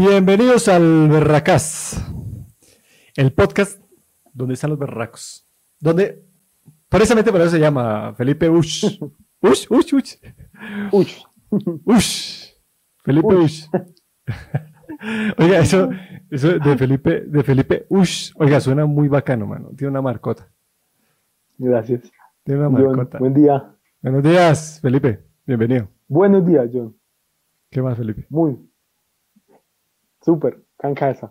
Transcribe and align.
Bienvenidos 0.00 0.66
al 0.68 1.10
Berracás, 1.10 2.02
el 3.16 3.34
podcast 3.34 3.82
donde 4.32 4.54
están 4.54 4.70
los 4.70 4.78
berracos. 4.78 5.46
Donde, 5.78 6.24
precisamente 6.88 7.30
por 7.30 7.42
eso 7.42 7.50
se 7.50 7.60
llama 7.60 8.14
Felipe 8.14 8.48
Ush. 8.48 8.98
Ush, 9.42 9.66
Ush, 9.68 9.92
Ush. 9.92 10.16
Ush. 10.90 11.22
Ush. 11.84 12.48
Felipe 13.04 13.34
Ush. 13.34 13.66
Oiga, 15.36 15.58
eso, 15.58 15.90
eso 16.30 16.58
de 16.58 16.78
Felipe, 16.78 17.20
de 17.26 17.42
Felipe 17.42 17.84
Ush, 17.90 18.32
oiga, 18.36 18.58
suena 18.58 18.86
muy 18.86 19.08
bacano, 19.08 19.46
mano. 19.46 19.68
Tiene 19.76 19.90
una 19.90 20.00
marcota. 20.00 20.48
Gracias. 21.58 22.10
Tiene 22.42 22.66
una 22.66 22.70
John, 22.70 22.96
marcota. 22.96 23.18
buen 23.18 23.34
día. 23.34 23.76
Buenos 24.00 24.22
días, 24.22 24.78
Felipe. 24.80 25.26
Bienvenido. 25.46 25.88
Buenos 26.08 26.46
días, 26.46 26.70
John. 26.72 26.96
¿Qué 27.68 27.82
más, 27.82 27.98
Felipe? 27.98 28.24
Muy. 28.30 28.69
Súper. 30.22 30.62
En 30.82 30.94
casa. 30.94 31.30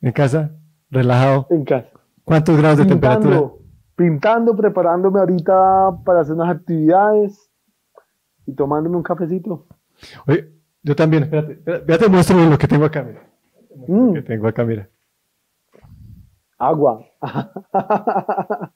¿En 0.00 0.12
casa? 0.12 0.50
¿Relajado? 0.90 1.46
En 1.50 1.64
casa. 1.64 1.88
¿Cuántos 2.24 2.56
grados 2.56 2.78
de 2.78 2.86
temperatura? 2.86 3.42
Pintando. 3.96 4.56
Preparándome 4.56 5.20
ahorita 5.20 5.98
para 6.04 6.20
hacer 6.20 6.34
unas 6.34 6.56
actividades 6.56 7.50
y 8.46 8.52
tomándome 8.54 8.96
un 8.96 9.02
cafecito. 9.02 9.66
Oye, 10.26 10.50
yo 10.82 10.94
también, 10.96 11.22
espérate, 11.24 11.52
espérate, 11.54 11.92
ya 11.92 11.98
te 11.98 12.08
muestro 12.08 12.38
lo 12.44 12.58
que 12.58 12.66
tengo 12.68 12.84
acá, 12.84 13.02
mira. 13.02 13.22
Mm, 13.86 14.12
Que 14.14 14.22
tengo 14.22 14.48
acá, 14.48 14.64
mira. 14.64 14.88
agua. 16.58 17.04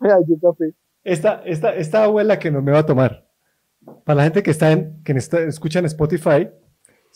Mira, 0.00 0.18
yo 0.26 0.36
café. 0.40 0.74
Esta, 1.04 1.42
esta, 1.44 1.74
esta 1.74 2.04
abuela 2.04 2.38
que 2.38 2.50
no 2.50 2.62
me 2.62 2.72
va 2.72 2.78
a 2.80 2.86
tomar. 2.86 3.26
Para 4.04 4.18
la 4.18 4.22
gente 4.24 4.42
que 4.42 4.50
está 4.50 4.72
en, 4.72 5.02
que 5.02 5.12
está, 5.12 5.40
escucha 5.40 5.78
en 5.80 5.86
Spotify, 5.86 6.48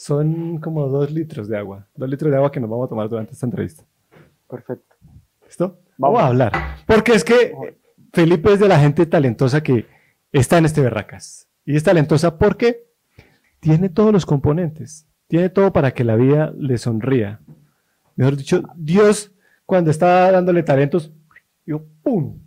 son 0.03 0.59
como 0.59 0.89
dos 0.89 1.13
litros 1.13 1.49
de 1.49 1.57
agua. 1.57 1.87
Dos 1.95 2.09
litros 2.09 2.29
de 2.29 2.37
agua 2.37 2.51
que 2.51 2.59
nos 2.59 2.69
vamos 2.69 2.87
a 2.87 2.89
tomar 2.89 3.09
durante 3.09 3.35
esta 3.35 3.47
entrevista. 3.47 3.85
Perfecto. 4.51 4.97
¿Listo? 5.45 5.79
Vamos, 5.97 6.17
Vamos. 6.17 6.21
a 6.23 6.27
hablar. 6.27 6.53
Porque 6.87 7.13
es 7.13 7.23
que 7.23 7.55
Felipe 8.13 8.53
es 8.53 8.59
de 8.59 8.67
la 8.67 8.81
gente 8.81 9.07
talentosa 9.07 9.63
que 9.63 9.87
está 10.33 10.59
en 10.59 10.65
este 10.65 10.81
Berracas. 10.81 11.49
Y 11.65 11.77
es 11.77 11.85
talentosa 11.85 12.37
porque 12.37 12.85
tiene 13.61 13.91
todos 13.91 14.13
los 14.13 14.27
componentes. 14.27 15.07
Tiene 15.29 15.51
todo 15.51 15.73
para 15.73 15.93
que 15.93 16.03
la 16.03 16.17
vida 16.17 16.53
le 16.57 16.79
sonría. 16.79 17.41
Mejor 18.17 18.37
dicho, 18.37 18.65
Dios, 18.75 19.33
cuando 19.67 19.93
estaba 19.93 20.33
dándole 20.33 20.65
talentos, 20.65 21.13
yo, 21.65 21.85
¡pum! 22.03 22.41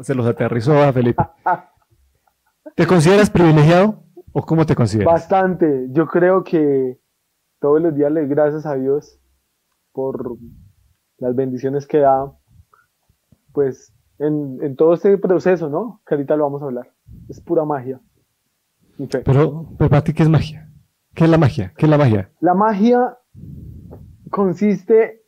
Se 0.00 0.14
los 0.14 0.26
aterrizó 0.26 0.82
a 0.82 0.90
Felipe. 0.94 1.22
¿Te 2.74 2.86
consideras 2.86 3.28
privilegiado 3.28 4.02
o 4.32 4.46
cómo 4.46 4.64
te 4.64 4.74
consideras? 4.74 5.12
Bastante. 5.12 5.88
Yo 5.90 6.06
creo 6.06 6.42
que 6.42 7.01
todos 7.62 7.80
los 7.80 7.94
días 7.94 8.12
le 8.12 8.20
doy 8.20 8.28
gracias 8.28 8.66
a 8.66 8.74
Dios 8.74 9.18
por 9.92 10.36
las 11.18 11.34
bendiciones 11.34 11.86
que 11.86 11.98
da, 12.00 12.36
pues, 13.52 13.94
en, 14.18 14.58
en 14.62 14.76
todo 14.76 14.92
este 14.94 15.16
proceso, 15.16 15.70
¿no? 15.70 16.02
Que 16.06 16.16
ahorita 16.16 16.36
lo 16.36 16.44
vamos 16.44 16.60
a 16.62 16.66
hablar. 16.66 16.92
Es 17.28 17.40
pura 17.40 17.64
magia. 17.64 18.00
Pero, 19.24 19.68
pero 19.78 19.90
para 19.90 20.04
ti, 20.04 20.12
¿qué 20.12 20.22
es 20.22 20.28
magia? 20.28 20.70
¿Qué 21.14 21.24
es 21.24 21.30
la 21.30 21.38
magia? 21.38 21.72
¿Qué 21.76 21.86
es 21.86 21.90
la 21.90 21.98
magia? 21.98 22.30
La 22.40 22.54
magia 22.54 23.18
consiste 24.30 25.22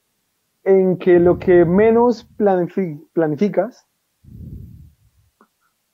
en 0.64 0.98
que 0.98 1.18
lo 1.20 1.38
que 1.38 1.64
menos 1.64 2.28
planifi- 2.36 3.06
planificas 3.12 3.86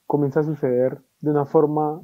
comienza 0.05 0.41
a 0.41 0.43
suceder 0.43 1.01
de 1.21 1.29
una 1.31 1.45
forma 1.45 2.01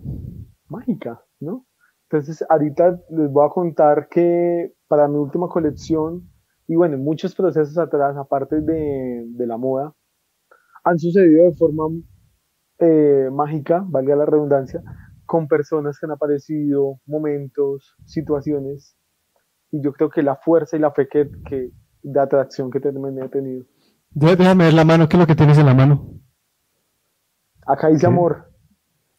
mágica, 0.67 1.21
¿no? 1.39 1.65
Entonces, 2.09 2.45
ahorita 2.50 3.00
les 3.09 3.31
voy 3.31 3.45
a 3.45 3.50
contar 3.50 4.07
que 4.09 4.73
para 4.88 5.07
mi 5.07 5.18
última 5.18 5.47
colección, 5.50 6.29
y 6.68 6.75
bueno, 6.75 6.97
muchos 6.97 7.35
procesos 7.35 7.78
atrás, 7.78 8.16
aparte 8.18 8.62
de, 8.62 9.25
de 9.28 9.47
la 9.47 9.57
moda, 9.57 9.94
han 10.84 11.00
sucedido 11.00 11.45
de 11.45 11.56
forma 11.56 11.85
eh, 12.79 13.29
mágica, 13.31 13.84
valga 13.88 14.16
la 14.16 14.25
redundancia, 14.25 14.84
con 15.25 15.47
personas 15.47 16.00
que 16.00 16.06
han 16.06 16.13
aparecido, 16.13 17.00
momentos, 17.06 17.95
situaciones, 18.06 18.97
y 19.72 19.81
yo 19.81 19.94
creo 19.94 20.09
que 20.09 20.24
la 20.24 20.38
fuerza 20.38 20.78
y 20.78 20.81
la 20.81 20.91
fe 20.91 21.07
que, 21.09 21.29
que 21.45 21.72
de 22.03 22.19
atracción 22.22 22.72
que 22.72 22.79
también 22.81 23.19
he 23.24 23.29
tenido. 23.29 23.66
Dé- 24.12 24.35
Déjame 24.35 24.66
ver 24.66 24.74
la 24.74 24.84
mano. 24.84 25.07
¿Qué 25.07 25.16
es 25.16 25.19
lo 25.22 25.28
que 25.28 25.35
tienes 25.35 25.57
en 25.57 25.66
la 25.66 25.74
mano? 25.74 26.19
Acá 27.68 27.89
dice 27.89 28.07
¿Qué? 28.07 28.07
amor, 28.07 28.50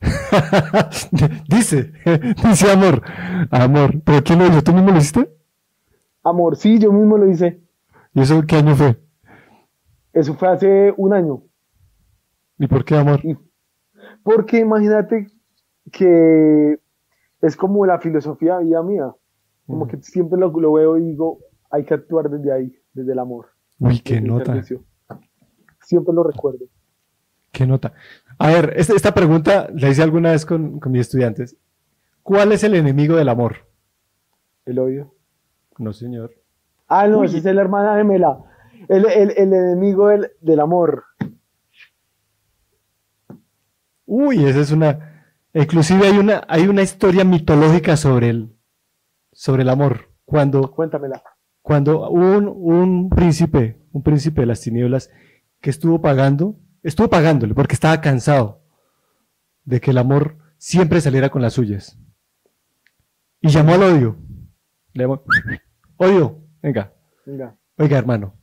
dice, 1.48 1.92
dice 2.44 2.70
amor, 2.70 3.02
amor. 3.50 4.00
¿Pero 4.04 4.22
quién 4.22 4.38
lo 4.38 4.46
hizo? 4.46 4.62
¿Tú 4.62 4.72
mismo 4.72 4.90
lo 4.90 4.98
hiciste? 4.98 5.38
amor, 6.28 6.56
sí, 6.56 6.78
yo 6.78 6.92
mismo 6.92 7.16
lo 7.16 7.30
hice. 7.30 7.60
¿Y 8.14 8.20
eso 8.20 8.42
qué 8.46 8.56
año 8.56 8.74
fue? 8.74 8.96
Eso 10.12 10.34
fue 10.34 10.48
hace 10.48 10.94
un 10.96 11.12
año. 11.12 11.42
¿Y 12.58 12.66
por 12.66 12.84
qué 12.84 12.96
amor? 12.96 13.20
Porque 14.22 14.58
imagínate 14.58 15.28
que 15.92 16.78
es 17.40 17.56
como 17.56 17.86
la 17.86 17.98
filosofía 17.98 18.58
de 18.58 18.64
vida 18.64 18.82
mía. 18.82 19.14
Como 19.66 19.86
que 19.86 19.98
siempre 20.02 20.38
lo, 20.38 20.48
lo 20.48 20.72
veo 20.72 20.96
y 20.96 21.04
digo, 21.04 21.38
hay 21.70 21.84
que 21.84 21.94
actuar 21.94 22.30
desde 22.30 22.52
ahí, 22.52 22.74
desde 22.94 23.12
el 23.12 23.18
amor. 23.18 23.48
Uy, 23.78 24.00
qué 24.00 24.20
nota, 24.20 24.46
servicio. 24.46 24.82
Siempre 25.82 26.14
lo 26.14 26.24
recuerdo. 26.24 26.64
Qué 27.52 27.66
nota. 27.66 27.92
A 28.38 28.48
ver, 28.48 28.74
esta, 28.76 28.94
esta 28.94 29.14
pregunta 29.14 29.68
la 29.74 29.88
hice 29.88 30.02
alguna 30.02 30.32
vez 30.32 30.46
con, 30.46 30.78
con 30.78 30.92
mis 30.92 31.02
estudiantes. 31.02 31.56
¿Cuál 32.22 32.52
es 32.52 32.62
el 32.64 32.74
enemigo 32.74 33.16
del 33.16 33.28
amor? 33.28 33.68
El 34.64 34.78
odio. 34.78 35.14
No, 35.78 35.92
señor. 35.92 36.32
Ah, 36.86 37.06
no, 37.06 37.24
esa 37.24 37.38
es 37.38 37.44
la 37.44 37.60
hermana 37.60 37.96
gemela. 37.96 38.38
El, 38.88 39.06
el, 39.06 39.30
el 39.36 39.52
enemigo 39.52 40.08
del, 40.08 40.30
del 40.40 40.60
amor. 40.60 41.04
Uy, 44.06 44.44
esa 44.44 44.60
es 44.60 44.72
una... 44.72 45.26
Inclusive 45.52 46.06
hay 46.06 46.18
una, 46.18 46.44
hay 46.48 46.68
una 46.68 46.82
historia 46.82 47.24
mitológica 47.24 47.96
sobre 47.96 48.30
el, 48.30 48.56
sobre 49.32 49.62
el 49.62 49.68
amor. 49.70 50.10
Cuando, 50.24 50.70
Cuéntamela. 50.70 51.22
cuando 51.62 52.10
un, 52.10 52.46
un 52.48 53.08
príncipe, 53.08 53.82
un 53.92 54.02
príncipe 54.02 54.42
de 54.42 54.46
las 54.46 54.60
tinieblas, 54.60 55.10
que 55.60 55.70
estuvo 55.70 56.00
pagando, 56.00 56.56
estuvo 56.82 57.08
pagándole 57.08 57.54
porque 57.54 57.74
estaba 57.74 58.00
cansado 58.00 58.62
de 59.64 59.80
que 59.80 59.90
el 59.90 59.98
amor 59.98 60.38
siempre 60.56 61.00
saliera 61.00 61.30
con 61.30 61.42
las 61.42 61.54
suyas. 61.54 61.98
Y 63.40 63.48
llamó 63.48 63.74
al 63.74 63.82
odio. 63.82 64.16
Le 64.94 65.04
llamó, 65.04 65.22
odio, 65.96 66.42
venga, 66.62 66.92
Venga. 67.24 67.56
oiga 67.76 67.98
hermano, 67.98 68.34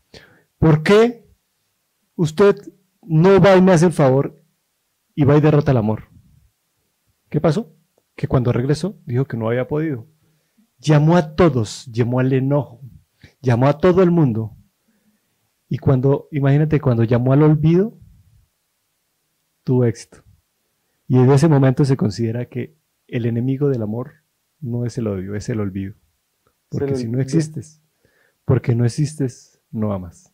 ¿por 0.57 0.83
qué 0.83 1.27
usted 2.15 2.55
no 3.01 3.41
va 3.41 3.55
y 3.57 3.61
me 3.61 3.73
hace 3.73 3.87
el 3.87 3.93
favor 3.93 4.41
y 5.15 5.23
va 5.25 5.35
y 5.37 5.41
derrota 5.41 5.71
el 5.71 5.77
amor? 5.77 6.03
¿Qué 7.29 7.41
pasó? 7.41 7.75
Que 8.15 8.27
cuando 8.27 8.53
regresó 8.53 8.97
dijo 9.05 9.25
que 9.25 9.35
no 9.37 9.47
había 9.49 9.67
podido. 9.67 10.07
Llamó 10.77 11.17
a 11.17 11.35
todos, 11.35 11.85
llamó 11.91 12.19
al 12.19 12.31
enojo, 12.31 12.79
llamó 13.41 13.67
a 13.67 13.77
todo 13.79 14.03
el 14.03 14.11
mundo. 14.11 14.55
Y 15.67 15.79
cuando, 15.79 16.27
imagínate, 16.31 16.79
cuando 16.79 17.03
llamó 17.03 17.33
al 17.33 17.41
olvido, 17.43 17.97
tuvo 19.65 19.83
éxito. 19.83 20.19
Y 21.09 21.17
desde 21.19 21.33
ese 21.35 21.47
momento 21.49 21.83
se 21.83 21.97
considera 21.97 22.45
que 22.45 22.73
el 23.09 23.25
enemigo 23.25 23.67
del 23.67 23.81
amor 23.81 24.13
no 24.61 24.85
es 24.85 24.97
el 24.97 25.07
odio, 25.07 25.35
es 25.35 25.49
el 25.49 25.59
olvido. 25.59 25.93
El 26.71 26.79
Porque 26.79 26.95
si 26.95 27.07
no 27.09 27.19
existes, 27.19 27.81
porque 28.45 28.73
no 28.73 28.85
existes, 28.85 29.59
no 29.71 29.91
amas. 29.91 30.31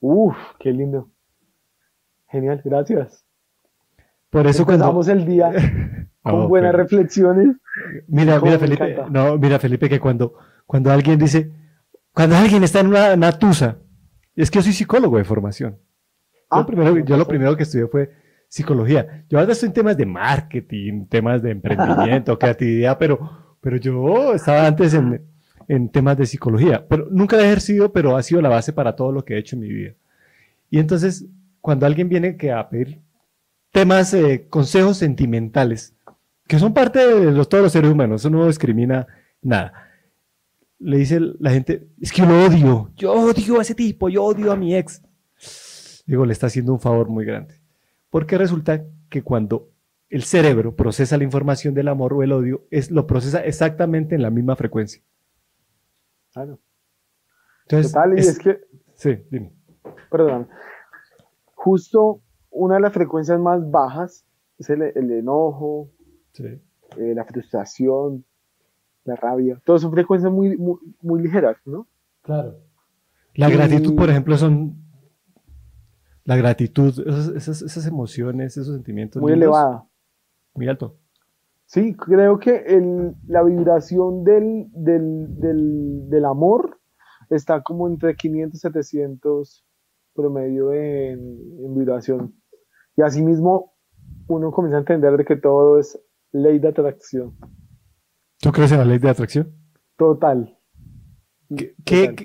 Uf, 0.00 0.36
qué 0.58 0.72
lindo. 0.72 1.10
Genial, 2.28 2.60
gracias. 2.64 3.24
Por 4.30 4.46
eso 4.46 4.64
cuando... 4.64 4.84
Empezamos 4.84 5.08
el 5.08 5.24
día 5.24 5.52
con 6.22 6.40
No, 6.40 6.48
buenas 6.48 6.72
pero- 6.72 6.82
reflexiones. 6.82 7.56
Mira, 8.08 8.38
¿Cómo 8.38 8.46
mira, 8.46 8.58
Felipe, 8.58 8.96
no, 9.10 9.38
mira, 9.38 9.58
Felipe, 9.58 9.88
que 9.88 10.00
cuando, 10.00 10.34
cuando 10.66 10.90
alguien 10.90 11.18
dice, 11.18 11.50
cuando 12.12 12.36
alguien 12.36 12.62
está 12.64 12.80
en 12.80 12.88
una, 12.88 13.14
una 13.14 13.32
tusa, 13.38 13.78
es 14.36 14.50
que 14.50 14.58
yo 14.58 14.62
soy 14.62 14.72
psicólogo 14.72 15.16
de 15.16 15.24
formación. 15.24 15.78
Yo, 16.54 16.60
Ah, 16.60 16.60
lo 16.60 16.66
primero, 16.66 16.98
yo 17.04 17.16
lo 17.16 17.26
primero 17.26 17.56
que 17.56 17.62
estudié 17.64 17.86
fue 17.86 18.10
psicología. 18.48 19.24
Yo 19.28 19.38
ahora 19.38 19.52
estoy 19.52 19.68
en 19.68 19.72
temas 19.72 19.96
de 19.96 20.06
marketing, 20.06 21.06
temas 21.06 21.42
de 21.42 21.50
emprendimiento, 21.50 22.38
creatividad, 22.38 22.96
pero, 22.98 23.56
pero 23.60 23.76
yo 23.76 24.32
estaba 24.34 24.66
antes 24.66 24.94
en, 24.94 25.22
en 25.68 25.88
temas 25.88 26.16
de 26.16 26.26
psicología. 26.26 26.86
Pero 26.88 27.08
nunca 27.10 27.36
he 27.36 27.44
ejercido, 27.44 27.92
pero 27.92 28.16
ha 28.16 28.22
sido 28.22 28.40
la 28.40 28.48
base 28.48 28.72
para 28.72 28.94
todo 28.94 29.12
lo 29.12 29.24
que 29.24 29.34
he 29.34 29.38
hecho 29.38 29.56
en 29.56 29.62
mi 29.62 29.68
vida. 29.68 29.94
Y 30.70 30.78
entonces, 30.78 31.26
cuando 31.60 31.86
alguien 31.86 32.08
viene 32.08 32.36
que 32.36 32.52
a 32.52 32.68
pedir 32.68 33.00
temas, 33.72 34.14
eh, 34.14 34.46
consejos 34.48 34.98
sentimentales, 34.98 35.94
que 36.46 36.58
son 36.58 36.74
parte 36.74 36.98
de 36.98 37.32
los, 37.32 37.48
todos 37.48 37.64
los 37.64 37.72
seres 37.72 37.90
humanos, 37.90 38.20
eso 38.20 38.30
no 38.30 38.46
discrimina 38.46 39.06
nada. 39.42 39.72
Le 40.78 40.98
dice 40.98 41.18
la 41.40 41.50
gente, 41.50 41.88
es 42.00 42.12
que 42.12 42.22
yo 42.22 42.28
lo 42.28 42.44
odio, 42.44 42.90
yo 42.96 43.12
odio 43.12 43.58
a 43.58 43.62
ese 43.62 43.74
tipo, 43.74 44.08
yo 44.08 44.22
odio 44.24 44.52
a 44.52 44.56
mi 44.56 44.76
ex. 44.76 45.02
Digo, 46.06 46.26
le 46.26 46.32
está 46.32 46.46
haciendo 46.48 46.72
un 46.72 46.80
favor 46.80 47.08
muy 47.08 47.24
grande. 47.24 47.54
Porque 48.10 48.36
resulta 48.38 48.84
que 49.08 49.22
cuando 49.22 49.70
el 50.10 50.22
cerebro 50.22 50.76
procesa 50.76 51.16
la 51.16 51.24
información 51.24 51.74
del 51.74 51.88
amor 51.88 52.12
o 52.12 52.22
el 52.22 52.32
odio, 52.32 52.64
es, 52.70 52.90
lo 52.90 53.06
procesa 53.06 53.44
exactamente 53.44 54.14
en 54.14 54.22
la 54.22 54.30
misma 54.30 54.54
frecuencia. 54.56 55.02
Claro. 56.32 56.58
Entonces, 57.62 57.92
Total, 57.92 58.16
y 58.16 58.20
es, 58.20 58.38
que, 58.38 58.60
Sí, 58.94 59.16
dime. 59.30 59.52
perdón, 60.10 60.48
justo 61.54 62.20
una 62.50 62.76
de 62.76 62.80
las 62.82 62.92
frecuencias 62.92 63.40
más 63.40 63.68
bajas 63.70 64.24
es 64.58 64.70
el, 64.70 64.82
el 64.82 65.10
enojo, 65.10 65.90
Sí. 66.32 66.44
eh, 66.44 67.12
la 67.14 67.24
frustración, 67.24 68.24
la 69.04 69.16
rabia. 69.16 69.60
Todas 69.64 69.82
son 69.82 69.92
frecuencias 69.92 70.32
muy, 70.32 70.56
muy, 70.56 70.76
muy 71.00 71.22
ligeras, 71.22 71.56
¿no? 71.64 71.86
Claro. 72.22 72.58
La 73.34 73.48
Y- 73.48 73.52
gratitud, 73.54 73.96
por 73.96 74.10
ejemplo, 74.10 74.36
son. 74.36 74.76
La 76.24 76.36
gratitud, 76.36 77.06
esas, 77.06 77.28
esas, 77.28 77.62
esas 77.62 77.86
emociones, 77.86 78.56
esos 78.56 78.74
sentimientos. 78.74 79.20
Muy 79.20 79.32
lindos, 79.32 79.48
elevada. 79.48 79.88
Muy 80.54 80.68
alto. 80.68 80.98
Sí, 81.66 81.94
creo 81.96 82.38
que 82.38 82.56
el, 82.66 83.14
la 83.26 83.42
vibración 83.42 84.24
del, 84.24 84.68
del, 84.72 85.38
del, 85.38 86.08
del 86.08 86.24
amor 86.24 86.80
está 87.30 87.62
como 87.62 87.88
entre 87.88 88.14
500 88.14 88.56
y 88.56 88.60
700 88.60 89.66
promedio 90.14 90.72
en, 90.72 91.18
en 91.64 91.74
vibración. 91.74 92.34
Y 92.96 93.02
asimismo, 93.02 93.74
uno 94.28 94.52
comienza 94.52 94.76
a 94.76 94.80
entender 94.80 95.16
de 95.16 95.24
que 95.24 95.36
todo 95.36 95.78
es 95.78 95.98
ley 96.32 96.58
de 96.58 96.68
atracción. 96.68 97.36
¿Tú 98.38 98.52
crees 98.52 98.72
en 98.72 98.78
la 98.78 98.84
ley 98.84 98.98
de 98.98 99.10
atracción? 99.10 99.52
Total. 99.96 100.58
¿Qué, 101.56 101.74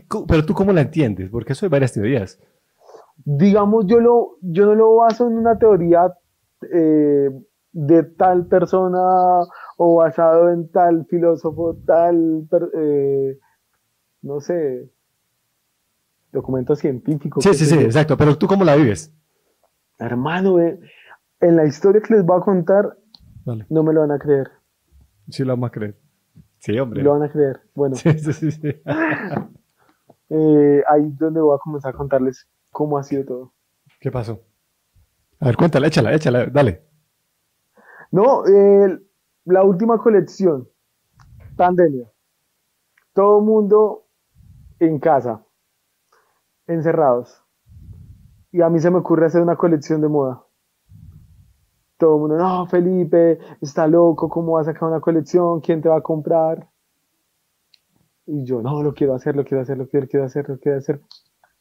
Total. 0.08 0.26
pero 0.28 0.46
tú 0.46 0.54
cómo 0.54 0.72
la 0.72 0.82
entiendes? 0.82 1.30
Porque 1.30 1.54
eso 1.54 1.66
hay 1.66 1.70
varias 1.70 1.94
teorías. 1.94 2.40
Digamos, 3.38 3.86
yo, 3.86 4.00
lo, 4.00 4.38
yo 4.42 4.66
no 4.66 4.74
lo 4.74 4.96
baso 4.96 5.28
en 5.28 5.38
una 5.38 5.58
teoría 5.60 6.12
eh, 6.74 7.30
de 7.72 8.04
tal 8.04 8.48
persona 8.48 9.00
o 9.78 9.96
basado 9.98 10.50
en 10.50 10.72
tal 10.72 11.06
filósofo, 11.06 11.78
tal, 11.86 12.48
eh, 12.76 13.38
no 14.24 14.40
sé, 14.40 14.90
documento 16.32 16.76
científico. 16.76 17.40
Sí, 17.42 17.54
sí, 17.54 17.66
sí, 17.66 17.78
exacto. 17.78 18.18
Pero 18.18 18.36
tú 18.36 18.48
cómo 18.48 18.64
la 18.64 18.76
vives. 18.76 19.14
Hermano, 20.00 20.60
eh, 20.60 20.80
en 21.40 21.56
la 21.56 21.66
historia 21.66 22.02
que 22.02 22.16
les 22.16 22.26
voy 22.26 22.40
a 22.40 22.42
contar, 22.42 22.98
no 23.46 23.84
me 23.84 23.94
lo 23.94 24.02
van 24.02 24.12
a 24.12 24.18
creer. 24.18 24.50
Sí, 25.30 25.44
lo 25.44 25.54
vamos 25.54 25.68
a 25.68 25.72
creer. 25.72 25.96
Sí, 26.58 26.78
hombre. 26.80 27.04
Lo 27.04 27.12
van 27.12 27.24
a 27.24 27.32
creer. 27.32 27.62
Bueno, 27.76 27.96
Sí, 27.96 28.18
sí, 28.18 28.34
sí, 28.34 28.52
sí. 28.52 28.68
eh, 30.30 30.84
ahí 30.90 31.04
es 31.04 31.18
donde 31.20 31.42
voy 31.42 31.56
a 31.56 31.60
comenzar 31.60 31.94
a 31.94 31.98
contarles 31.98 32.48
cómo 32.72 32.98
ha 32.98 33.04
sido 33.04 33.26
todo. 33.26 33.54
¿Qué 34.00 34.12
pasó? 34.12 34.42
A 35.40 35.46
ver, 35.46 35.58
cuéntala, 35.58 35.88
échala, 35.88 36.14
échala, 36.14 36.46
dale. 36.48 36.84
No, 38.12 38.46
eh, 38.46 39.00
la 39.46 39.64
última 39.64 39.98
colección, 39.98 40.68
pandemia. 41.56 42.12
Todo 43.14 43.42
mundo 43.42 44.06
en 44.80 45.00
casa, 45.00 45.44
encerrados. 46.68 47.42
Y 48.52 48.62
a 48.62 48.70
mí 48.70 48.80
se 48.80 48.90
me 48.90 48.98
ocurre 48.98 49.28
hacer 49.28 49.42
una 49.42 49.56
colección 49.56 50.02
de 50.02 50.08
moda. 50.08 50.44
Todo 51.98 52.16
el 52.16 52.22
mundo, 52.22 52.38
no, 52.38 52.66
Felipe, 52.68 53.40
está 53.62 53.86
loco, 53.86 54.30
¿cómo 54.30 54.54
va 54.54 54.62
a 54.62 54.66
sacar 54.66 54.90
una 54.90 55.02
colección? 55.02 55.60
¿Quién 55.60 55.82
te 55.82 55.90
va 55.90 55.98
a 55.98 56.02
comprar? 56.02 56.68
Y 58.26 58.46
yo, 58.46 58.62
no, 58.62 58.82
lo 58.84 58.94
quiero 58.94 59.16
hacer, 59.16 59.36
lo 59.36 59.44
quiero 59.44 59.64
hacer, 59.64 59.78
lo 59.78 59.88
quiero, 59.88 60.08
quiero 60.08 60.26
hacer, 60.26 60.48
lo 60.48 60.58
quiero 60.60 60.78
hacer. 60.78 61.02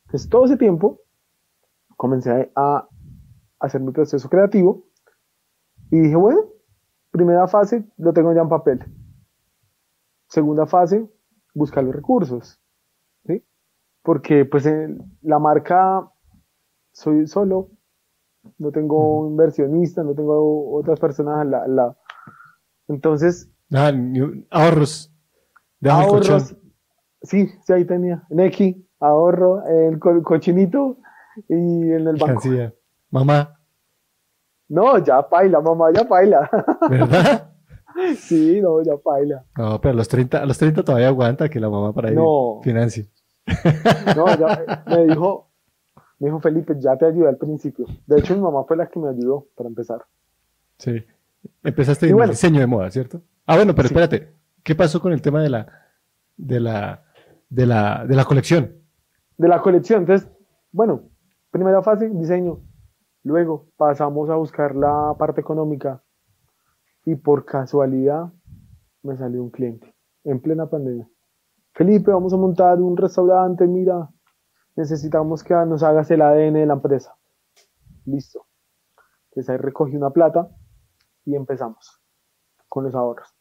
Entonces, 0.08 0.30
todo 0.30 0.46
ese 0.46 0.56
tiempo 0.56 1.02
comencé 1.98 2.50
a 2.56 2.88
hacer 3.60 3.80
mi 3.82 3.92
proceso 3.92 4.28
creativo 4.30 4.84
y 5.90 6.00
dije, 6.00 6.16
bueno, 6.16 6.40
primera 7.10 7.46
fase 7.46 7.84
lo 7.98 8.12
tengo 8.14 8.32
ya 8.32 8.40
en 8.40 8.48
papel. 8.48 8.84
Segunda 10.28 10.66
fase, 10.66 11.06
buscar 11.54 11.84
los 11.84 11.94
recursos. 11.94 12.58
¿sí? 13.26 13.44
Porque 14.02 14.44
pues 14.46 14.64
en 14.64 14.98
la 15.20 15.38
marca 15.38 16.10
soy 16.92 17.26
solo, 17.26 17.70
no 18.56 18.70
tengo 18.72 19.26
inversionistas, 19.28 20.04
no 20.06 20.14
tengo 20.14 20.72
otras 20.74 20.98
personas 20.98 21.40
al 21.40 21.50
la- 21.50 21.62
al 21.64 21.76
lado. 21.76 21.96
Entonces, 22.88 23.50
Ah, 23.74 23.92
ahorros. 24.50 25.12
Déjame 25.80 26.04
ahorros, 26.04 26.56
sí, 27.20 27.46
sí, 27.62 27.72
ahí 27.74 27.84
tenía. 27.84 28.24
Neki, 28.30 28.87
ahorro, 29.00 29.64
el 29.66 29.98
co- 29.98 30.22
cochinito 30.22 30.96
y 31.48 31.54
en 31.54 32.06
el 32.08 32.16
banco. 32.16 32.42
Mamá, 33.10 33.58
No, 34.68 34.98
ya 34.98 35.26
paila, 35.28 35.60
mamá, 35.60 35.90
ya 35.94 36.04
paila. 36.06 36.48
¿verdad? 36.90 37.50
sí, 38.16 38.60
no, 38.60 38.82
ya 38.82 38.96
paila. 38.96 39.44
No, 39.56 39.80
pero 39.80 39.92
a 39.92 39.96
los 39.96 40.08
30, 40.08 40.42
a 40.42 40.46
los 40.46 40.58
30 40.58 40.82
todavía 40.84 41.08
aguanta 41.08 41.48
que 41.48 41.58
la 41.60 41.70
mamá 41.70 41.92
para 41.92 42.08
ahí 42.10 42.14
No. 42.16 42.60
financie. 42.62 43.08
No, 44.14 44.26
ya, 44.36 44.82
me 44.86 45.06
dijo, 45.06 45.48
me 46.18 46.26
dijo 46.28 46.40
Felipe, 46.40 46.74
ya 46.78 46.96
te 46.96 47.06
ayudé 47.06 47.28
al 47.28 47.38
principio. 47.38 47.86
De 48.06 48.18
hecho, 48.20 48.34
mi 48.34 48.42
mamá 48.42 48.64
fue 48.64 48.76
la 48.76 48.86
que 48.88 48.98
me 48.98 49.08
ayudó 49.08 49.46
para 49.56 49.68
empezar. 49.68 50.02
Sí. 50.76 51.02
Empezaste 51.64 52.06
en 52.06 52.12
bueno. 52.12 52.24
el 52.24 52.30
diseño 52.30 52.60
de 52.60 52.66
moda, 52.66 52.90
¿cierto? 52.90 53.22
Ah, 53.46 53.56
bueno, 53.56 53.74
pero 53.74 53.88
Sí. 53.88 53.94
espérate. 53.94 54.34
¿Qué 54.62 54.74
pasó 54.74 55.00
con 55.00 55.12
el 55.12 55.22
tema 55.22 55.40
de 55.42 55.48
la, 55.48 55.66
de 56.36 56.60
la, 56.60 57.04
de 57.48 57.64
la, 57.64 58.04
de 58.06 58.14
la 58.16 58.24
colección? 58.26 58.74
De 59.38 59.46
la 59.46 59.62
colección, 59.62 60.00
entonces, 60.00 60.28
bueno, 60.72 61.10
primera 61.50 61.80
fase, 61.80 62.08
diseño. 62.08 62.60
Luego 63.22 63.68
pasamos 63.76 64.28
a 64.30 64.34
buscar 64.34 64.74
la 64.74 65.14
parte 65.16 65.40
económica 65.40 66.02
y 67.04 67.14
por 67.14 67.44
casualidad 67.44 68.32
me 69.02 69.16
salió 69.16 69.42
un 69.42 69.50
cliente 69.50 69.94
en 70.24 70.40
plena 70.40 70.68
pandemia. 70.68 71.08
Felipe, 71.72 72.10
vamos 72.10 72.32
a 72.32 72.36
montar 72.36 72.80
un 72.80 72.96
restaurante, 72.96 73.66
mira, 73.68 74.10
necesitamos 74.74 75.44
que 75.44 75.54
nos 75.54 75.84
hagas 75.84 76.10
el 76.10 76.22
ADN 76.22 76.54
de 76.54 76.66
la 76.66 76.74
empresa. 76.74 77.16
Listo. 78.06 78.46
Entonces 79.30 79.50
ahí 79.50 79.56
recogí 79.58 79.96
una 79.96 80.10
plata 80.10 80.48
y 81.24 81.36
empezamos 81.36 82.02
con 82.68 82.82
los 82.82 82.94
ahorros. 82.96 83.32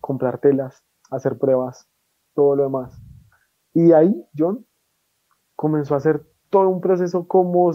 Comprar 0.00 0.38
telas, 0.38 0.82
hacer 1.10 1.36
pruebas, 1.36 1.86
todo 2.34 2.56
lo 2.56 2.62
demás. 2.62 2.98
Y 3.74 3.92
ahí, 3.92 4.26
John 4.36 4.66
comenzó 5.64 5.94
a 5.94 5.96
hacer 5.96 6.22
todo 6.50 6.68
un 6.68 6.82
proceso 6.82 7.26
como, 7.26 7.72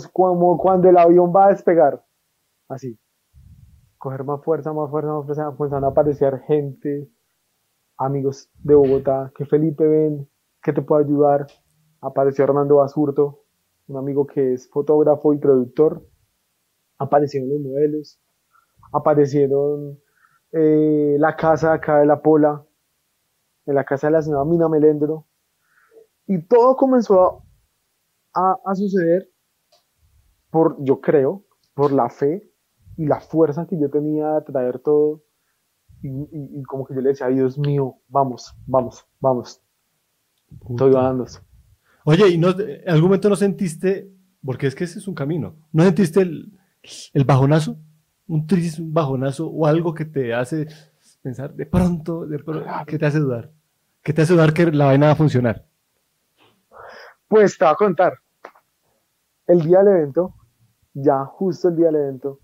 cuando 0.59 0.87
el 0.89 0.97
avión 0.99 1.33
va 1.35 1.47
a 1.47 1.49
despegar. 1.49 2.05
Así. 2.67 2.99
Coger 3.97 4.23
más 4.23 4.43
fuerza, 4.43 4.71
más 4.73 4.91
fuerza, 4.91 5.11
más 5.11 5.25
fuerza. 5.25 5.55
Comenzaron 5.57 5.85
a 5.85 5.87
aparecer 5.87 6.39
gente, 6.41 7.09
amigos 7.97 8.47
de 8.63 8.75
Bogotá, 8.75 9.31
que 9.35 9.43
Felipe 9.47 9.87
ven, 9.87 10.29
que 10.61 10.71
te 10.71 10.83
puede 10.83 11.05
ayudar. 11.05 11.47
Apareció 11.99 12.43
Hernando 12.43 12.75
Basurto, 12.75 13.41
un 13.87 13.97
amigo 13.97 14.27
que 14.27 14.53
es 14.53 14.69
fotógrafo 14.69 15.33
y 15.33 15.39
productor. 15.39 16.05
Aparecieron 16.99 17.49
los 17.49 17.59
modelos. 17.59 18.19
Aparecieron 18.91 19.99
eh, 20.51 21.15
la 21.17 21.35
casa 21.35 21.73
acá 21.73 21.97
de 22.01 22.05
la 22.05 22.21
Pola, 22.21 22.63
en 23.65 23.73
la 23.73 23.83
casa 23.83 24.07
de 24.07 24.13
la 24.13 24.21
señora 24.21 24.45
Mina 24.45 24.69
Melendro. 24.69 25.25
Y 26.27 26.43
todo 26.43 26.75
comenzó 26.75 27.48
a, 28.33 28.55
a 28.65 28.75
suceder 28.75 29.29
por, 30.49 30.77
yo 30.83 30.99
creo, 31.01 31.45
por 31.73 31.91
la 31.91 32.09
fe 32.09 32.43
y 32.97 33.05
la 33.05 33.19
fuerza 33.19 33.67
que 33.67 33.79
yo 33.79 33.89
tenía 33.89 34.33
de 34.35 34.41
traer 34.41 34.79
todo. 34.79 35.23
Y, 36.01 36.07
y- 36.09 36.59
y 36.59 36.63
como 36.63 36.85
que 36.85 36.95
yo 36.95 37.01
le 37.01 37.09
decía, 37.09 37.27
"Ay, 37.27 37.35
Dios 37.35 37.57
mío, 37.57 37.95
vamos, 38.07 38.53
vamos, 38.65 39.05
vamos, 39.19 39.61
estoy 40.69 40.89
Puta. 40.91 41.01
dando. 41.01 41.25
Oye, 42.05 42.29
¿y 42.29 42.37
no, 42.37 42.49
en 42.57 42.87
algún 42.89 43.09
momento 43.09 43.29
no 43.29 43.35
sentiste, 43.35 44.09
porque 44.43 44.67
es 44.67 44.75
que 44.75 44.85
ese 44.85 44.99
es 44.99 45.07
un 45.07 45.13
camino, 45.15 45.55
¿no 45.73 45.83
sentiste 45.83 46.21
el, 46.21 46.57
el 47.13 47.23
bajonazo? 47.25 47.77
Un 48.27 48.47
triste 48.47 48.81
un 48.81 48.93
bajonazo 48.93 49.47
o 49.49 49.65
algo 49.65 49.93
que 49.93 50.05
te 50.05 50.33
hace 50.33 50.67
pensar 51.21 51.53
de 51.53 51.65
pronto, 51.65 52.25
de 52.25 52.39
pronto, 52.39 52.65
que 52.87 52.97
te 52.97 53.05
hace 53.05 53.19
dudar, 53.19 53.51
que 54.03 54.13
te 54.13 54.21
hace 54.21 54.33
dudar 54.33 54.53
que 54.53 54.71
la 54.71 54.85
vaina 54.85 55.07
va 55.07 55.11
a 55.13 55.15
funcionar. 55.15 55.65
Pues 57.29 57.57
te 57.57 57.63
voy 57.65 57.73
a 57.73 57.75
contar. 57.77 58.13
El 59.47 59.61
día 59.61 59.79
del 59.79 59.89
evento, 59.89 60.33
ya 60.93 61.23
justo 61.25 61.69
el 61.69 61.75
día 61.77 61.87
del 61.87 61.95
evento. 61.97 62.39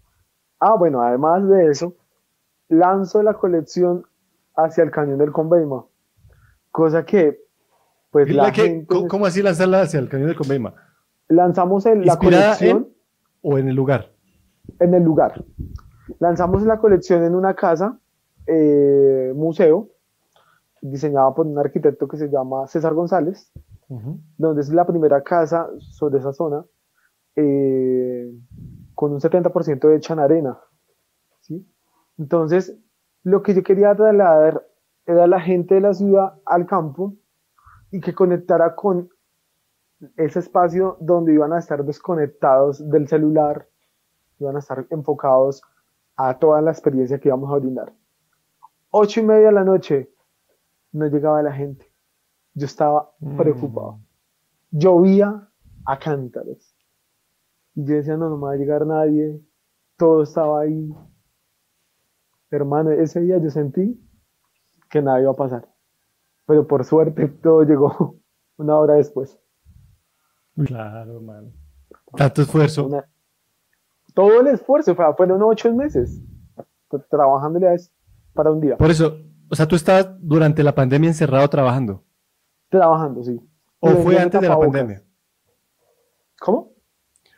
Ah, 0.59 0.75
bueno, 0.75 1.01
además 1.01 1.47
de 1.49 1.67
eso, 1.69 1.95
lanzo 2.69 3.21
la 3.23 3.33
colección 3.33 4.05
hacia 4.55 4.83
el 4.83 4.91
cañón 4.91 5.17
del 5.17 5.31
Conveima. 5.31 5.85
Cosa 6.71 7.05
que, 7.05 7.39
pues 8.11 8.31
la 8.33 8.43
¿La 8.43 8.51
que- 8.51 8.61
gente- 8.61 9.07
¿cómo, 9.07 9.25
así 9.25 9.41
lanzarla 9.41 9.81
hacia 9.81 9.99
el 9.99 10.09
cañón 10.09 10.27
de 10.29 10.35
Conveima? 10.35 10.73
lanzamos 11.27 11.83
la 11.85 11.95
¿Inspirada 11.95 12.53
colección 12.55 12.77
en 12.77 12.95
o 13.41 13.57
en 13.57 13.67
el 13.67 13.75
lugar? 13.75 14.11
en 14.79 14.93
el 14.93 15.03
lugar. 15.03 15.43
Lanzamos 16.19 16.61
la 16.63 16.77
colección 16.77 17.23
en 17.23 17.33
una 17.35 17.55
casa, 17.55 17.99
eh, 18.47 19.31
museo, 19.35 19.89
diseñada 20.81 21.33
por 21.33 21.47
un 21.47 21.57
arquitecto 21.57 22.07
que 22.07 22.17
se 22.17 22.29
llama 22.29 22.67
César 22.67 22.93
González, 22.93 23.51
donde 23.87 24.61
es 24.61 24.69
la 24.69 24.85
primera 24.85 25.21
casa 25.21 25.69
sobre 25.79 26.19
esa 26.19 26.33
zona, 26.33 26.65
eh, 27.35 28.31
con 28.93 29.11
un 29.11 29.19
70% 29.19 29.95
hecha 29.95 30.13
en 30.13 30.19
arena. 30.19 30.59
¿sí? 31.41 31.67
Entonces, 32.17 32.77
lo 33.23 33.43
que 33.43 33.53
yo 33.53 33.63
quería 33.63 33.95
trasladar 33.95 34.65
era 35.05 35.27
la 35.27 35.39
gente 35.39 35.75
de 35.75 35.81
la 35.81 35.93
ciudad 35.93 36.33
al 36.45 36.65
campo 36.65 37.13
y 37.91 38.01
que 38.01 38.13
conectara 38.13 38.75
con 38.75 39.09
ese 40.17 40.39
espacio 40.39 40.97
donde 40.99 41.33
iban 41.33 41.53
a 41.53 41.59
estar 41.59 41.83
desconectados 41.83 42.89
del 42.89 43.07
celular, 43.07 43.67
iban 44.39 44.55
a 44.55 44.59
estar 44.59 44.85
enfocados 44.89 45.61
a 46.15 46.37
toda 46.37 46.61
la 46.61 46.71
experiencia 46.71 47.19
que 47.19 47.29
íbamos 47.29 47.51
a 47.53 47.57
brindar. 47.57 47.93
Ocho 48.91 49.19
y 49.19 49.23
media 49.23 49.47
de 49.47 49.53
la 49.53 49.63
noche, 49.63 50.09
no 50.91 51.07
llegaba 51.07 51.41
la 51.41 51.51
gente. 51.51 51.91
Yo 52.55 52.65
estaba 52.65 53.11
Mm. 53.19 53.37
preocupado. 53.37 53.99
Llovía 54.71 55.47
a 55.85 55.99
cántaros. 55.99 56.75
Y 57.75 57.85
yo 57.85 57.95
decía, 57.95 58.17
no, 58.17 58.29
no 58.29 58.37
me 58.37 58.43
va 58.47 58.53
a 58.53 58.57
llegar 58.57 58.85
nadie. 58.87 59.39
Todo 59.97 60.23
estaba 60.23 60.61
ahí. 60.61 60.89
Hermano, 62.51 62.91
ese 62.91 63.21
día 63.21 63.37
yo 63.37 63.49
sentí 63.49 63.99
que 64.89 65.01
nada 65.01 65.21
iba 65.21 65.31
a 65.31 65.35
pasar. 65.35 65.67
Pero 66.45 66.65
por 66.67 66.83
suerte 66.85 67.27
todo 67.27 67.63
llegó 67.63 68.15
una 68.57 68.77
hora 68.77 68.95
después. 68.95 69.37
Claro, 70.65 71.19
man. 71.21 71.51
Tanto 72.15 72.41
esfuerzo. 72.43 72.87
Una- 72.87 73.05
todo 74.13 74.39
el 74.39 74.47
esfuerzo, 74.47 74.95
fue- 74.95 75.13
fueron 75.17 75.41
ocho 75.43 75.73
meses 75.73 76.21
tra- 76.89 77.05
trabajándole 77.09 77.67
a 77.67 77.73
eso 77.73 77.91
para 78.33 78.51
un 78.51 78.61
día. 78.61 78.77
Por 78.77 78.89
eso, 78.89 79.17
o 79.49 79.55
sea, 79.55 79.67
tú 79.67 79.75
estabas 79.75 80.09
durante 80.21 80.63
la 80.63 80.73
pandemia 80.73 81.09
encerrado 81.09 81.49
trabajando. 81.49 82.04
Trabajando, 82.75 83.23
sí. 83.23 83.39
¿O 83.79 83.89
fue 83.91 84.19
antes 84.19 84.41
de 84.41 84.49
la 84.49 84.59
pandemia? 84.59 85.01
¿Cómo? 86.41 86.73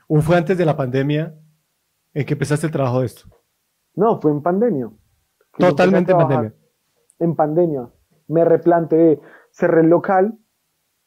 ¿O 0.07 0.19
fue 0.19 0.35
antes 0.35 0.57
de 0.57 0.65
la 0.65 0.75
pandemia 0.75 1.35
en 2.11 2.25
que 2.25 2.33
empezaste 2.33 2.65
el 2.65 2.71
trabajo 2.71 3.01
de 3.01 3.05
esto? 3.05 3.29
No, 3.93 4.19
fue 4.19 4.31
en 4.31 4.41
pandemia. 4.41 4.89
Totalmente 5.59 6.11
en 6.11 6.17
pandemia. 6.17 6.53
En 7.19 7.35
pandemia. 7.35 7.89
Me 8.27 8.45
replanteé, 8.45 9.21
cerré 9.51 9.81
el 9.81 9.89
local, 9.89 10.39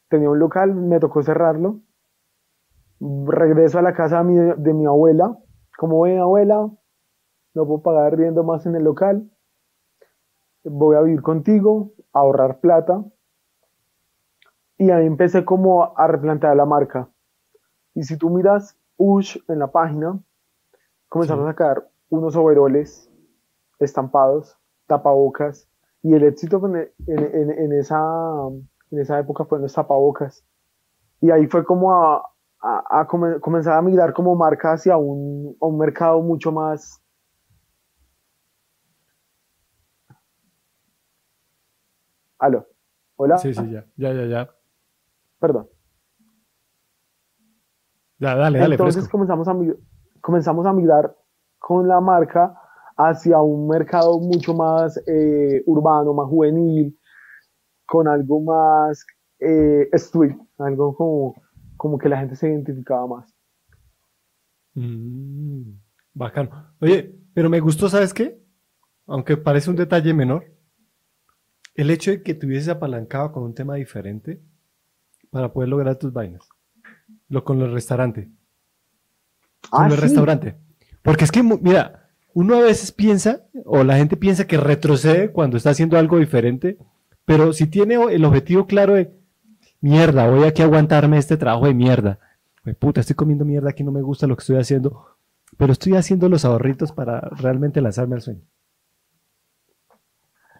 tenía 0.07 0.29
un 0.29 0.39
local, 0.39 0.75
me 0.75 1.01
tocó 1.01 1.21
cerrarlo. 1.23 1.81
Regreso 3.01 3.79
a 3.79 3.81
la 3.81 3.93
casa 3.93 4.19
de 4.19 4.23
mi, 4.23 4.35
de 4.35 4.73
mi 4.73 4.85
abuela. 4.85 5.37
Como 5.77 5.99
ven, 6.01 6.19
abuela, 6.19 6.69
no 7.53 7.65
puedo 7.65 7.81
pagar 7.81 8.15
riendo 8.15 8.45
más 8.45 8.65
en 8.65 8.75
el 8.75 8.83
local. 8.83 9.29
Voy 10.63 10.95
a 10.95 11.01
vivir 11.01 11.21
contigo, 11.21 11.91
a 12.13 12.19
ahorrar 12.19 12.61
plata. 12.61 13.03
Y 14.81 14.89
ahí 14.89 15.05
empecé 15.05 15.45
como 15.45 15.95
a 15.95 16.07
replantear 16.07 16.55
la 16.55 16.65
marca. 16.65 17.07
Y 17.93 18.01
si 18.01 18.17
tú 18.17 18.31
miras 18.31 18.75
Ush 18.97 19.37
en 19.47 19.59
la 19.59 19.67
página, 19.71 20.19
comenzamos 21.07 21.43
Sí. 21.45 21.49
a 21.49 21.51
sacar 21.51 21.87
unos 22.09 22.35
overoles 22.35 23.07
estampados, 23.77 24.57
tapabocas, 24.87 25.69
y 26.01 26.15
el 26.15 26.23
éxito 26.23 26.59
en, 26.65 26.75
en- 27.05 27.35
en- 27.35 27.51
en 27.51 27.73
esa, 27.73 28.01
en 28.89 28.99
esa 28.99 29.19
época 29.19 29.45
fueron 29.45 29.61
los 29.63 29.73
tapabocas. 29.75 30.43
Y 31.19 31.29
ahí 31.29 31.45
fue 31.45 31.63
como 31.63 31.91
a, 31.93 32.23
a- 32.63 33.01
a 33.01 33.05
come- 33.07 33.39
comenzar 33.39 33.77
a 33.77 33.83
mirar 33.83 34.13
como 34.13 34.35
marca 34.35 34.73
hacia 34.73 34.97
un, 34.97 35.55
un 35.59 35.77
mercado 35.77 36.21
mucho 36.23 36.51
más... 36.51 36.99
Aló, 42.39 42.65
hola, 43.15 43.37
Sí, 43.37 43.53
sí, 43.53 43.69
ya, 43.69 43.85
ya, 43.95 44.11
ya, 44.13 44.25
ya. 44.25 44.49
Perdón. 45.41 45.67
Ya, 48.19 48.35
dale, 48.35 48.59
dale, 48.59 48.75
Entonces 48.75 49.03
fresco. 49.03 49.17
comenzamos 49.17 49.47
a, 49.47 49.55
comenzamos 50.21 50.65
a 50.67 50.73
mirar 50.73 51.17
con 51.57 51.87
la 51.87 51.99
marca 51.99 52.55
hacia 52.95 53.41
un 53.41 53.67
mercado 53.67 54.19
mucho 54.19 54.53
más 54.53 55.01
eh, 55.07 55.63
urbano, 55.65 56.13
más 56.13 56.27
juvenil, 56.27 56.97
con 57.87 58.07
algo 58.07 58.41
más 58.41 59.03
eh, 59.39 59.89
street, 59.93 60.35
algo 60.59 60.95
como, 60.95 61.33
como 61.75 61.97
que 61.97 62.09
la 62.09 62.19
gente 62.19 62.35
se 62.35 62.47
identificaba 62.47 63.07
más. 63.07 63.35
Mm, 64.75 65.73
bacano. 66.13 66.75
Oye, 66.79 67.19
pero 67.33 67.49
me 67.49 67.59
gustó, 67.59 67.89
¿sabes 67.89 68.13
qué? 68.13 68.39
Aunque 69.07 69.35
parece 69.35 69.71
un 69.71 69.75
detalle 69.77 70.13
menor, 70.13 70.45
el 71.73 71.89
hecho 71.89 72.11
de 72.11 72.21
que 72.21 72.35
te 72.35 72.45
hubieses 72.45 72.69
apalancado 72.69 73.31
con 73.31 73.43
un 73.43 73.55
tema 73.55 73.75
diferente 73.75 74.43
para 75.31 75.51
poder 75.51 75.69
lograr 75.69 75.95
tus 75.95 76.13
vainas. 76.13 76.47
Lo 77.29 77.43
con 77.43 77.59
el 77.61 77.71
restaurante. 77.73 78.29
Con 79.69 79.83
Ah, 79.83 79.87
el 79.87 79.93
sí. 79.93 79.99
restaurante. 80.01 80.55
Porque 81.01 81.23
es 81.23 81.31
que, 81.31 81.41
mira, 81.41 82.09
uno 82.33 82.57
a 82.57 82.61
veces 82.61 82.91
piensa, 82.91 83.41
o 83.65 83.83
la 83.83 83.97
gente 83.97 84.17
piensa 84.17 84.45
que 84.45 84.57
retrocede 84.57 85.31
cuando 85.31 85.57
está 85.57 85.71
haciendo 85.71 85.97
algo 85.97 86.19
diferente, 86.19 86.77
pero 87.25 87.53
si 87.53 87.65
tiene 87.67 87.95
el 87.95 88.25
objetivo 88.25 88.67
claro 88.67 88.93
de, 88.93 89.11
mierda, 89.79 90.29
voy 90.29 90.43
aquí 90.43 90.61
a 90.61 90.65
aguantarme 90.65 91.17
este 91.17 91.37
trabajo 91.37 91.65
de 91.65 91.73
mierda. 91.73 92.19
Pues, 92.63 92.75
puta, 92.75 93.01
estoy 93.01 93.15
comiendo 93.15 93.45
mierda, 93.45 93.69
aquí 93.71 93.83
no 93.83 93.91
me 93.91 94.01
gusta 94.01 94.27
lo 94.27 94.35
que 94.35 94.41
estoy 94.41 94.57
haciendo, 94.57 95.15
pero 95.57 95.71
estoy 95.73 95.95
haciendo 95.95 96.29
los 96.29 96.45
ahorritos 96.45 96.91
para 96.91 97.19
realmente 97.21 97.81
lanzarme 97.81 98.15
al 98.15 98.21
sueño. 98.21 98.41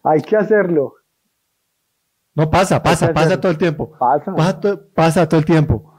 Hay 0.03 0.21
que 0.21 0.35
hacerlo. 0.35 0.95
No 2.33 2.49
pasa, 2.49 2.81
pasa, 2.81 3.07
que 3.07 3.13
pasa 3.13 3.25
hacerlo. 3.27 3.41
todo 3.41 3.51
el 3.51 3.57
tiempo. 3.57 3.91
Pasa. 3.99 4.35
Pasa, 4.35 4.59
to- 4.59 4.87
pasa 4.93 5.27
todo 5.29 5.39
el 5.39 5.45
tiempo. 5.45 5.93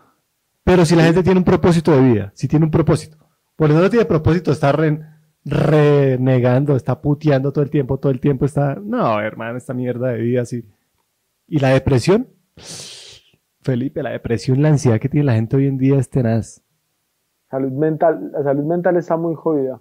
Pero 0.65 0.85
si 0.85 0.95
la 0.97 1.05
gente 1.05 1.23
tiene 1.23 1.39
un 1.39 1.45
propósito 1.45 1.93
de 1.93 2.01
vida, 2.01 2.33
si 2.35 2.49
tiene 2.49 2.65
un 2.65 2.71
propósito, 2.71 3.19
por 3.57 3.71
eso 3.71 3.81
no 3.81 3.91
tiene 3.91 4.05
propósito, 4.07 4.53
está 4.53 4.73
re- 4.73 5.01
renegando, 5.45 6.77
está 6.77 7.01
puteando 7.01 7.53
todo 7.53 7.65
el 7.65 7.71
tiempo, 7.71 7.99
todo 7.99 8.13
el 8.13 8.21
tiempo 8.21 8.45
está, 8.45 8.77
no, 8.77 9.21
hermano, 9.21 9.59
esta 9.59 9.75
mierda 9.75 10.09
de 10.09 10.19
vida 10.21 10.43
así. 10.43 10.65
¿Y 11.49 11.59
la 11.59 11.71
depresión? 11.71 12.29
Felipe, 13.61 14.03
la 14.03 14.11
depresión, 14.11 14.63
la 14.63 14.69
ansiedad 14.69 14.99
que 15.01 15.09
tiene 15.09 15.27
la 15.27 15.35
gente 15.35 15.57
hoy 15.57 15.67
en 15.67 15.79
día 15.79 15.99
es 15.99 16.09
tenaz. 16.11 16.63
Salud 17.51 17.73
mental, 17.73 18.31
la 18.33 18.43
salud 18.43 18.65
mental 18.65 18.97
está 18.97 19.17
muy 19.17 19.35
jodida. 19.35 19.81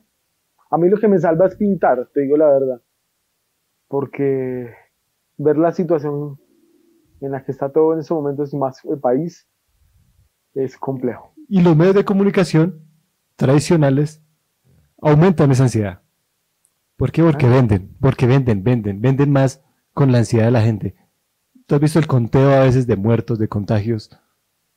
A 0.69 0.77
mí 0.77 0.89
lo 0.89 0.97
que 0.97 1.07
me 1.07 1.19
salva 1.19 1.47
es 1.47 1.55
pintar, 1.55 2.09
te 2.13 2.21
digo 2.21 2.37
la 2.37 2.47
verdad. 2.47 2.81
Porque 3.87 4.73
ver 5.43 5.57
la 5.57 5.71
situación 5.71 6.39
en 7.19 7.31
la 7.31 7.43
que 7.43 7.51
está 7.51 7.69
todo 7.71 7.93
en 7.93 7.99
estos 7.99 8.15
momentos 8.15 8.53
y 8.53 8.57
más 8.57 8.83
el 8.85 8.99
país 8.99 9.47
es 10.53 10.77
complejo. 10.77 11.33
Y 11.47 11.61
los 11.61 11.75
medios 11.75 11.95
de 11.95 12.05
comunicación 12.05 12.81
tradicionales 13.35 14.21
aumentan 15.01 15.51
esa 15.51 15.63
ansiedad. 15.63 16.01
¿Por 16.97 17.11
qué? 17.11 17.23
Porque 17.23 17.47
Ah. 17.47 17.49
venden, 17.49 17.95
porque 17.99 18.27
venden, 18.27 18.63
venden, 18.63 19.01
venden 19.01 19.31
más 19.31 19.63
con 19.93 20.11
la 20.11 20.19
ansiedad 20.19 20.45
de 20.45 20.51
la 20.51 20.61
gente. 20.61 20.95
¿Tú 21.65 21.75
has 21.75 21.81
visto 21.81 21.99
el 21.99 22.07
conteo 22.07 22.51
a 22.51 22.61
veces 22.63 22.85
de 22.85 22.95
muertos, 22.95 23.39
de 23.39 23.47
contagios? 23.47 24.09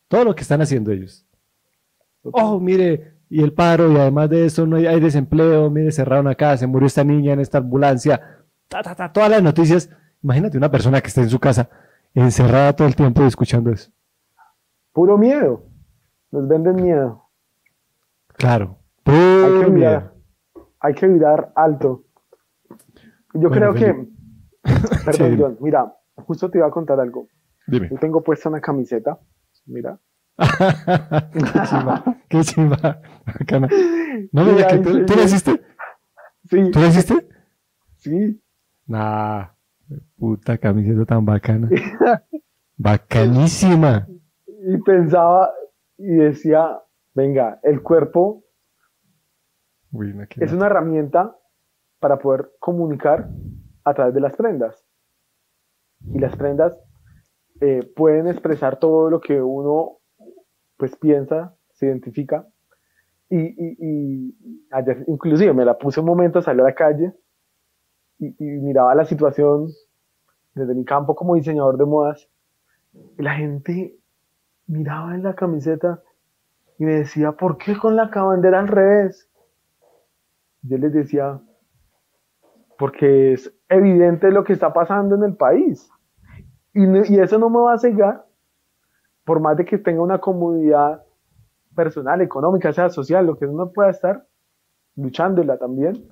Todo 0.08 0.24
lo 0.24 0.34
que 0.34 0.42
están 0.42 0.62
haciendo 0.62 0.92
ellos. 0.92 1.26
Oh, 2.22 2.58
mire, 2.60 3.14
y 3.28 3.42
el 3.42 3.52
paro, 3.52 3.90
y 3.92 3.96
además 3.96 4.30
de 4.30 4.46
eso 4.46 4.66
no 4.66 4.76
hay, 4.76 4.86
hay 4.86 5.00
desempleo, 5.00 5.68
mire, 5.70 5.92
cerraron 5.92 6.28
acá, 6.28 6.56
se 6.56 6.66
murió 6.66 6.86
esta 6.86 7.04
niña 7.04 7.32
en 7.32 7.40
esta 7.40 7.58
ambulancia, 7.58 8.20
ta, 8.68 8.82
ta, 8.82 8.94
ta, 8.94 9.12
todas 9.12 9.30
las 9.30 9.42
noticias. 9.42 9.90
Imagínate 10.24 10.56
una 10.58 10.70
persona 10.70 11.00
que 11.00 11.08
está 11.08 11.20
en 11.20 11.28
su 11.30 11.38
casa 11.38 11.68
encerrada 12.14 12.74
todo 12.74 12.88
el 12.88 12.96
tiempo 12.96 13.22
y 13.22 13.26
escuchando 13.26 13.70
eso. 13.70 13.92
Puro 14.92 15.18
miedo. 15.18 15.66
Nos 16.32 16.48
venden 16.48 16.76
miedo. 16.76 17.28
Claro. 18.36 18.78
Hay 19.04 19.12
que 19.14 19.70
miedo. 19.70 19.70
mirar, 19.70 20.14
hay 20.80 20.94
que 20.94 21.06
mirar 21.06 21.52
alto. 21.54 22.04
Yo 23.34 23.50
Bueno, 23.50 23.72
creo 23.72 23.74
que, 23.74 24.08
perdón, 25.04 25.30
Sí. 25.30 25.36
John, 25.38 25.58
mira, 25.60 25.94
justo 26.16 26.50
te 26.50 26.58
iba 26.58 26.66
a 26.66 26.70
contar 26.70 26.98
algo. 26.98 27.28
Dime. 27.66 27.88
Yo 27.90 27.98
tengo 27.98 28.22
puesta 28.22 28.48
una 28.48 28.60
camiseta, 28.60 29.18
mira. 29.66 29.98
qué 31.32 31.40
chimba, 31.68 32.04
qué 32.28 32.40
chimba. 32.42 33.00
Bacana. 33.26 33.68
No 34.32 34.44
me 34.44 34.52
digas 34.52 34.72
que 34.72 34.78
tú, 34.78 34.94
sí, 34.94 35.04
¿tú 35.06 35.14
la 35.16 35.22
hiciste. 35.22 35.62
Sí, 36.48 36.70
¿Tú 36.70 36.78
la 36.80 36.86
hiciste? 36.86 37.28
sí. 37.96 38.40
Nah, 38.86 39.46
puta 40.16 40.58
camiseta 40.58 41.04
tan 41.04 41.24
bacana. 41.24 41.68
Bacanísima. 42.76 44.06
Y 44.66 44.78
pensaba 44.78 45.52
y 45.96 46.06
decía, 46.16 46.78
venga, 47.14 47.60
el 47.62 47.82
cuerpo 47.82 48.44
Uy, 49.92 50.12
no, 50.12 50.26
qué 50.28 50.44
es 50.44 50.52
una 50.52 50.66
herramienta 50.66 51.36
para 52.00 52.18
poder 52.18 52.50
comunicar 52.58 53.28
a 53.84 53.94
través 53.94 54.14
de 54.14 54.20
las 54.20 54.34
prendas. 54.36 54.84
Y 56.12 56.18
las 56.18 56.34
prendas 56.36 56.76
eh, 57.60 57.88
pueden 57.94 58.26
expresar 58.26 58.78
todo 58.78 59.08
lo 59.08 59.20
que 59.20 59.40
uno 59.40 59.98
pues 60.76 60.96
piensa, 60.96 61.54
se 61.72 61.86
identifica. 61.86 62.46
Y, 63.30 63.38
y- 63.38 63.76
y 63.80 64.66
ayer 64.72 65.04
inclusive 65.06 65.52
me 65.54 65.64
la 65.64 65.78
puse 65.78 66.00
un 66.00 66.06
momento, 66.06 66.42
salí 66.42 66.60
a 66.60 66.64
la 66.64 66.74
calle 66.74 67.12
y, 68.18 68.34
miraba 68.38 68.94
la 68.94 69.04
situación 69.04 69.68
desde 70.54 70.74
mi 70.74 70.84
campo 70.84 71.14
como 71.14 71.34
diseñador 71.34 71.76
de 71.76 71.84
modas. 71.84 72.28
La 73.16 73.34
gente 73.34 73.96
miraba 74.66 75.14
en 75.14 75.22
la 75.22 75.34
camiseta 75.34 76.02
y 76.78 76.84
me 76.84 76.94
decía, 76.94 77.32
¿por 77.32 77.58
qué 77.58 77.76
con 77.76 77.96
la 77.96 78.06
bandera 78.06 78.60
al 78.60 78.68
revés? 78.68 79.28
Yo 80.62 80.78
les 80.78 80.92
decía, 80.92 81.40
porque 82.78 83.32
es 83.32 83.52
evidente 83.68 84.30
lo 84.30 84.44
que 84.44 84.52
está 84.52 84.72
pasando 84.72 85.16
en 85.16 85.24
el 85.24 85.36
país. 85.36 85.90
Y, 86.72 86.84
y 87.12 87.20
eso 87.20 87.38
no 87.38 87.50
me 87.50 87.58
va 87.58 87.74
a 87.74 87.78
cegar, 87.78 88.26
por 89.24 89.40
más 89.40 89.56
de 89.56 89.64
que 89.64 89.78
tenga 89.78 90.02
una 90.02 90.20
comodidad 90.20 91.04
personal, 91.74 92.20
económica, 92.20 92.72
sea 92.72 92.88
social, 92.90 93.26
lo 93.26 93.36
que 93.36 93.46
uno 93.46 93.72
pueda 93.72 93.90
estar 93.90 94.26
luchándola 94.96 95.58
también, 95.58 96.08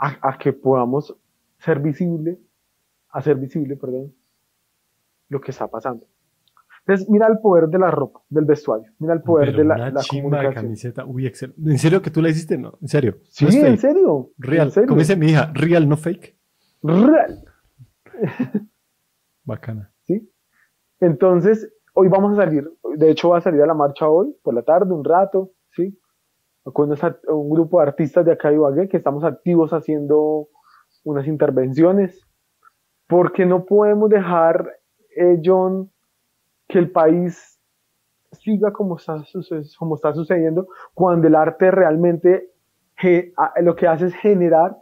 a, 0.00 0.38
que 0.38 0.52
podamos 0.52 1.14
ser 1.58 1.78
visible, 1.80 2.38
hacer 3.10 3.36
visible, 3.36 3.76
perdón, 3.76 4.14
lo 5.28 5.40
que 5.40 5.50
está 5.50 5.68
pasando. 5.68 6.06
Entonces, 6.80 7.08
mira 7.10 7.26
el 7.26 7.38
poder 7.38 7.68
de 7.68 7.78
la 7.78 7.90
ropa, 7.90 8.22
del 8.30 8.46
vestuario, 8.46 8.90
mira 8.98 9.12
el 9.12 9.22
poder 9.22 9.54
de 9.54 9.64
la, 9.64 9.74
una 9.74 9.90
la 9.90 10.00
chimba 10.00 10.42
de 10.42 10.54
camiseta, 10.54 11.04
uy, 11.04 11.26
excelente. 11.26 11.70
¿En 11.70 11.78
serio 11.78 12.00
que 12.00 12.10
tú 12.10 12.22
la 12.22 12.30
hiciste? 12.30 12.56
No, 12.56 12.78
en 12.80 12.88
serio. 12.88 13.18
Sí, 13.28 13.44
No 13.44 13.66
en 13.66 13.78
serio. 13.78 14.30
Real. 14.38 14.68
en 14.68 14.72
serio. 14.72 14.88
Como 14.88 15.00
dice 15.00 15.16
mi 15.16 15.26
hija, 15.26 15.52
real, 15.54 15.88
no 15.88 15.96
fake. 15.96 16.36
Real. 16.82 17.44
Bacana. 19.44 19.92
¿sí? 20.04 20.32
Entonces, 21.00 21.70
hoy 21.92 22.08
vamos 22.08 22.38
a 22.38 22.44
salir, 22.44 22.70
de 22.96 23.10
hecho 23.10 23.28
va 23.28 23.38
a 23.38 23.42
salir 23.42 23.60
a 23.62 23.66
la 23.66 23.74
marcha 23.74 24.08
hoy, 24.08 24.34
por 24.42 24.54
la 24.54 24.62
tarde, 24.62 24.94
un 24.94 25.04
rato, 25.04 25.52
¿sí? 25.72 25.98
Con 26.62 26.90
un 27.28 27.50
grupo 27.50 27.80
de 27.80 27.86
artistas 27.88 28.24
de 28.24 28.32
acá 28.32 28.48
de 28.48 28.56
Ibagué 28.56 28.88
que 28.88 28.98
estamos 28.98 29.24
activos 29.24 29.72
haciendo 29.72 30.48
unas 31.04 31.26
intervenciones, 31.26 32.26
porque 33.06 33.46
no 33.46 33.64
podemos 33.64 34.10
dejar, 34.10 34.78
eh, 35.16 35.40
John, 35.44 35.90
que 36.68 36.78
el 36.78 36.90
país 36.90 37.58
siga 38.32 38.72
como 38.72 38.96
está, 38.96 39.24
como 39.78 39.96
está 39.96 40.12
sucediendo, 40.14 40.68
cuando 40.94 41.26
el 41.26 41.34
arte 41.34 41.70
realmente 41.70 42.52
ge- 42.96 43.32
lo 43.62 43.74
que 43.74 43.88
hace 43.88 44.06
es 44.06 44.14
generar 44.14 44.76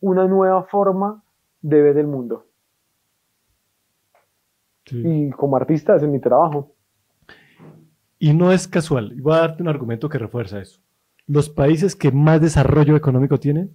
una 0.00 0.26
nueva 0.26 0.64
forma 0.64 1.22
de 1.60 1.82
ver 1.82 1.98
el 1.98 2.06
mundo. 2.06 2.46
Sí. 4.86 5.02
Y 5.04 5.30
como 5.30 5.56
artista 5.56 5.94
ese 5.96 6.06
es 6.06 6.10
mi 6.10 6.20
trabajo. 6.20 6.72
Y 8.18 8.32
no 8.32 8.50
es 8.52 8.66
casual. 8.66 9.12
Y 9.12 9.20
voy 9.20 9.34
a 9.34 9.40
darte 9.40 9.62
un 9.62 9.68
argumento 9.68 10.08
que 10.08 10.18
refuerza 10.18 10.60
eso. 10.60 10.80
Los 11.30 11.48
países 11.48 11.94
que 11.94 12.10
más 12.10 12.40
desarrollo 12.40 12.96
económico 12.96 13.38
tienen, 13.38 13.70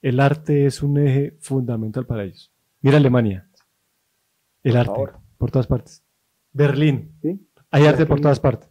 el 0.00 0.20
arte 0.20 0.64
es 0.64 0.80
un 0.80 0.96
eje 0.96 1.36
fundamental 1.40 2.06
para 2.06 2.22
ellos. 2.22 2.52
Mira 2.82 2.98
Alemania. 2.98 3.48
El 4.62 4.72
Por 4.72 4.78
arte, 4.78 4.92
favor. 4.92 5.12
por 5.36 5.50
todas 5.50 5.66
partes. 5.66 6.04
Berlín, 6.52 7.10
¿sí? 7.20 7.48
hay 7.72 7.86
arte 7.86 8.06
por 8.06 8.20
todas 8.20 8.38
partes. 8.38 8.70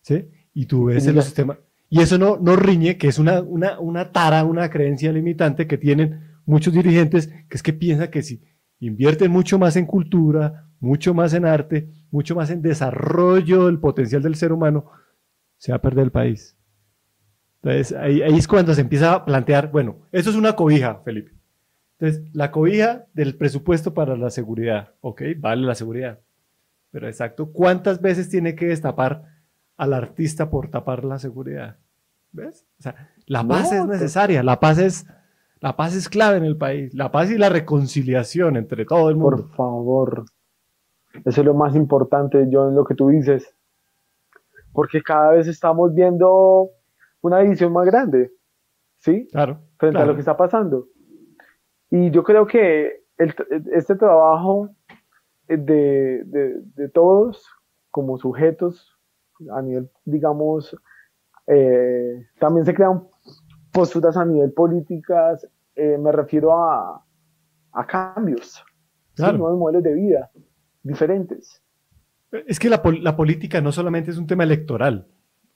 ¿Sí? 0.00 0.28
Y 0.52 0.66
tú 0.66 0.86
ves 0.86 1.06
el 1.06 1.22
sistema. 1.22 1.56
Y 1.88 2.00
eso 2.00 2.18
no, 2.18 2.38
no 2.38 2.56
riñe, 2.56 2.98
que 2.98 3.06
es 3.06 3.20
una, 3.20 3.40
una, 3.40 3.78
una 3.78 4.10
tara, 4.10 4.42
una 4.42 4.68
creencia 4.68 5.12
limitante 5.12 5.68
que 5.68 5.78
tienen 5.78 6.38
muchos 6.46 6.74
dirigentes, 6.74 7.28
que 7.28 7.56
es 7.56 7.62
que 7.62 7.72
piensan 7.72 8.10
que 8.10 8.22
si 8.22 8.42
invierten 8.80 9.30
mucho 9.30 9.60
más 9.60 9.76
en 9.76 9.86
cultura, 9.86 10.72
mucho 10.80 11.14
más 11.14 11.32
en 11.34 11.44
arte, 11.44 11.88
mucho 12.10 12.34
más 12.34 12.50
en 12.50 12.62
desarrollo 12.62 13.66
del 13.66 13.78
potencial 13.78 14.22
del 14.22 14.34
ser 14.34 14.50
humano, 14.50 14.86
se 15.56 15.70
va 15.70 15.76
a 15.76 15.82
perder 15.82 16.06
el 16.06 16.10
país. 16.10 16.56
Entonces, 17.64 17.96
ahí, 17.96 18.20
ahí 18.20 18.36
es 18.36 18.46
cuando 18.46 18.74
se 18.74 18.82
empieza 18.82 19.14
a 19.14 19.24
plantear, 19.24 19.70
bueno, 19.70 19.96
eso 20.12 20.28
es 20.28 20.36
una 20.36 20.54
cobija, 20.54 21.00
Felipe. 21.02 21.32
Entonces, 21.98 22.22
la 22.34 22.50
cobija 22.50 23.06
del 23.14 23.38
presupuesto 23.38 23.94
para 23.94 24.18
la 24.18 24.28
seguridad, 24.28 24.92
ok, 25.00 25.22
vale 25.38 25.66
la 25.66 25.74
seguridad. 25.74 26.20
Pero 26.90 27.08
exacto, 27.08 27.50
¿cuántas 27.52 28.02
veces 28.02 28.28
tiene 28.28 28.54
que 28.54 28.66
destapar 28.66 29.24
al 29.78 29.94
artista 29.94 30.50
por 30.50 30.68
tapar 30.68 31.04
la 31.04 31.18
seguridad? 31.18 31.78
¿Ves? 32.32 32.66
O 32.78 32.82
sea, 32.82 33.10
la 33.24 33.42
No, 33.42 33.48
paz 33.48 33.72
es 33.72 33.86
necesaria, 33.86 34.42
la 34.42 34.60
paz 34.60 34.78
es, 34.78 35.06
la 35.60 35.74
paz 35.74 35.94
es 35.94 36.10
clave 36.10 36.36
en 36.36 36.44
el 36.44 36.58
país, 36.58 36.92
la 36.92 37.10
paz 37.10 37.30
y 37.30 37.38
la 37.38 37.48
reconciliación 37.48 38.58
entre 38.58 38.84
todo 38.84 39.08
el 39.08 39.16
mundo. 39.16 39.46
Por 39.46 39.56
favor. 39.56 40.24
Eso 41.24 41.40
es 41.40 41.46
lo 41.46 41.54
más 41.54 41.74
importante, 41.74 42.46
John, 42.52 42.74
lo 42.74 42.84
que 42.84 42.94
tú 42.94 43.08
dices. 43.08 43.54
Porque 44.72 45.00
cada 45.00 45.30
vez 45.30 45.46
estamos 45.46 45.94
viendo 45.94 46.68
una 47.26 47.38
división 47.40 47.72
más 47.72 47.86
grande, 47.86 48.32
¿sí? 48.98 49.26
Claro. 49.32 49.60
Frente 49.78 49.98
a 49.98 50.04
lo 50.06 50.14
que 50.14 50.20
está 50.20 50.36
pasando. 50.36 50.88
Y 51.90 52.10
yo 52.10 52.22
creo 52.22 52.46
que 52.46 53.04
el- 53.16 53.34
este 53.72 53.94
trabajo 53.96 54.68
de, 55.48 56.22
de- 56.24 56.60
de 56.74 56.88
todos 56.90 57.46
como 57.90 58.18
sujetos 58.18 58.98
a 59.52 59.62
nivel, 59.62 59.90
digamos, 60.04 60.76
eh, 61.46 62.26
también 62.38 62.64
se 62.66 62.74
crean 62.74 63.04
posturas 63.72 64.16
a 64.16 64.24
nivel 64.24 64.52
políticas, 64.52 65.46
eh, 65.76 65.96
me 65.98 66.12
refiero 66.12 66.52
a, 66.52 67.04
a 67.72 67.86
cambios, 67.86 68.62
nuevos 69.38 69.58
modelos 69.58 69.82
de 69.82 69.94
vida 69.94 70.30
diferentes. 70.82 71.62
Es 72.46 72.58
que 72.58 72.68
la, 72.68 72.82
pol- 72.82 73.02
la 73.02 73.16
política 73.16 73.60
no 73.60 73.70
solamente 73.72 74.10
es 74.10 74.18
un 74.18 74.26
tema 74.26 74.44
electoral, 74.44 75.06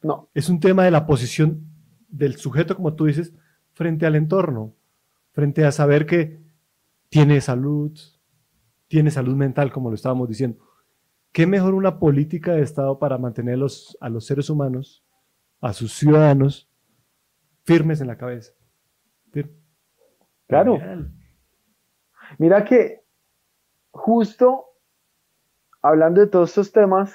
No, 0.02 0.28
es 0.34 0.48
un 0.48 0.60
tema 0.60 0.84
de 0.84 0.90
la 0.90 1.06
posición 1.06 1.64
del 2.08 2.36
sujeto, 2.36 2.76
como 2.76 2.94
tú 2.94 3.06
dices, 3.06 3.34
frente 3.72 4.06
al 4.06 4.16
entorno, 4.16 4.74
frente 5.32 5.64
a 5.64 5.72
saber 5.72 6.06
que 6.06 6.40
tiene 7.08 7.40
salud, 7.40 7.98
tiene 8.86 9.10
salud 9.10 9.34
mental, 9.34 9.72
como 9.72 9.88
lo 9.90 9.94
estábamos 9.94 10.28
diciendo. 10.28 10.58
¿Qué 11.32 11.46
mejor 11.46 11.74
una 11.74 11.98
política 11.98 12.52
de 12.52 12.62
Estado 12.62 12.98
para 12.98 13.18
mantener 13.18 13.58
los- 13.58 13.96
a 14.00 14.08
los 14.08 14.24
seres 14.24 14.48
humanos, 14.50 15.04
a 15.60 15.72
sus 15.72 15.92
ciudadanos, 15.92 16.70
firmes 17.64 18.00
en 18.00 18.06
la 18.06 18.16
cabeza? 18.16 18.52
Claro. 20.46 20.78
Mira 22.38 22.64
que 22.64 23.02
justo 23.90 24.64
hablando 25.82 26.22
de 26.22 26.26
todos 26.26 26.48
estos 26.50 26.72
temas, 26.72 27.14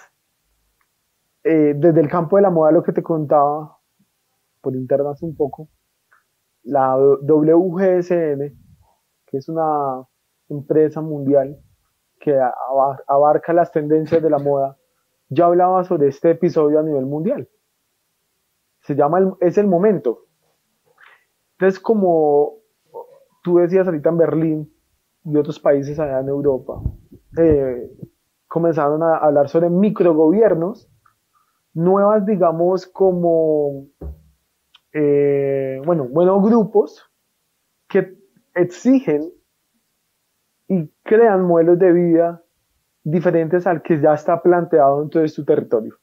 eh, 1.43 1.73
desde 1.75 1.99
el 2.01 2.07
campo 2.09 2.35
de 2.37 2.41
la 2.43 2.49
moda, 2.49 2.71
lo 2.71 2.83
que 2.83 2.93
te 2.93 3.03
contaba 3.03 3.77
por 4.61 4.75
interno 4.75 5.09
hace 5.09 5.25
un 5.25 5.35
poco, 5.35 5.67
la 6.63 6.95
WGSN, 6.97 8.55
que 9.25 9.37
es 9.37 9.49
una 9.49 10.05
empresa 10.49 11.01
mundial 11.01 11.59
que 12.19 12.39
aba- 12.39 13.03
abarca 13.07 13.51
las 13.53 13.71
tendencias 13.71 14.21
de 14.21 14.29
la 14.29 14.39
moda, 14.39 14.77
ya 15.29 15.45
hablaba 15.47 15.83
sobre 15.83 16.07
este 16.07 16.31
episodio 16.31 16.79
a 16.79 16.83
nivel 16.83 17.05
mundial. 17.05 17.49
Se 18.81 18.95
llama 18.95 19.19
el- 19.19 19.33
Es 19.41 19.57
el 19.57 19.67
momento. 19.67 20.25
Entonces, 21.57 21.79
como 21.79 22.59
tú 23.43 23.57
decías 23.57 23.85
ahorita 23.87 24.09
en 24.09 24.17
Berlín 24.17 24.73
y 25.25 25.37
otros 25.37 25.59
países 25.59 25.99
allá 25.99 26.19
en 26.19 26.29
Europa, 26.29 26.81
eh, 27.37 27.91
comenzaron 28.47 29.03
a 29.03 29.17
hablar 29.17 29.49
sobre 29.49 29.69
microgobiernos, 29.69 30.89
nuevas, 31.73 32.25
digamos, 32.25 32.87
como, 32.87 33.87
eh, 34.93 35.81
bueno, 35.85 36.05
buenos 36.05 36.43
grupos 36.43 37.03
que 37.87 38.15
exigen 38.55 39.31
y 40.67 40.87
crean 41.03 41.43
modelos 41.43 41.79
de 41.79 41.91
vida 41.91 42.43
diferentes 43.03 43.67
al 43.67 43.81
que 43.81 43.99
ya 43.99 44.13
está 44.13 44.41
planteado 44.41 45.03
en 45.03 45.09
todo 45.09 45.27
su 45.27 45.43
territorio. 45.43 45.97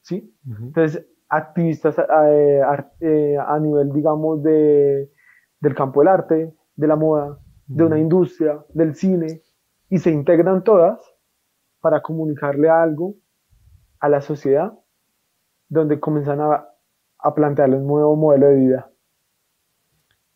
¿Sí? 0.00 0.34
Entonces, 0.44 1.06
activistas 1.28 1.96
eh, 1.98 2.60
eh, 3.00 3.36
a 3.38 3.58
nivel, 3.60 3.92
digamos, 3.92 4.42
de, 4.42 5.10
del 5.60 5.74
campo 5.74 6.00
del 6.00 6.08
arte, 6.08 6.54
de 6.74 6.86
la 6.86 6.96
moda, 6.96 7.38
de 7.66 7.84
una 7.84 7.98
industria, 7.98 8.64
del 8.74 8.94
cine, 8.96 9.42
y 9.88 9.98
se 9.98 10.10
integran 10.10 10.64
todas 10.64 11.00
para 11.80 12.02
comunicarle 12.02 12.68
algo 12.68 13.14
a 14.02 14.08
la 14.08 14.20
sociedad, 14.20 14.72
donde 15.68 16.00
comienzan 16.00 16.40
a, 16.40 16.66
a 17.18 17.34
plantearle 17.34 17.76
un 17.76 17.86
nuevo 17.86 18.16
modelo 18.16 18.48
de 18.48 18.56
vida. 18.56 18.90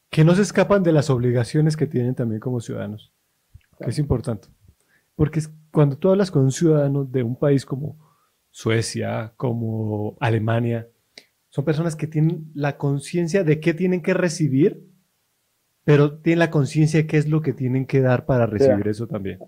que 0.08 0.24
no 0.24 0.34
se 0.34 0.42
escapan 0.42 0.82
de 0.84 0.92
las 0.92 1.10
obligaciones 1.10 1.76
que 1.76 1.86
tienen 1.88 2.14
también 2.14 2.40
como 2.40 2.60
ciudadanos, 2.60 3.12
que 3.80 3.90
es 3.90 3.98
importante. 3.98 4.48
Porque 5.16 5.40
cuando 5.72 5.98
tú 5.98 6.08
hablas 6.10 6.30
con 6.30 6.44
un 6.44 6.52
ciudadano 6.52 7.04
de 7.04 7.22
un 7.24 7.36
país 7.36 7.66
como 7.66 7.98
Suecia, 8.50 9.34
como 9.36 10.16
Alemania, 10.20 10.88
son 11.50 11.64
personas 11.64 11.96
que 11.96 12.06
tienen 12.06 12.50
la 12.54 12.78
conciencia 12.78 13.42
de 13.42 13.58
qué 13.58 13.74
tienen 13.74 14.00
que 14.00 14.14
recibir, 14.14 14.88
pero 15.84 16.18
tienen 16.20 16.38
la 16.38 16.50
conciencia 16.50 17.00
de 17.00 17.06
qué 17.08 17.18
es 17.18 17.28
lo 17.28 17.42
que 17.42 17.52
tienen 17.52 17.84
que 17.84 18.00
dar 18.00 18.26
para 18.26 18.46
recibir 18.46 18.86
eso 18.86 19.06
también. 19.08 19.40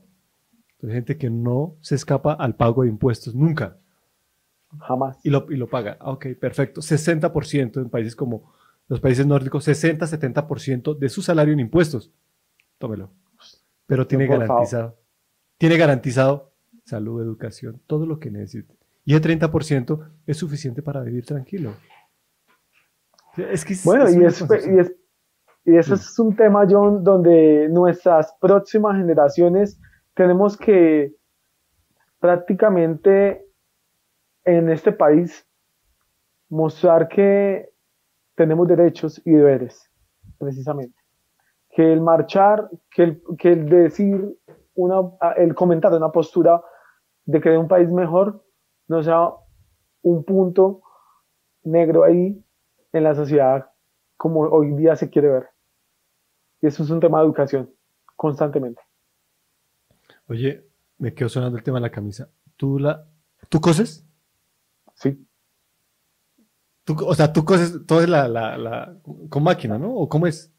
Entonces, 0.72 0.94
gente 0.94 1.16
que 1.16 1.30
no 1.30 1.76
se 1.80 1.94
escapa 1.94 2.32
al 2.32 2.56
pago 2.56 2.82
de 2.82 2.88
impuestos 2.88 3.34
nunca 3.34 3.78
Jamás. 4.80 5.18
y 5.24 5.30
lo, 5.30 5.46
y 5.50 5.56
lo 5.56 5.68
paga. 5.68 5.96
Ah, 6.00 6.12
Ok, 6.12 6.26
perfecto. 6.38 6.80
60% 6.80 7.80
en 7.80 7.90
países 7.90 8.14
como 8.14 8.52
los 8.88 9.00
países 9.00 9.26
nórdicos, 9.26 9.66
60-70% 9.68 10.98
de 10.98 11.08
su 11.08 11.22
salario 11.22 11.52
en 11.52 11.60
impuestos. 11.60 12.10
Tómelo. 12.78 13.10
Pero 13.86 14.06
tiene 14.06 14.26
favor. 14.26 14.46
garantizado. 14.46 14.96
Tiene 15.58 15.76
garantizado 15.76 16.52
salud, 16.84 17.22
educación, 17.22 17.80
todo 17.86 18.06
lo 18.06 18.18
que 18.18 18.30
necesite. 18.30 18.74
Y 19.04 19.14
el 19.14 19.20
30% 19.20 20.06
es 20.26 20.36
suficiente 20.36 20.82
para 20.82 21.00
vivir 21.02 21.24
tranquilo. 21.24 21.72
Es 23.36 23.64
que 23.64 23.74
Bueno, 23.84 24.04
es 24.06 24.16
y 24.16 24.24
es, 24.24 24.40
y, 24.40 24.78
es, 24.78 24.92
Y 25.64 25.76
eso 25.76 25.94
es 25.94 26.18
un 26.18 26.34
tema, 26.34 26.66
John, 26.68 27.04
donde 27.04 27.68
nuestras 27.70 28.34
próximas 28.40 28.96
generaciones 28.96 29.80
tenemos 30.14 30.56
que 30.56 31.14
prácticamente 32.20 33.47
en 34.48 34.70
este 34.70 34.92
país 34.92 35.46
mostrar 36.48 37.08
que 37.08 37.70
tenemos 38.34 38.66
derechos 38.66 39.20
y 39.26 39.32
deberes, 39.32 39.90
precisamente. 40.38 40.96
Que 41.70 41.92
el 41.92 42.00
marchar, 42.00 42.70
que 42.90 43.02
el, 43.02 43.22
que 43.38 43.52
el 43.52 43.68
decir, 43.68 44.38
una, 44.74 44.96
el 45.36 45.54
comentar 45.54 45.92
una 45.92 46.10
postura 46.10 46.62
de 47.26 47.40
que 47.40 47.50
de 47.50 47.58
un 47.58 47.68
país 47.68 47.90
mejor 47.90 48.42
no 48.86 49.02
sea 49.02 49.32
un 50.02 50.24
punto 50.24 50.80
negro 51.64 52.04
ahí 52.04 52.42
en 52.92 53.04
la 53.04 53.14
sociedad 53.14 53.70
como 54.16 54.40
hoy 54.40 54.72
día 54.74 54.96
se 54.96 55.10
quiere 55.10 55.28
ver. 55.28 55.48
Y 56.62 56.68
eso 56.68 56.82
es 56.82 56.90
un 56.90 57.00
tema 57.00 57.18
de 57.18 57.26
educación, 57.26 57.70
constantemente. 58.16 58.80
Oye, 60.26 60.64
me 60.96 61.12
quedo 61.12 61.28
sonando 61.28 61.58
el 61.58 61.62
tema 61.62 61.78
de 61.78 61.82
la 61.82 61.90
camisa. 61.90 62.30
¿Tú 62.56 62.78
la, 62.78 63.06
tú 63.50 63.60
coses? 63.60 64.07
Sí. 64.98 65.26
¿Tú, 66.84 66.96
o 67.06 67.14
sea, 67.14 67.32
tú 67.32 67.44
coses 67.44 67.86
todo 67.86 68.00
es 68.00 68.08
la, 68.08 68.28
la, 68.28 68.56
la, 68.58 68.96
con 69.28 69.42
máquina, 69.42 69.78
¿no? 69.78 69.94
¿O 69.94 70.08
cómo 70.08 70.26
es? 70.26 70.52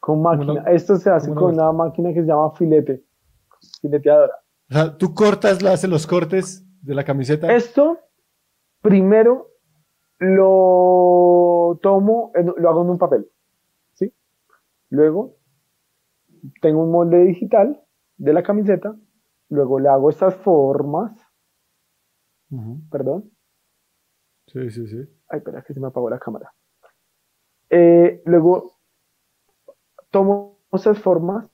Con 0.00 0.22
máquina. 0.22 0.64
Esto 0.68 0.96
se 0.96 1.10
hace 1.10 1.32
con 1.32 1.54
una 1.54 1.72
máquina 1.72 2.12
que 2.12 2.20
se 2.20 2.26
llama 2.26 2.52
filete, 2.52 3.04
fileteadora. 3.80 4.34
O 4.70 4.74
sea, 4.74 4.96
tú 4.98 5.14
cortas, 5.14 5.62
le 5.62 5.70
haces 5.70 5.88
los 5.88 6.06
cortes 6.06 6.64
de 6.82 6.94
la 6.94 7.04
camiseta. 7.04 7.52
Esto, 7.54 7.98
primero, 8.82 9.48
lo 10.18 11.78
tomo, 11.82 12.32
lo 12.56 12.68
hago 12.68 12.82
en 12.82 12.90
un 12.90 12.98
papel, 12.98 13.30
¿sí? 13.94 14.12
Luego, 14.90 15.36
tengo 16.60 16.82
un 16.82 16.90
molde 16.90 17.24
digital 17.24 17.82
de 18.16 18.32
la 18.32 18.42
camiseta, 18.42 18.96
luego 19.48 19.78
le 19.78 19.88
hago 19.88 20.10
estas 20.10 20.34
formas, 20.34 21.12
perdón. 22.90 23.30
Sí, 24.52 24.70
sí, 24.70 24.86
sí. 24.88 24.98
Ay, 25.28 25.38
espera, 25.38 25.62
que 25.62 25.74
se 25.74 25.80
me 25.80 25.88
apagó 25.88 26.08
la 26.10 26.18
cámara. 26.18 26.52
Eh, 27.70 28.22
luego, 28.24 28.78
tomo 30.10 30.58
esas 30.72 30.98
formas 30.98 31.48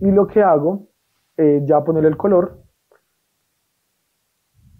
y 0.00 0.10
lo 0.10 0.26
que 0.26 0.42
hago, 0.42 0.88
eh, 1.36 1.62
ya 1.64 1.82
ponerle 1.82 2.08
el 2.08 2.16
color 2.16 2.60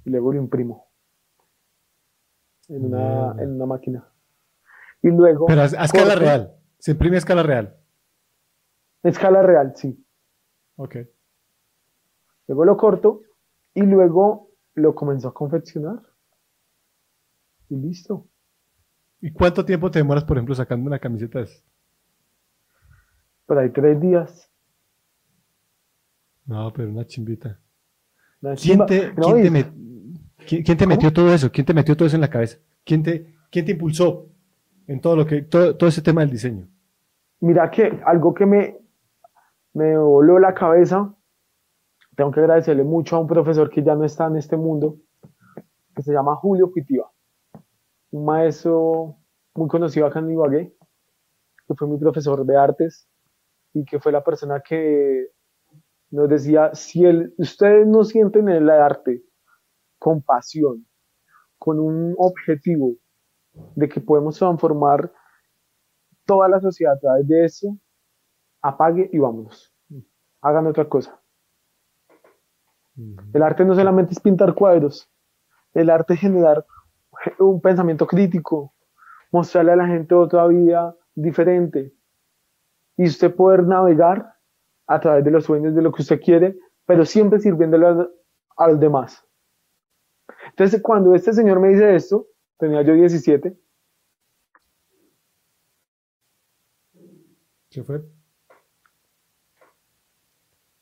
y 0.05 0.11
luego 0.11 0.33
lo 0.33 0.40
imprimo 0.40 0.88
en 2.68 2.87
una, 2.87 3.35
en 3.42 3.53
una 3.55 3.66
máquina. 3.66 4.09
Y 5.03 5.09
luego. 5.09 5.46
Pero 5.46 5.62
a, 5.62 5.64
escala 5.64 6.14
real. 6.14 6.55
Se 6.79 6.92
imprime 6.92 7.16
a 7.16 7.18
escala 7.18 7.42
real. 7.42 7.76
Escala 9.03 9.42
real, 9.42 9.72
sí. 9.76 10.05
Ok. 10.76 10.96
Luego 12.46 12.64
lo 12.64 12.76
corto 12.76 13.22
y 13.74 13.83
luego 13.83 14.50
lo 14.74 14.94
comienzo 14.94 15.29
a 15.29 15.35
confeccionar. 15.35 16.10
Y 17.70 17.76
listo. 17.76 18.26
¿Y 19.20 19.33
cuánto 19.33 19.64
tiempo 19.64 19.90
te 19.90 20.00
demoras, 20.00 20.24
por 20.24 20.37
ejemplo, 20.37 20.54
sacando 20.54 20.87
una 20.87 20.98
camiseta 20.98 21.38
de 21.38 21.48
Por 23.46 23.59
ahí 23.59 23.70
tres 23.70 24.00
días. 24.00 24.50
No, 26.46 26.72
pero 26.72 26.90
una 26.90 27.06
chimbita. 27.06 27.59
¿Quién 28.61 28.85
te, 28.87 29.14
¿quién 30.46 30.78
te, 30.78 30.87
metió 30.87 31.12
todo 31.12 31.33
eso? 31.33 31.52
¿Quién 31.52 31.66
te 31.66 31.74
metió 31.74 31.96
todo 31.96 32.06
eso 32.06 32.16
en 32.16 32.22
la 32.22 32.30
cabeza? 32.30 32.59
¿Quién 32.85 33.02
te, 33.02 33.35
quién 33.50 33.66
te 33.66 33.72
impulsó 33.72 34.26
en 34.87 35.00
todo 35.00 35.14
lo 35.14 35.26
que, 35.26 35.42
todo, 35.42 35.76
todo 35.76 35.88
ese 35.88 36.02
tema 36.02 36.22
del 36.22 36.30
diseño? 36.30 36.66
Mira 37.40 37.70
que 37.70 38.00
algo 38.04 38.35
que 38.35 38.46
me, 38.46 38.78
me 39.74 39.96
voló 39.96 40.38
la 40.38 40.54
cabeza, 40.54 41.14
tengo 42.16 42.30
que 42.30 42.40
agradecerle 42.40 42.85
mucho 42.85 43.16
a 43.16 43.20
un 43.20 43.26
profesor 43.26 43.70
que 43.70 43.83
ya 43.83 43.94
no 43.94 44.04
está 44.04 44.26
en 44.26 44.37
este 44.37 44.56
mundo, 44.56 44.96
que 45.94 46.02
se 46.02 46.12
llama 46.12 46.35
Julio 46.37 46.72
Pitiva, 46.72 47.11
un 48.11 48.25
maestro 48.25 49.16
muy 49.55 49.68
conocido 49.68 50.07
acá 50.07 50.18
en 50.18 50.31
Ibagué, 50.31 50.75
que 51.66 51.75
fue 51.75 51.88
mi 51.88 51.99
profesor 51.99 52.44
de 52.44 52.57
artes 52.57 53.09
y 53.73 53.85
que 53.85 54.01
fue 54.01 54.12
la 54.12 54.25
persona 54.25 54.61
que 54.61 55.29
nos 56.11 56.29
decía, 56.29 56.75
si 56.75 57.05
el, 57.05 57.35
ustedes 57.38 57.87
no 57.87 58.05
sienten 58.05 58.49
en 58.49 58.57
el 58.57 58.70
arte 58.70 59.23
con 59.99 60.23
pasión, 60.23 60.87
con 61.59 61.79
un 61.79 62.14
objetivo 62.18 62.96
de 63.77 63.88
que 63.88 64.01
podemos 64.01 64.38
transformar 64.38 65.12
toda 66.25 66.49
la 66.49 66.61
sociedad 66.61 66.94
a 66.94 66.99
través 66.99 67.29
de 67.29 67.44
eso, 67.44 67.79
apague 68.62 69.09
y 69.12 69.18
vámonos. 69.18 69.73
Hagan 70.40 70.66
otra 70.66 70.88
cosa. 70.88 71.20
El 73.33 73.42
arte 73.42 73.64
no 73.64 73.75
solamente 73.75 74.12
es 74.12 74.20
pintar 74.20 74.55
cuadros, 74.55 75.09
el 75.73 75.90
arte 75.90 76.14
es 76.14 76.20
generar 76.20 76.66
un 77.38 77.61
pensamiento 77.61 78.07
crítico, 78.07 78.75
mostrarle 79.31 79.73
a 79.73 79.77
la 79.77 79.87
gente 79.87 80.14
otra 80.14 80.46
vida 80.46 80.96
diferente 81.14 81.92
y 82.96 83.07
usted 83.07 83.35
poder 83.35 83.64
navegar 83.64 84.35
a 84.87 85.01
través 85.01 85.25
de 85.25 85.31
los 85.31 85.44
sueños 85.44 85.75
de 85.75 85.83
lo 85.83 85.92
que 85.92 86.03
usted 86.03 86.20
quiere, 86.20 86.59
pero 86.85 87.05
siempre 87.05 87.38
sirviéndole 87.38 87.87
a, 88.57 88.68
los 88.68 88.81
demás. 88.81 89.25
Entonces, 90.51 90.83
cuando 90.83 91.14
este 91.14 91.33
señor 91.33 91.61
me 91.61 91.68
dice 91.68 91.94
esto, 91.94 92.27
tenía 92.59 92.83
yo 92.83 92.94
17. 92.94 93.57
¿Se 97.70 97.85
fue? 97.85 98.03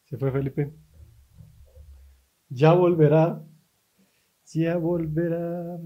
¿Se 0.07 0.17
fue 0.17 0.33
Felipe? 0.33 0.73
Ya 2.49 2.73
volverá. 2.73 3.43
Ya 4.47 4.79
volverá. 4.79 5.79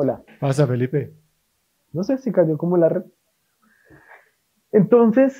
Hola. 0.00 0.22
Pasa, 0.38 0.64
Felipe. 0.64 1.12
No 1.92 2.04
sé 2.04 2.18
si 2.18 2.30
cayó 2.30 2.56
como 2.56 2.76
la 2.76 2.88
red. 2.88 3.02
Entonces, 4.70 5.36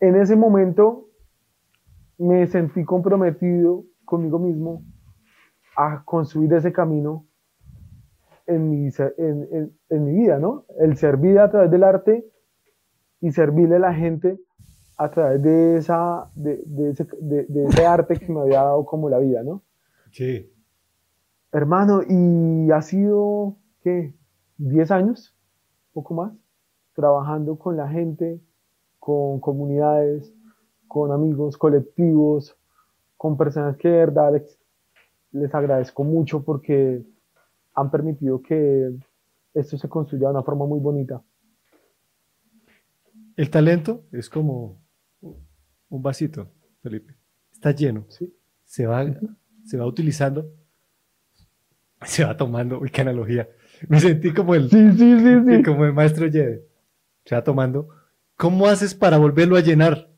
en 0.00 0.16
ese 0.16 0.34
momento 0.34 1.10
me 2.16 2.46
sentí 2.46 2.84
comprometido 2.84 3.84
conmigo 4.06 4.38
mismo 4.38 4.82
a 5.76 6.04
construir 6.06 6.54
ese 6.54 6.72
camino 6.72 7.26
en 8.46 8.70
mi, 8.70 8.88
en, 9.18 9.76
mi 9.90 10.12
vida, 10.14 10.38
¿no? 10.38 10.64
El 10.80 10.96
servir 10.96 11.38
a 11.38 11.50
través 11.50 11.70
del 11.70 11.84
arte 11.84 12.24
y 13.20 13.30
servirle 13.30 13.76
a 13.76 13.80
la 13.80 13.92
gente 13.92 14.40
a 14.96 15.10
través 15.10 15.42
de, 15.42 15.76
esa, 15.76 16.30
de, 16.34 16.62
ese, 16.88 17.06
de, 17.20 17.64
ese, 17.68 17.84
arte 17.84 18.16
que 18.16 18.32
me 18.32 18.40
había 18.40 18.62
dado 18.62 18.86
como 18.86 19.10
la 19.10 19.18
vida, 19.18 19.42
¿no? 19.42 19.64
Sí. 20.12 20.50
Hermano, 21.52 22.02
y 22.08 22.70
ha 22.70 22.82
sido, 22.82 23.56
¿qué? 23.82 24.14
¿10 24.58 24.90
años? 24.90 25.34
Poco 25.92 26.14
más. 26.14 26.32
Trabajando 26.94 27.58
con 27.58 27.76
la 27.76 27.88
gente, 27.88 28.40
con 28.98 29.40
comunidades, 29.40 30.34
con 30.88 31.12
amigos, 31.12 31.56
colectivos, 31.56 32.56
con 33.16 33.36
personas 33.36 33.76
que 33.76 33.88
de 33.88 33.96
verdad 33.98 34.42
les, 35.32 35.54
agradezco 35.54 36.04
mucho 36.04 36.42
porque 36.42 37.04
han 37.74 37.90
permitido 37.90 38.40
que 38.40 38.94
esto 39.54 39.78
se 39.78 39.88
construya 39.88 40.28
de 40.28 40.34
una 40.34 40.42
forma 40.42 40.66
muy 40.66 40.80
bonita. 40.80 41.22
El 43.36 43.50
talento 43.50 44.04
es 44.12 44.30
como 44.30 44.80
un 45.20 46.02
vasito, 46.02 46.48
Felipe. 46.82 47.14
Está 47.52 47.70
lleno. 47.72 48.06
¿Sí? 48.08 48.34
Se, 48.64 48.86
va, 48.86 49.04
se 49.64 49.76
va 49.76 49.86
utilizando 49.86 50.50
se 52.02 52.24
va 52.24 52.36
tomando, 52.36 52.78
uy, 52.78 52.90
qué 52.90 53.02
analogía. 53.02 53.48
Me 53.88 54.00
sentí 54.00 54.32
como 54.32 54.54
el, 54.54 54.70
sí, 54.70 54.92
sí, 54.92 55.20
sí, 55.46 55.62
como 55.62 55.84
el 55.84 55.92
maestro 55.92 56.30
Jedi. 56.30 56.60
Se 57.24 57.34
va 57.34 57.42
tomando. 57.42 57.88
¿Cómo 58.36 58.66
haces 58.66 58.94
para 58.94 59.18
volverlo 59.18 59.56
a 59.56 59.60
llenar? 59.60 60.10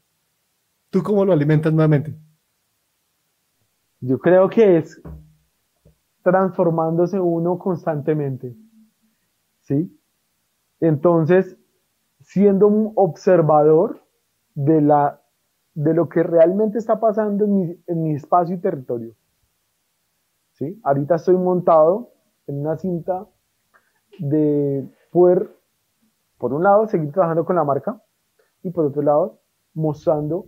¿Tú 0.91 1.03
cómo 1.03 1.25
lo 1.25 1.33
alimentas 1.33 1.73
nuevamente? 1.73 2.15
Yo 4.01 4.19
creo 4.19 4.49
que 4.49 4.79
es 4.79 5.01
transformándose 6.23 7.21
uno 7.21 7.59
constantemente. 7.59 8.55
¿Sí? 9.63 9.95
Entonces, 10.81 11.57
siendo 12.21 12.67
un 12.67 12.93
observador 12.97 14.05
de, 14.55 14.81
la, 14.81 15.23
de 15.75 15.95
lo 15.95 16.09
que 16.09 16.23
realmente 16.23 16.79
está 16.79 17.01
pasando 17.01 17.45
en 17.45 17.55
mi, 17.55 17.85
en 17.87 18.03
mi 18.03 18.15
espacio 18.15 18.57
y 18.57 18.61
territorio. 18.61 19.15
¿Sí? 20.59 20.81
Ahorita 20.83 21.15
estoy 21.15 21.37
montado 21.37 22.11
en 22.47 22.61
una 22.61 22.77
cinta 22.77 23.27
de 24.19 24.89
poder, 25.13 25.51
por 26.37 26.53
un 26.53 26.63
lado, 26.63 26.87
seguir 26.89 27.13
trabajando 27.13 27.45
con 27.45 27.57
la 27.57 27.65
marca 27.65 28.03
y 28.63 28.71
por 28.71 28.87
otro 28.87 29.03
lado, 29.03 29.41
mostrando 29.75 30.47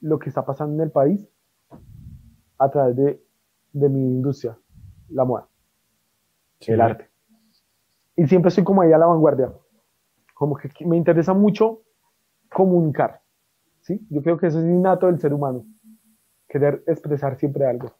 lo 0.00 0.18
que 0.18 0.28
está 0.28 0.44
pasando 0.44 0.74
en 0.74 0.80
el 0.82 0.90
país 0.90 1.28
a 2.58 2.70
través 2.70 2.96
de, 2.96 3.24
de 3.72 3.88
mi 3.88 4.00
industria, 4.00 4.56
la 5.08 5.24
moda, 5.24 5.48
el 6.60 6.80
arte. 6.80 7.10
Y 8.14 8.26
siempre 8.26 8.48
estoy 8.48 8.64
como 8.64 8.82
ahí 8.82 8.92
a 8.92 8.98
la 8.98 9.06
vanguardia. 9.06 9.52
Como 10.34 10.56
que 10.56 10.70
me 10.86 10.96
interesa 10.96 11.34
mucho 11.34 11.82
comunicar. 12.50 13.20
¿sí? 13.80 14.06
Yo 14.08 14.22
creo 14.22 14.38
que 14.38 14.46
eso 14.46 14.58
es 14.60 14.64
innato 14.64 15.06
del 15.06 15.18
ser 15.18 15.34
humano. 15.34 15.66
Querer 16.48 16.82
expresar 16.86 17.36
siempre 17.36 17.66
algo. 17.66 17.92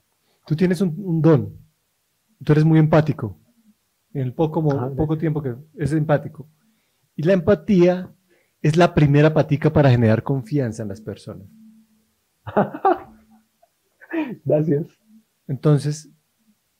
Tú 0.46 0.54
tienes 0.54 0.80
un, 0.80 1.20
don. 1.20 1.58
Tú 2.42 2.52
eres 2.52 2.64
muy 2.64 2.78
empático. 2.78 3.36
En 4.14 4.22
el 4.22 4.32
poco, 4.32 4.64
poco 4.96 5.18
tiempo 5.18 5.42
que 5.42 5.56
es 5.76 5.92
empático. 5.92 6.48
Y 7.16 7.24
la 7.24 7.32
empatía 7.32 8.10
es 8.62 8.76
la 8.76 8.94
primera 8.94 9.34
patica 9.34 9.72
para 9.72 9.90
generar 9.90 10.22
confianza 10.22 10.82
en 10.82 10.88
las 10.88 11.00
personas. 11.00 11.48
Gracias. 14.44 14.86
Entonces, 15.48 16.10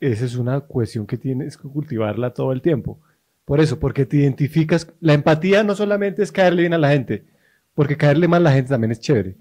esa 0.00 0.24
es 0.24 0.37
una 0.37 0.61
cuestión 0.61 1.07
que 1.07 1.18
tienes 1.18 1.57
que 1.57 1.68
cultivarla 1.68 2.33
todo 2.33 2.52
el 2.52 2.62
tiempo. 2.62 3.00
Por 3.44 3.61
eso, 3.61 3.79
porque 3.79 4.07
te 4.07 4.18
identificas, 4.18 4.92
la 5.00 5.14
empatía 5.14 5.64
no 5.64 5.74
solamente 5.74 6.22
es 6.22 6.33
caerle 6.33 6.62
bien 6.62 6.74
a 6.74 6.79
la 6.79 6.90
gente, 6.90 7.26
porque 7.74 7.96
caerle 7.96 8.29
mal 8.29 8.42
a 8.42 8.50
la 8.50 8.57
gente 8.57 8.70
también 8.70 8.92
es 8.92 9.00
chévere. 9.00 9.37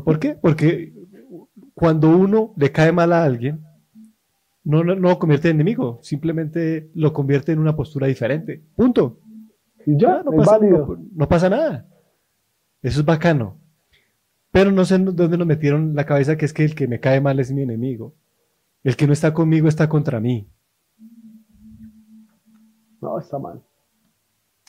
¿Por 0.00 0.18
qué? 0.18 0.34
Porque 0.34 0.94
cuando 1.74 2.16
uno 2.16 2.54
le 2.56 2.72
cae 2.72 2.92
mal 2.92 3.12
a 3.12 3.24
alguien, 3.24 3.62
no, 4.64 4.82
no, 4.82 4.94
lo 4.94 5.18
convierte 5.18 5.50
en 5.50 5.56
enemigo, 5.56 5.98
simplemente 6.02 6.90
lo 6.94 7.12
convierte 7.12 7.52
en 7.52 7.58
una 7.58 7.76
postura 7.76 8.06
diferente. 8.06 8.62
Punto. 8.74 9.18
Y 9.84 9.98
ya, 9.98 10.22
no, 10.22 10.30
pasa, 10.32 10.58
no 11.14 11.28
pasa 11.28 11.50
nada. 11.50 11.86
Eso 12.80 13.00
es 13.00 13.06
bacano. 13.06 13.58
Pero 14.50 14.70
no 14.70 14.84
sé 14.84 14.98
dónde 14.98 15.36
nos 15.36 15.46
metieron 15.46 15.94
la 15.94 16.06
cabeza 16.06 16.36
que 16.36 16.44
es 16.44 16.52
que 16.52 16.64
el 16.64 16.74
que 16.74 16.88
me 16.88 17.00
cae 17.00 17.20
mal 17.20 17.38
es 17.40 17.52
mi 17.52 17.62
enemigo. 17.62 18.14
El 18.84 18.96
que 18.96 19.06
no 19.06 19.12
está 19.12 19.34
conmigo 19.34 19.68
está 19.68 19.88
contra 19.88 20.20
mí. 20.20 20.48
No, 23.00 23.18
está 23.18 23.38
mal. 23.38 23.62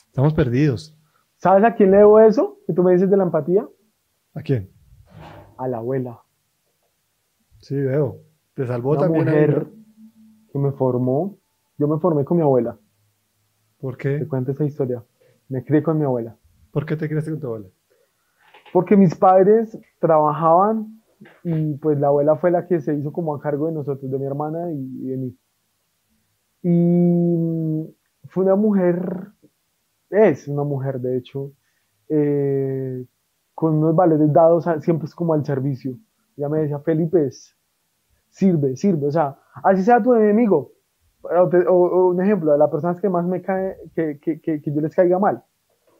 Estamos 0.06 0.34
perdidos. 0.34 0.96
¿Sabes 1.36 1.64
a 1.64 1.74
quién 1.74 1.90
le 1.90 1.98
debo 1.98 2.20
eso? 2.20 2.58
Que 2.66 2.72
tú 2.72 2.82
me 2.82 2.92
dices 2.92 3.10
de 3.10 3.16
la 3.16 3.24
empatía. 3.24 3.66
¿A 4.34 4.42
quién? 4.42 4.73
A 5.56 5.68
la 5.68 5.78
abuela. 5.78 6.20
Sí, 7.58 7.80
veo. 7.80 8.18
Te 8.54 8.66
salvó 8.66 8.92
Una 8.92 9.00
también. 9.00 9.24
mujer 9.24 9.66
que 10.52 10.58
me 10.58 10.72
formó. 10.72 11.38
Yo 11.78 11.88
me 11.88 11.98
formé 11.98 12.24
con 12.24 12.36
mi 12.36 12.42
abuela. 12.42 12.78
¿Por 13.80 13.96
qué? 13.96 14.18
Te 14.18 14.28
cuento 14.28 14.52
esa 14.52 14.64
historia. 14.64 15.02
Me 15.48 15.64
crié 15.64 15.82
con 15.82 15.98
mi 15.98 16.04
abuela. 16.04 16.36
¿Por 16.70 16.86
qué 16.86 16.96
te 16.96 17.08
criaste 17.08 17.30
con 17.30 17.40
tu 17.40 17.46
abuela? 17.46 17.68
Porque 18.72 18.96
mis 18.96 19.14
padres 19.14 19.78
trabajaban 20.00 21.00
y 21.42 21.74
pues 21.74 21.98
la 21.98 22.08
abuela 22.08 22.36
fue 22.36 22.50
la 22.50 22.66
que 22.66 22.80
se 22.80 22.94
hizo 22.94 23.12
como 23.12 23.34
a 23.34 23.40
cargo 23.40 23.66
de 23.66 23.72
nosotros, 23.72 24.10
de 24.10 24.18
mi 24.18 24.26
hermana 24.26 24.72
y, 24.72 25.06
de 25.06 25.16
mí. 25.16 25.38
Y 26.62 27.94
fue 28.28 28.44
una 28.44 28.56
mujer, 28.56 29.28
es 30.10 30.48
una 30.48 30.64
mujer 30.64 31.00
de 31.00 31.16
hecho, 31.16 31.52
eh, 32.08 33.04
con 33.54 33.76
unos 33.76 33.94
valores 33.94 34.32
dados 34.32 34.68
siempre 34.80 35.06
es 35.06 35.14
como 35.14 35.34
al 35.34 35.44
servicio. 35.44 35.96
Ella 36.36 36.48
me 36.48 36.60
decía, 36.60 36.78
Felipe, 36.80 37.30
sirve, 38.28 38.76
sirve, 38.76 39.06
o 39.06 39.12
sea, 39.12 39.38
así 39.62 39.82
sea 39.82 40.02
tu 40.02 40.14
enemigo. 40.14 40.72
O, 41.22 42.08
un 42.08 42.20
ejemplo, 42.22 42.52
de 42.52 42.58
las 42.58 42.68
personas 42.68 43.00
que 43.00 43.08
más 43.08 43.24
me 43.24 43.40
cae, 43.40 43.76
que, 43.94 44.18
que, 44.20 44.40
que, 44.40 44.60
yo 44.64 44.80
les 44.80 44.94
caiga 44.94 45.18
mal. 45.18 45.42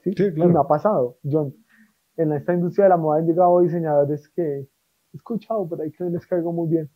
¿sí? 0.03 0.13
claro. 0.13 0.49
Y 0.49 0.53
me 0.53 0.59
ha 0.59 0.63
pasado, 0.63 1.17
John 1.23 1.53
en 2.17 2.31
esta 2.33 2.53
industria 2.53 2.85
de 2.85 2.89
la 2.89 2.97
moda 2.97 3.19
han 3.19 3.27
llegado 3.27 3.61
diseñadores 3.61 4.29
que 4.29 4.41
he 4.41 4.67
escuchado 5.13 5.67
pero 5.69 5.83
ahí 5.83 5.91
que 5.91 6.03
les 6.05 6.25
caigo 6.25 6.51
muy 6.51 6.69
bien. 6.69 6.89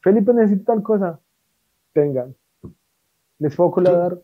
Felipe 0.00 0.32
necesita 0.34 0.72
tal 0.72 0.82
cosa, 0.82 1.20
tengan. 1.92 2.34
Les 3.38 3.54
puedo 3.56 3.70
colaborar, 3.70 4.20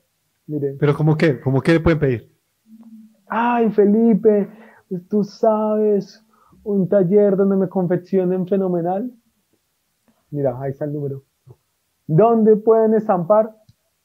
miren. 0.46 0.76
¿Pero 0.78 0.94
cómo 0.94 1.16
qué? 1.16 1.40
¿Cómo 1.40 1.60
qué 1.60 1.72
le 1.72 1.80
pueden 1.80 1.98
pedir? 1.98 2.36
Ay, 3.28 3.70
Felipe, 3.70 4.48
tú 4.98 5.24
sabes, 5.24 6.24
un 6.62 6.88
taller 6.88 7.36
donde 7.36 7.56
me 7.56 7.68
confeccionen 7.68 8.46
fenomenal. 8.46 9.10
Mira, 10.30 10.60
ahí 10.60 10.70
está 10.70 10.84
el 10.84 10.92
número. 10.92 11.24
¿Dónde 12.06 12.56
pueden 12.56 12.94
estampar? 12.94 13.54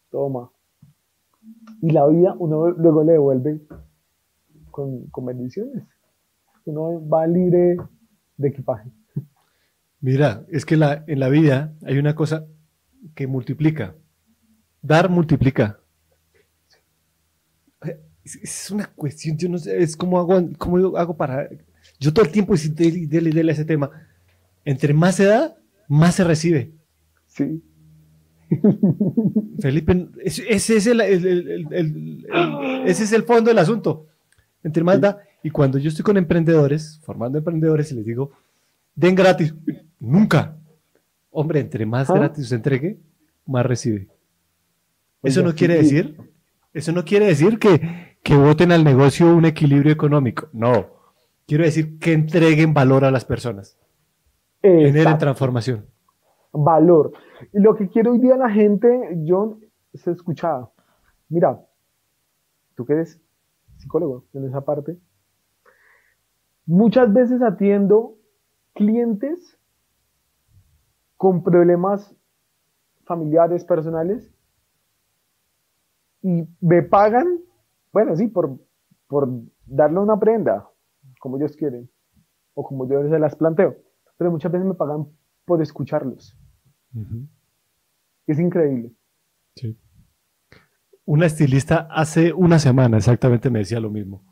Toma. 0.10 0.52
Y 1.82 1.92
la 1.92 2.08
vida 2.08 2.36
uno 2.40 2.70
luego 2.70 3.04
le 3.04 3.14
devuelve 3.14 3.62
con, 4.72 5.08
con 5.08 5.26
bendiciones 5.26 5.84
uno 6.66 7.08
va 7.08 7.28
libre 7.28 7.78
de 8.38 8.48
equipaje. 8.48 8.90
Mira, 10.02 10.46
es 10.50 10.66
que 10.66 10.78
la, 10.78 11.04
en 11.08 11.20
la 11.20 11.30
vida 11.30 11.74
hay 11.84 11.98
una 11.98 12.16
cosa 12.16 12.46
que 13.14 13.28
multiplica. 13.28 13.96
Dar 14.82 15.10
multiplica. 15.10 15.80
Es, 18.26 18.72
una 18.72 18.88
cuestión, 18.88 19.38
yo 19.38 19.48
no 19.48 19.58
sé, 19.58 19.82
es 19.82 19.96
como 19.96 20.20
hago, 20.20 20.50
cómo 20.58 20.98
hago 20.98 21.16
para... 21.16 21.48
Yo 22.00 22.12
todo 22.12 22.26
el 22.26 22.32
tiempo 22.32 22.56
y 22.56 22.70
dele, 22.70 23.30
dele, 23.30 23.52
a 23.52 23.54
ese 23.54 23.64
tema. 23.64 23.92
Entre 24.66 24.94
más 24.94 25.16
se 25.16 25.26
da, 25.26 25.56
más 25.88 26.16
se 26.16 26.24
recibe. 26.24 26.72
Sí. 27.28 27.62
Felipe, 29.60 30.08
ese, 30.24 30.52
es 30.52 30.88
el, 30.88 31.02
ese 32.86 33.04
es 33.04 33.12
el 33.14 33.24
fondo 33.24 33.50
del 33.50 33.60
asunto. 33.60 34.08
Entre 34.64 34.84
más 34.84 35.00
da, 35.00 35.20
y 35.44 35.52
cuando 35.52 35.78
yo 35.78 35.90
estoy 35.90 36.04
con 36.04 36.18
emprendedores, 36.18 37.00
formando 37.04 37.38
emprendedores, 37.38 37.92
y 37.92 37.96
les 37.96 38.06
digo, 38.06 38.32
den 38.96 39.14
gratis, 39.14 39.54
nunca. 40.00 40.58
Hombre, 41.30 41.60
entre 41.60 41.86
más 41.86 42.10
¿Ah? 42.10 42.16
gratis 42.16 42.48
se 42.48 42.56
entregue, 42.56 42.98
más 43.46 43.64
recibe. 43.66 44.08
Eso 45.22 45.44
no 45.44 45.54
quiere 45.54 45.76
decir, 45.76 46.18
eso 46.74 46.92
no 46.92 47.06
quiere 47.06 47.28
decir 47.28 47.60
que, 47.60 48.15
que 48.26 48.36
voten 48.36 48.72
al 48.72 48.84
negocio 48.84 49.34
un 49.34 49.46
equilibrio 49.46 49.94
económico. 49.94 50.50
No. 50.52 50.88
Quiero 51.46 51.64
decir 51.64 52.00
que 52.00 52.12
entreguen 52.12 52.74
valor 52.74 53.06
a 53.06 53.12
las 53.12 53.24
personas. 53.24 53.78
Generen 54.64 55.20
transformación. 55.20 55.86
Valor. 56.52 57.12
Y 57.54 57.60
lo 57.60 57.76
que 57.76 57.88
quiero 57.88 58.14
hoy 58.14 58.20
día 58.20 58.36
la 58.36 58.50
gente, 58.50 58.88
John, 59.28 59.64
se 59.94 60.10
escuchaba. 60.12 60.72
Mira, 61.30 61.62
tú 62.76 62.84
que 62.84 62.94
eres 62.94 63.22
psicólogo 63.78 64.26
en 64.34 64.46
esa 64.46 64.62
parte, 64.62 64.98
Muchas 66.68 67.14
veces 67.14 67.44
atiendo 67.44 68.18
clientes 68.74 69.56
con 71.16 71.44
problemas 71.44 72.16
familiares, 73.04 73.64
personales, 73.64 74.34
y 76.24 76.48
me 76.60 76.82
pagan, 76.82 77.40
bueno, 77.96 78.14
sí, 78.14 78.28
por, 78.28 78.60
por 79.08 79.30
darle 79.66 80.00
una 80.00 80.20
prenda, 80.20 80.70
como 81.18 81.38
ellos 81.38 81.56
quieren, 81.56 81.90
o 82.54 82.62
como 82.62 82.90
yo 82.90 83.08
se 83.08 83.18
las 83.18 83.38
planteo, 83.38 83.78
pero 84.18 84.32
muchas 84.32 84.52
veces 84.52 84.68
me 84.68 84.74
pagan 84.74 85.08
por 85.46 85.62
escucharlos. 85.62 86.38
Es 88.28 88.38
increíble. 88.38 88.92
Sí. 89.56 89.80
Una 91.06 91.26
estilista 91.26 91.88
hace 91.90 92.34
una 92.34 92.60
semana 92.60 92.98
exactamente 92.98 93.50
me 93.50 93.60
decía 93.60 93.80
lo 93.80 93.90
mismo. 93.90 94.26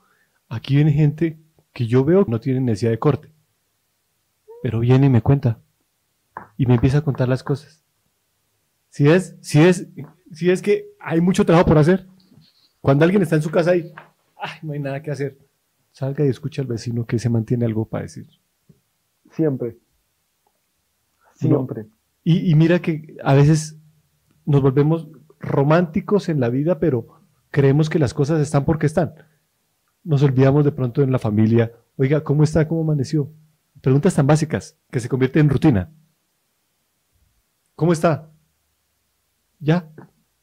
Aquí 0.49 0.76
viene 0.76 0.91
gente 0.91 1.39
que 1.71 1.88
yo 1.88 2.04
veo 2.04 2.26
no 2.28 2.41
tienen 2.41 2.65
necesidad 2.65 2.91
de 2.91 2.99
corte. 2.99 3.32
Pero 4.62 4.82
viene 4.82 5.06
y 5.06 5.10
me 5.10 5.21
cuenta. 5.21 5.62
Y 6.58 6.65
me 6.65 6.73
empieza 6.73 6.97
a 6.97 7.04
contar 7.04 7.30
las 7.30 7.43
cosas. 7.43 7.86
Si 8.89 9.08
es, 9.08 9.38
si 9.39 9.62
es, 9.62 9.88
si 10.34 10.52
es 10.52 10.62
que 10.62 10.86
hay 10.99 11.21
mucho 11.21 11.45
trabajo 11.45 11.69
por 11.69 11.78
hacer. 11.78 12.10
Cuando 12.83 13.05
alguien 13.05 13.23
está 13.23 13.37
en 13.37 13.41
su 13.41 13.49
casa 13.49 13.75
y 13.75 13.91
ay, 14.37 14.51
no 14.61 14.73
hay 14.73 14.79
nada 14.79 15.01
que 15.01 15.09
hacer, 15.09 15.39
salga 15.91 16.23
y 16.23 16.29
escucha 16.29 16.61
al 16.61 16.67
vecino 16.67 17.05
que 17.05 17.17
se 17.17 17.29
mantiene 17.29 17.65
algo 17.65 17.85
para 17.85 18.03
decir. 18.03 18.27
Siempre. 19.31 19.77
Siempre. 21.35 21.87
y, 22.23 22.51
y 22.51 22.55
mira 22.55 22.79
que 22.79 23.17
a 23.23 23.33
veces 23.33 23.77
nos 24.45 24.61
volvemos 24.61 25.07
románticos 25.39 26.29
en 26.29 26.39
la 26.39 26.49
vida, 26.49 26.79
pero 26.79 27.07
creemos 27.49 27.89
que 27.89 27.99
las 27.99 28.13
cosas 28.13 28.39
están 28.39 28.65
porque 28.65 28.85
están 28.85 29.15
nos 30.03 30.21
olvidamos 30.21 30.65
de 30.65 30.71
pronto 30.71 31.01
en 31.01 31.11
la 31.11 31.19
familia, 31.19 31.71
oiga, 31.95 32.23
¿cómo 32.23 32.43
está? 32.43 32.67
¿Cómo 32.67 32.81
amaneció? 32.81 33.31
Preguntas 33.81 34.15
tan 34.15 34.27
básicas 34.27 34.77
que 34.91 34.99
se 34.99 35.09
convierten 35.09 35.45
en 35.45 35.49
rutina. 35.49 35.89
¿Cómo 37.75 37.93
está? 37.93 38.29
Ya. 39.59 39.89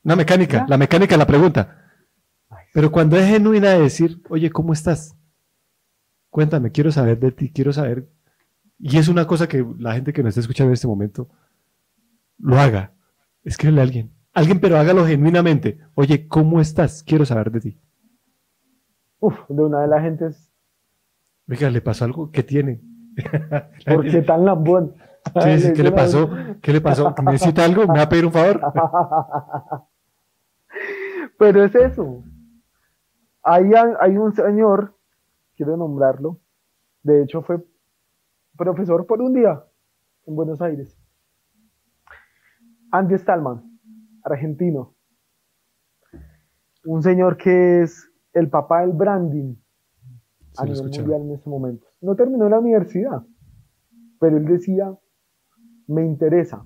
Una 0.03 0.17
mecánica, 0.17 0.67
la 0.69 0.79
mecánica 0.79 1.17
la 1.17 1.27
pregunta. 1.27 1.80
Pero 2.73 2.93
cuando 2.93 3.17
es 3.17 3.29
genuina 3.29 3.71
de 3.71 3.81
decir, 3.81 4.23
oye, 4.29 4.51
¿cómo 4.51 4.73
estás? 4.73 5.17
Cuéntame, 6.31 6.71
quiero 6.71 6.93
saber 6.93 7.19
de 7.19 7.33
ti, 7.33 7.51
quiero 7.53 7.73
saber. 7.73 8.09
Y 8.79 8.97
es 8.99 9.09
una 9.09 9.27
cosa 9.27 9.49
que 9.49 9.67
la 9.79 9.95
gente 9.95 10.13
que 10.13 10.23
nos 10.23 10.31
está 10.31 10.41
escuchando 10.41 10.71
en 10.71 10.75
este 10.75 10.87
momento 10.87 11.29
lo 12.39 12.59
haga. 12.59 12.93
Escríbele 13.45 13.81
a 13.81 13.85
alguien. 13.85 14.13
Alguien, 14.33 14.61
pero 14.61 14.79
hágalo 14.79 15.05
genuinamente. 15.05 15.81
Oye, 15.95 16.29
¿cómo 16.29 16.61
estás? 16.61 17.03
Quiero 17.03 17.27
saber 17.27 17.51
de 17.51 17.61
ti. 17.61 17.81
Uf, 19.19 19.35
de 19.49 19.63
una 19.63 19.83
de 19.83 19.89
las 19.89 20.03
gentes. 20.03 20.51
Oiga, 21.49 21.69
¿le 21.69 21.81
pasó 21.81 22.05
algo? 22.05 22.31
¿Qué 22.31 22.43
tiene? 22.43 22.81
¿Por 23.87 24.09
qué 24.09 24.23
tan 24.23 24.45
lambón? 24.45 24.95
Sí, 25.27 25.73
¿Qué 25.75 25.83
le 25.83 25.93
pasó? 25.93 26.31
¿Qué 26.63 26.73
le 26.73 26.81
pasó? 26.81 27.15
¿Necesita 27.25 27.65
algo? 27.65 27.87
¿Me 27.87 27.99
va 27.99 28.03
a 28.03 28.09
pedir 28.09 28.25
un 28.25 28.33
favor? 28.33 28.61
Pero 31.39 31.65
es 31.65 31.75
eso. 31.75 32.25
Hay, 33.43 33.71
hay 34.01 34.17
un 34.17 34.33
señor, 34.33 34.97
quiero 35.57 35.77
nombrarlo, 35.77 36.41
de 37.03 37.23
hecho 37.23 37.43
fue 37.43 37.65
profesor 38.57 39.07
por 39.07 39.23
un 39.23 39.33
día 39.33 39.65
en 40.27 40.37
Buenos 40.37 40.61
Aires. 40.61 40.99
Andy 42.93 43.17
Stallman, 43.17 43.79
argentino. 44.25 44.95
Un 46.85 47.03
señor 47.03 47.37
que 47.37 47.83
es 47.83 48.11
el 48.33 48.49
papá 48.51 48.81
del 48.81 48.93
branding 48.93 49.55
a 50.57 50.65
nivel 50.65 50.83
mundial 50.83 51.23
en 51.23 51.33
este 51.33 51.49
momento. 51.49 51.87
No 52.01 52.15
terminó 52.17 52.49
la 52.49 52.59
universidad, 52.59 53.23
pero 54.19 54.37
él 54.37 54.45
decía, 54.45 54.93
me 55.87 56.05
interesa 56.05 56.65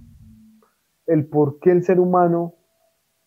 el 1.06 1.26
por 1.28 1.58
qué 1.58 1.70
el 1.70 1.82
ser 1.82 2.00
humano 2.00 2.54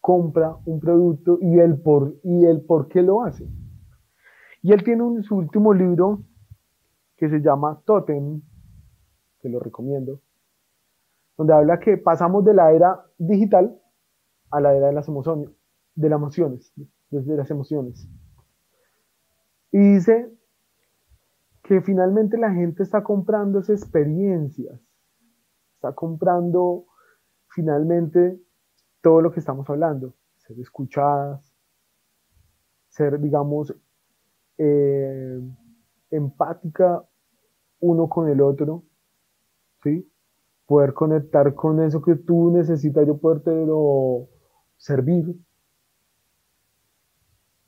compra 0.07 0.55
un 0.63 0.79
producto 0.79 1.37
y 1.41 1.59
el 1.59 1.81
por, 1.81 2.15
y 2.23 2.45
el 2.45 2.61
por 2.61 2.87
qué 2.87 3.01
lo 3.01 3.23
hace. 3.23 3.45
Y 4.61 4.71
él 4.71 4.81
tiene 4.85 5.21
su 5.23 5.35
último 5.35 5.73
libro 5.73 6.23
que 7.17 7.29
se 7.29 7.41
llama 7.41 7.81
Totem, 7.83 8.41
que 9.41 9.49
lo 9.49 9.59
recomiendo, 9.59 10.21
donde 11.35 11.53
habla 11.53 11.81
que 11.81 11.97
pasamos 11.97 12.45
de 12.45 12.53
la 12.53 12.71
era 12.71 13.03
digital 13.17 13.77
a 14.49 14.61
la 14.61 14.77
era 14.77 14.87
de 14.87 14.93
las 14.93 15.09
emociones, 15.09 15.49
de 15.95 16.07
las 16.07 16.17
emociones, 16.19 16.73
desde 17.09 17.35
las 17.35 17.51
emociones. 17.51 18.07
Y 19.73 19.79
dice 19.79 20.31
que 21.63 21.81
finalmente 21.81 22.37
la 22.37 22.53
gente 22.53 22.81
está 22.81 23.03
comprando 23.03 23.59
esas 23.59 23.81
experiencias, 23.81 24.79
está 25.75 25.91
comprando 25.91 26.85
finalmente 27.49 28.39
todo 29.07 29.21
lo 29.21 29.31
que 29.31 29.39
estamos 29.39 29.69
hablando, 29.69 30.13
ser 30.35 30.59
escuchadas, 30.59 31.55
ser, 32.89 33.17
digamos, 33.21 33.73
eh, 34.57 35.39
empática 36.11 37.07
uno 37.79 38.09
con 38.09 38.27
el 38.27 38.41
otro, 38.41 38.83
¿sí? 39.81 40.11
Poder 40.65 40.93
conectar 40.93 41.53
con 41.53 41.81
eso 41.81 42.01
que 42.01 42.15
tú 42.17 42.51
necesitas, 42.51 43.07
yo 43.07 43.17
lo 43.45 44.27
servir. 44.75 45.39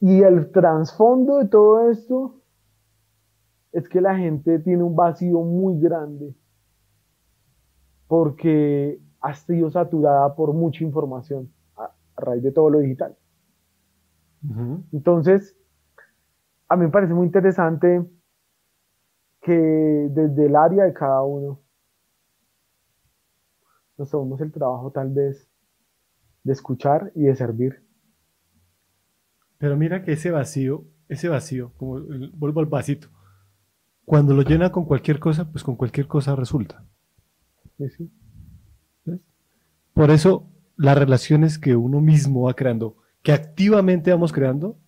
Y 0.01 0.21
el 0.21 0.51
trasfondo 0.51 1.37
de 1.37 1.47
todo 1.47 1.89
esto 1.89 2.41
es 3.71 3.87
que 3.87 4.01
la 4.01 4.17
gente 4.17 4.59
tiene 4.59 4.83
un 4.83 4.93
vacío 4.97 5.39
muy 5.39 5.79
grande 5.79 6.35
porque 8.09 8.99
ha 9.21 9.33
sido 9.33 9.69
saturada 9.69 10.35
por 10.35 10.53
mucha 10.53 10.83
información 10.83 11.51
a, 11.75 11.91
raíz 12.17 12.43
de 12.43 12.51
todo 12.51 12.69
lo 12.69 12.79
digital. 12.79 13.15
Entonces, 14.93 15.57
a 16.69 16.77
mí 16.77 16.85
me 16.85 16.91
parece 16.91 17.13
muy 17.13 17.25
interesante 17.25 18.05
que 19.41 19.53
desde 19.53 20.45
el 20.45 20.55
área 20.55 20.85
de 20.85 20.93
cada 20.93 21.23
uno 21.23 21.59
nos 23.97 24.09
tomemos 24.09 24.39
el 24.39 24.51
trabajo 24.51 24.91
tal 24.91 25.09
vez 25.09 25.49
de 26.43 26.53
escuchar 26.53 27.11
y 27.15 27.23
de 27.23 27.35
servir. 27.35 27.83
Pero 29.57 29.75
mira 29.75 30.03
que 30.03 30.13
ese 30.13 30.31
vacío, 30.31 30.85
ese 31.09 31.27
vacío, 31.27 31.73
como 31.77 31.99
vuelvo 32.33 32.61
al 32.61 32.67
vasito, 32.67 33.09
cuando 34.05 34.33
lo 34.33 34.41
llena 34.41 34.71
con 34.71 34.85
cualquier 34.85 35.19
cosa, 35.19 35.51
pues 35.51 35.63
con 35.63 35.75
cualquier 35.75 36.07
cosa 36.07 36.35
resulta. 36.35 36.83
Por 39.99 40.11
eso 40.11 40.49
las 40.77 40.97
relaciones 40.97 41.59
que 41.59 41.75
uno 41.75 41.99
mismo 41.99 42.43
va 42.43 42.53
creando, 42.53 42.95
que 43.21 43.33
activamente 43.33 44.11
vamos 44.11 44.31
creando, 44.31 44.79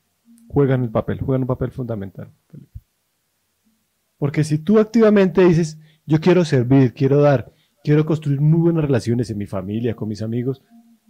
juegan 0.48 0.84
el 0.84 0.90
papel, 0.90 1.20
juegan 1.20 1.42
un 1.42 1.48
papel 1.48 1.72
fundamental. 1.72 2.32
Porque 4.18 4.46
si 4.46 4.58
tú 4.58 4.80
activamente 4.80 5.44
dices, 5.44 5.78
yo 6.06 6.22
quiero 6.22 6.46
servir, 6.46 6.94
quiero 6.94 7.20
dar, 7.20 7.52
quiero 7.84 8.06
construir 8.06 8.40
muy 8.40 8.62
buenas 8.62 8.86
relaciones 8.86 9.30
en 9.30 9.38
mi 9.38 9.48
familia, 9.48 9.98
con 9.98 10.08
mis 10.08 10.22
amigos, 10.22 10.64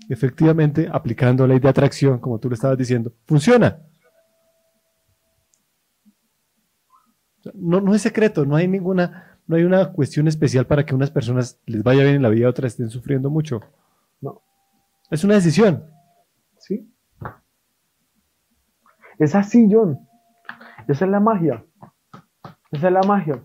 efectivamente, 0.10 0.90
aplicando 0.92 1.46
la 1.46 1.54
ley 1.54 1.60
de 1.60 1.70
atracción, 1.70 2.18
como 2.18 2.40
tú 2.40 2.50
lo 2.50 2.56
estabas 2.56 2.80
diciendo, 2.80 3.14
funciona. 3.28 3.84
No, 7.54 7.80
no 7.82 7.94
es 7.94 8.02
secreto, 8.02 8.48
no 8.48 8.56
hay 8.56 8.68
ninguna, 8.68 9.38
no 9.46 9.58
hay 9.58 9.64
una 9.64 9.92
cuestión 9.92 10.28
especial 10.28 10.66
para 10.66 10.88
que 10.88 10.96
unas 10.96 11.12
personas 11.12 11.60
les 11.68 11.84
vaya 11.84 12.02
bien 12.02 12.16
en 12.16 12.24
la 12.24 12.30
vida 12.30 12.46
y 12.46 12.50
otras 12.50 12.72
estén 12.72 12.90
sufriendo 12.90 13.30
mucho. 13.30 13.62
Es 15.12 15.26
una 15.26 15.36
decisión. 15.36 15.84
Sí. 16.58 16.90
Es 19.20 19.36
así, 19.36 19.68
John. 19.70 20.00
Esa 20.88 21.04
es 21.04 21.12
la 21.12 21.20
magia. 21.20 21.66
Esa 22.72 22.88
es 22.88 22.94
la 22.94 23.02
magia. 23.02 23.44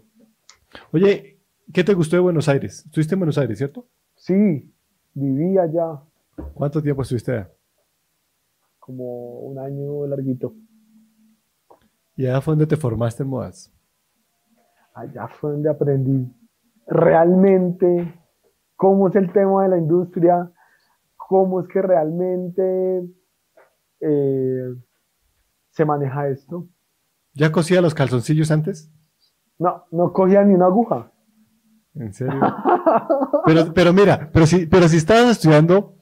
Oye, 0.92 1.40
¿qué 1.72 1.82
te 1.82 1.92
gustó 1.92 2.14
de 2.14 2.22
Buenos 2.22 2.48
Aires? 2.48 2.84
Estuviste 2.86 3.16
en 3.16 3.18
Buenos 3.18 3.36
Aires, 3.36 3.58
¿cierto? 3.58 3.88
Sí, 4.14 4.72
viví 5.12 5.58
allá. 5.58 6.00
¿Cuánto 6.54 6.80
tiempo 6.80 7.02
estuviste 7.02 7.32
allá? 7.32 7.50
Como 8.78 9.40
un 9.40 9.58
año 9.58 10.06
larguito. 10.06 10.54
¿Y 12.14 12.26
allá 12.26 12.40
fue 12.40 12.52
donde 12.52 12.68
te 12.68 12.76
formaste 12.76 13.24
en 13.24 13.28
modas? 13.28 13.72
Allá 14.94 15.26
fue 15.26 15.50
donde 15.50 15.68
aprendí 15.68 16.32
realmente 16.86 18.14
cómo 18.76 19.08
es 19.08 19.16
el 19.16 19.32
tema 19.32 19.64
de 19.64 19.70
la 19.70 19.78
industria, 19.78 20.52
cómo 21.28 21.60
es 21.60 21.68
que 21.68 21.82
realmente 21.82 23.04
eh, 24.00 24.74
se 25.70 25.84
maneja 25.84 26.28
esto. 26.28 26.68
¿Ya 27.34 27.50
cosía 27.52 27.80
los 27.80 27.94
calzoncillos 27.94 28.50
antes? 28.50 28.90
No, 29.58 29.84
no 29.90 30.12
cogía 30.12 30.44
ni 30.44 30.54
una 30.54 30.66
aguja. 30.66 31.10
¿En 31.94 32.12
serio? 32.12 32.40
pero, 33.44 33.72
pero 33.74 33.92
mira, 33.92 34.30
pero 34.32 34.46
si, 34.46 34.66
pero 34.66 34.88
si 34.88 34.98
estabas 34.98 35.30
estudiando 35.30 35.94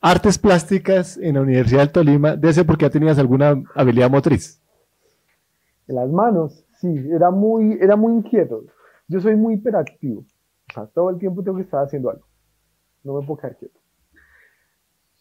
artes 0.00 0.38
plásticas 0.38 1.16
en 1.18 1.34
la 1.34 1.40
Universidad 1.40 1.80
del 1.80 1.92
Tolima, 1.92 2.36
de 2.36 2.50
ese 2.50 2.64
porque 2.64 2.84
ya 2.84 2.90
tenías 2.90 3.18
alguna 3.18 3.62
habilidad 3.74 4.10
motriz. 4.10 4.62
En 5.88 5.96
las 5.96 6.10
manos, 6.10 6.64
sí, 6.74 6.88
era 7.10 7.30
muy, 7.30 7.78
era 7.80 7.96
muy 7.96 8.12
inquieto. 8.12 8.64
Yo 9.08 9.20
soy 9.20 9.36
muy 9.36 9.54
hiperactivo. 9.54 10.20
O 10.20 10.72
sea, 10.72 10.86
todo 10.86 11.10
el 11.10 11.18
tiempo 11.18 11.42
tengo 11.42 11.56
que 11.56 11.64
estar 11.64 11.84
haciendo 11.84 12.10
algo. 12.10 12.24
No 13.02 13.18
me 13.18 13.26
puedo 13.26 13.40
quedar 13.40 13.56
quieto. 13.56 13.81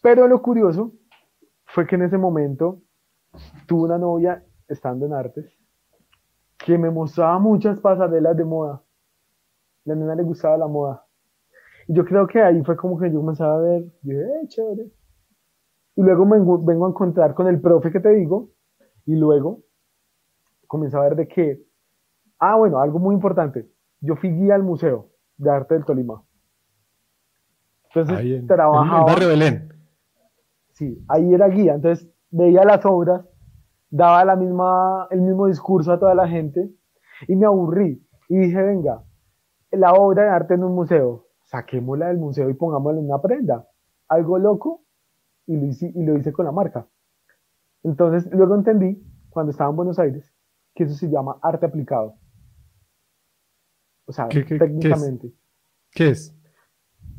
Pero 0.01 0.27
lo 0.27 0.41
curioso 0.41 0.93
fue 1.65 1.85
que 1.87 1.95
en 1.95 2.03
ese 2.03 2.17
momento 2.17 2.81
tuve 3.67 3.83
una 3.83 3.97
novia 3.97 4.43
estando 4.67 5.05
en 5.05 5.13
artes 5.13 5.45
que 6.57 6.77
me 6.77 6.89
mostraba 6.89 7.39
muchas 7.39 7.79
pasarelas 7.79 8.35
de 8.37 8.45
moda. 8.45 8.81
La 9.85 9.95
nena 9.95 10.15
le 10.15 10.23
gustaba 10.23 10.57
la 10.57 10.67
moda. 10.67 11.05
Y 11.87 11.93
yo 11.93 12.05
creo 12.05 12.27
que 12.27 12.41
ahí 12.41 12.63
fue 12.63 12.75
como 12.77 12.99
que 12.99 13.11
yo 13.11 13.19
comenzaba 13.19 13.55
a 13.55 13.61
ver, 13.61 13.83
yo 14.03 14.11
dije, 14.11 14.21
eh, 14.21 14.47
chévere. 14.47 14.91
Y 15.95 16.03
luego 16.03 16.25
me 16.25 16.37
vengo 16.37 16.85
a 16.85 16.89
encontrar 16.89 17.33
con 17.33 17.47
el 17.47 17.59
profe 17.59 17.91
que 17.91 17.99
te 17.99 18.09
digo, 18.09 18.49
y 19.05 19.15
luego 19.15 19.63
comencé 20.67 20.97
a 20.97 21.01
ver 21.01 21.15
de 21.15 21.27
qué. 21.27 21.63
Ah, 22.39 22.55
bueno, 22.55 22.79
algo 22.79 22.99
muy 22.99 23.15
importante. 23.15 23.69
Yo 23.99 24.15
fui 24.15 24.31
guía 24.31 24.56
al 24.56 24.63
Museo 24.63 25.10
de 25.37 25.49
Arte 25.49 25.73
del 25.73 25.85
Tolima. 25.85 26.23
Entonces 27.87 28.17
ahí 28.17 28.45
trabajaba. 28.45 29.02
En 29.02 29.08
el 29.08 29.13
barrio 29.13 29.27
Belén. 29.27 29.71
Sí, 30.82 31.06
ahí 31.10 31.32
era 31.32 31.48
guía. 31.48 31.75
Entonces 31.75 32.12
veía 32.32 32.63
las 32.63 32.84
obras, 32.88 33.23
daba 33.92 34.25
la 34.25 34.36
misma, 34.36 35.08
el 35.12 35.21
mismo 35.21 35.46
discurso 35.46 35.92
a 35.92 36.00
toda 36.00 36.15
la 36.15 36.27
gente 36.27 36.73
y 37.27 37.36
me 37.36 37.46
aburrí. 37.46 38.04
Y 38.27 38.38
dije, 38.40 38.60
venga, 38.63 39.04
la 39.69 39.94
obra 39.94 40.23
de 40.23 40.29
arte 40.29 40.56
en 40.56 40.63
un 40.63 40.73
museo, 40.73 41.27
saquémosla 41.44 42.08
del 42.08 42.17
museo 42.17 42.50
y 42.50 42.56
pongámosla 42.56 43.00
en 43.00 43.06
una 43.06 43.21
prenda. 43.21 43.67
Algo 44.08 44.40
loco 44.40 44.84
y 45.46 45.56
lo, 45.56 45.67
hice, 45.67 45.92
y 45.94 46.04
lo 46.04 46.17
hice 46.17 46.34
con 46.34 46.48
la 46.48 46.52
marca. 46.52 46.88
Entonces, 47.84 48.27
luego 48.34 48.56
entendí, 48.56 49.06
cuando 49.29 49.52
estaba 49.52 49.69
en 49.69 49.75
Buenos 49.75 50.00
Aires, 50.00 50.34
que 50.73 50.86
eso 50.86 50.96
se 50.96 51.12
llama 51.12 51.38
arte 51.44 51.67
aplicado. 51.67 52.15
O 54.06 54.12
sea, 54.12 54.27
técnicamente. 54.29 55.32
¿Qué 55.92 56.10
es? 56.10 56.36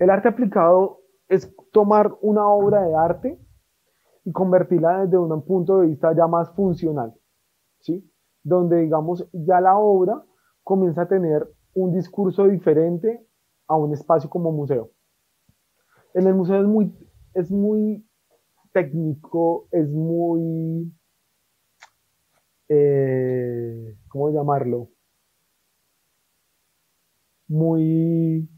El 0.01 0.11
arte 0.11 0.27
aplicado 0.27 0.99
es 1.29 1.55
tomar 1.71 2.13
una 2.23 2.49
obra 2.49 2.83
de 2.83 2.97
arte 2.97 3.39
y 4.25 4.33
convertirla 4.33 5.05
desde 5.05 5.19
un 5.19 5.43
punto 5.43 5.81
de 5.81 5.89
vista 5.89 6.15
ya 6.15 6.27
más 6.27 6.51
funcional, 6.51 7.15
¿sí? 7.81 8.09
Donde, 8.43 8.79
digamos, 8.79 9.29
ya 9.33 9.61
la 9.61 9.77
obra 9.77 10.25
comienza 10.63 11.03
a 11.03 11.09
tener 11.09 11.49
un 11.75 11.93
discurso 11.93 12.47
diferente 12.47 13.27
a 13.67 13.77
un 13.77 13.93
espacio 13.93 14.29
como 14.29 14.53
museo. 14.53 14.91
En 16.15 16.27
el 16.27 16.35
museo 16.35 16.61
es 16.61 16.67
muy, 16.67 16.95
es 17.35 17.51
muy 17.51 18.07
técnico, 18.73 19.69
es 19.71 19.89
muy, 19.91 20.93
eh, 22.69 23.97
¿cómo 24.09 24.31
llamarlo? 24.31 24.89
Muy 27.49 28.49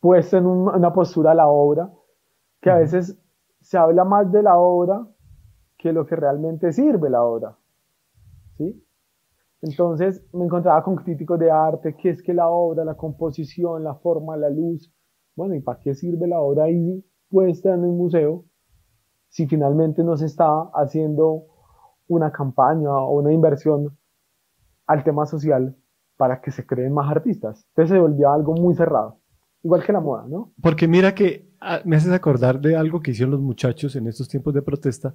puesto 0.00 0.36
en 0.36 0.46
una 0.46 0.92
postura 0.92 1.30
a 1.30 1.34
la 1.34 1.48
obra, 1.48 1.92
que 2.60 2.70
a 2.70 2.76
veces 2.76 3.16
se 3.60 3.78
habla 3.78 4.04
más 4.04 4.30
de 4.32 4.42
la 4.42 4.58
obra 4.58 5.06
que 5.82 5.92
lo 5.92 6.06
que 6.06 6.14
realmente 6.14 6.72
sirve 6.72 7.10
la 7.10 7.24
obra. 7.24 7.58
¿Sí? 8.56 8.86
Entonces 9.62 10.24
me 10.32 10.44
encontraba 10.44 10.82
con 10.82 10.96
críticos 10.96 11.38
de 11.38 11.50
arte, 11.50 11.96
que 11.96 12.10
es 12.10 12.22
que 12.22 12.32
la 12.32 12.48
obra, 12.48 12.84
la 12.84 12.94
composición, 12.94 13.82
la 13.82 13.94
forma, 13.96 14.36
la 14.36 14.48
luz, 14.48 14.92
bueno, 15.34 15.54
¿y 15.54 15.60
para 15.60 15.80
qué 15.80 15.94
sirve 15.94 16.26
la 16.28 16.40
obra 16.40 16.64
ahí 16.64 17.04
puesta 17.28 17.74
en 17.74 17.84
el 17.84 17.90
museo 17.90 18.44
si 19.28 19.46
finalmente 19.46 20.04
no 20.04 20.16
se 20.16 20.26
está 20.26 20.68
haciendo 20.74 21.46
una 22.06 22.30
campaña 22.30 22.92
o 22.92 23.18
una 23.18 23.32
inversión 23.32 23.96
al 24.86 25.02
tema 25.04 25.26
social 25.26 25.76
para 26.16 26.40
que 26.40 26.50
se 26.50 26.66
creen 26.66 26.92
más 26.92 27.10
artistas? 27.10 27.66
Entonces 27.68 27.96
se 27.96 28.00
volvía 28.00 28.32
algo 28.32 28.54
muy 28.54 28.74
cerrado, 28.74 29.20
igual 29.62 29.84
que 29.84 29.92
la 29.92 30.00
moda, 30.00 30.26
¿no? 30.28 30.52
Porque 30.60 30.86
mira 30.86 31.14
que 31.14 31.50
ah, 31.60 31.80
me 31.84 31.96
haces 31.96 32.12
acordar 32.12 32.60
de 32.60 32.76
algo 32.76 33.00
que 33.00 33.12
hicieron 33.12 33.32
los 33.32 33.40
muchachos 33.40 33.96
en 33.96 34.06
estos 34.06 34.28
tiempos 34.28 34.52
de 34.54 34.62
protesta, 34.62 35.14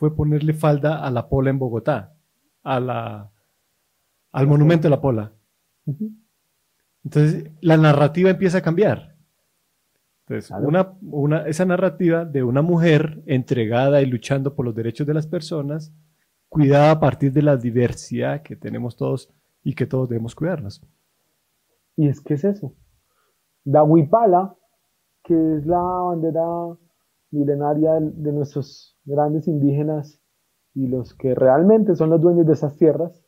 fue 0.00 0.16
ponerle 0.16 0.54
falda 0.54 1.04
a 1.04 1.10
la 1.10 1.28
pola 1.28 1.50
en 1.50 1.58
Bogotá, 1.58 2.14
a 2.62 2.80
la, 2.80 3.30
al 4.32 4.46
monumento 4.46 4.84
de 4.84 4.90
la 4.90 5.00
pola. 5.02 5.32
Entonces, 7.04 7.50
la 7.60 7.76
narrativa 7.76 8.30
empieza 8.30 8.58
a 8.58 8.62
cambiar. 8.62 9.14
Entonces, 10.20 10.50
una, 10.58 10.94
una, 11.02 11.46
esa 11.46 11.66
narrativa 11.66 12.24
de 12.24 12.42
una 12.42 12.62
mujer 12.62 13.22
entregada 13.26 14.00
y 14.00 14.06
luchando 14.06 14.54
por 14.54 14.64
los 14.64 14.74
derechos 14.74 15.06
de 15.06 15.12
las 15.12 15.26
personas, 15.26 15.92
cuidada 16.48 16.92
a 16.92 17.00
partir 17.00 17.34
de 17.34 17.42
la 17.42 17.58
diversidad 17.58 18.40
que 18.40 18.56
tenemos 18.56 18.96
todos 18.96 19.30
y 19.62 19.74
que 19.74 19.84
todos 19.84 20.08
debemos 20.08 20.34
cuidarnos. 20.34 20.82
Y 21.96 22.08
es 22.08 22.22
que 22.22 22.34
es 22.34 22.44
eso. 22.44 22.72
La 23.64 23.82
huipala, 23.82 24.56
que 25.24 25.34
es 25.56 25.66
la 25.66 25.78
bandera 25.78 26.40
milenaria 27.30 27.94
de 28.00 28.32
nuestros 28.32 28.98
grandes 29.04 29.46
indígenas 29.48 30.20
y 30.74 30.86
los 30.86 31.14
que 31.14 31.34
realmente 31.34 31.94
son 31.94 32.10
los 32.10 32.20
dueños 32.20 32.46
de 32.46 32.52
esas 32.52 32.76
tierras, 32.76 33.24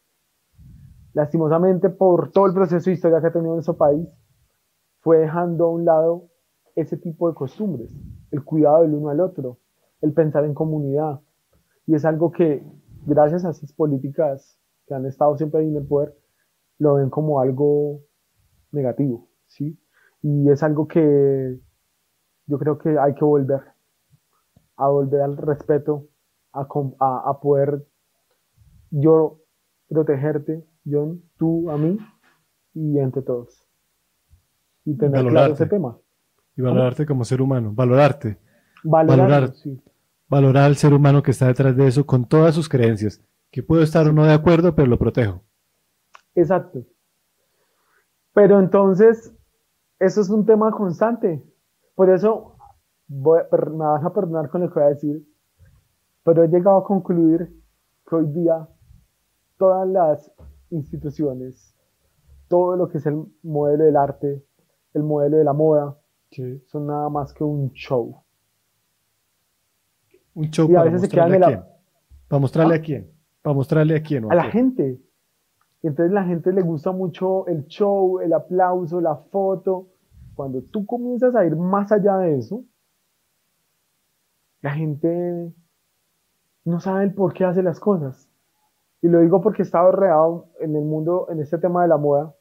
lastimosamente 1.12 1.90
por 1.90 2.30
todo 2.30 2.46
el 2.46 2.54
proceso 2.54 2.90
de 2.90 2.94
historia 2.94 3.20
que 3.20 3.26
ha 3.26 3.32
tenido 3.32 3.54
nuestro 3.54 3.76
país, 3.76 4.08
fue 5.00 5.18
dejando 5.18 5.66
a 5.66 5.70
un 5.70 5.84
lado 5.84 6.28
ese 6.76 6.96
tipo 6.96 7.28
de 7.28 7.34
costumbres, 7.34 7.94
el 8.30 8.44
cuidado 8.44 8.82
del 8.82 8.94
uno 8.94 9.10
al 9.10 9.20
otro, 9.20 9.58
el 10.00 10.12
pensar 10.12 10.44
en 10.44 10.54
comunidad. 10.54 11.20
Y 11.86 11.94
es 11.94 12.04
algo 12.04 12.30
que, 12.30 12.64
gracias 13.04 13.44
a 13.44 13.50
esas 13.50 13.72
políticas 13.72 14.58
que 14.86 14.94
han 14.94 15.06
estado 15.06 15.36
siempre 15.36 15.62
en 15.62 15.76
el 15.76 15.86
poder, 15.86 16.14
lo 16.78 16.94
ven 16.94 17.10
como 17.10 17.40
algo 17.40 18.00
negativo, 18.70 19.28
¿sí? 19.46 19.78
Y 20.22 20.48
es 20.50 20.62
algo 20.62 20.86
que 20.86 21.60
yo 22.46 22.58
creo 22.58 22.78
que 22.78 22.98
hay 22.98 23.14
que 23.14 23.24
volver, 23.24 23.60
a 24.82 24.88
volver 24.88 25.20
al 25.20 25.36
respeto, 25.36 26.08
a, 26.52 26.60
a, 26.60 27.40
poder 27.40 27.86
yo 28.90 29.38
protegerte, 29.88 30.66
John, 30.84 31.22
tú 31.38 31.70
a 31.70 31.78
mí 31.78 31.98
y 32.74 32.98
entre 32.98 33.22
todos. 33.22 33.68
Y 34.84 34.96
tener 34.96 35.24
claro 35.26 35.54
ese 35.54 35.66
tema. 35.66 35.96
Y 36.56 36.62
valorarte 36.62 37.06
como 37.06 37.24
ser 37.24 37.40
humano, 37.40 37.72
valorarte. 37.72 38.38
Valorar, 38.82 39.52
valorar 40.26 40.64
al 40.64 40.76
ser 40.76 40.92
humano 40.92 41.22
que 41.22 41.30
está 41.30 41.46
detrás 41.46 41.76
de 41.76 41.86
eso 41.86 42.04
con 42.04 42.26
todas 42.26 42.52
sus 42.52 42.68
creencias, 42.68 43.22
que 43.52 43.62
puedo 43.62 43.82
estar 43.84 44.08
o 44.08 44.12
no 44.12 44.24
de 44.24 44.32
acuerdo, 44.32 44.74
pero 44.74 44.88
lo 44.88 44.98
protejo. 44.98 45.44
Exacto. 46.34 46.84
Pero 48.34 48.58
entonces, 48.58 49.32
eso 50.00 50.20
es 50.20 50.28
un 50.28 50.44
tema 50.44 50.72
constante. 50.72 51.40
Por 51.94 52.10
eso, 52.10 52.51
voy, 53.12 53.42
me 53.72 53.84
vas 53.84 54.04
a 54.04 54.12
perdonar 54.12 54.48
con 54.48 54.62
lo 54.62 54.68
que 54.68 54.80
voy 54.80 54.84
a 54.84 54.94
decir, 54.94 55.26
pero 56.24 56.44
he 56.44 56.48
llegado 56.48 56.78
a 56.78 56.84
concluir 56.84 57.52
que 58.08 58.16
hoy 58.16 58.26
día 58.28 58.68
todas 59.58 59.88
las 59.88 60.32
instituciones, 60.70 61.74
todo 62.48 62.76
lo 62.76 62.88
que 62.88 62.98
es 62.98 63.06
el 63.06 63.24
modelo 63.42 63.84
del 63.84 63.96
arte, 63.96 64.44
el 64.94 65.02
modelo 65.02 65.36
de 65.36 65.44
la 65.44 65.52
moda, 65.52 65.98
son 66.66 66.86
nada 66.86 67.08
más 67.10 67.34
que 67.34 67.44
un 67.44 67.70
show. 67.72 68.22
Un 70.34 70.50
show 70.50 70.72
para 70.72 70.90
mostrarle 70.90 71.36
a 71.36 71.46
quién. 71.46 71.64
Para 72.28 72.40
mostrarle 72.40 72.74
a 72.74 72.78
¿Ah? 72.78 72.82
quién. 72.82 73.10
Para 73.42 73.54
mostrarle 73.54 73.96
a 73.96 74.02
quién. 74.02 74.32
a 74.32 74.34
la 74.34 74.44
gente. 74.44 74.98
Entonces 75.82 76.12
la 76.12 76.24
gente 76.24 76.52
le 76.52 76.62
gusta 76.62 76.92
mucho 76.92 77.46
el 77.48 77.66
show, 77.66 78.20
el 78.20 78.32
aplauso, 78.32 79.00
la 79.00 79.16
foto. 79.16 79.88
Cuando 80.34 80.62
tú 80.62 80.86
comienzas 80.86 81.34
a 81.34 81.44
ir 81.44 81.56
más 81.56 81.92
allá 81.92 82.16
de 82.18 82.38
eso, 82.38 82.64
la 84.62 84.72
gente 84.72 85.52
no 86.64 86.80
sabe 86.80 87.04
el 87.04 87.14
por 87.14 87.34
qué 87.34 87.44
hace 87.44 87.62
las 87.62 87.80
cosas. 87.80 88.28
Y 89.02 89.08
lo 89.08 89.20
digo 89.20 89.42
porque 89.42 89.62
he 89.62 89.64
estado 89.64 89.92
reado 89.92 90.48
en 90.60 90.76
el 90.76 90.84
mundo, 90.84 91.26
en 91.30 91.40
este 91.40 91.58
tema 91.58 91.82
de 91.82 91.88
la 91.88 91.96
moda. 91.96 92.34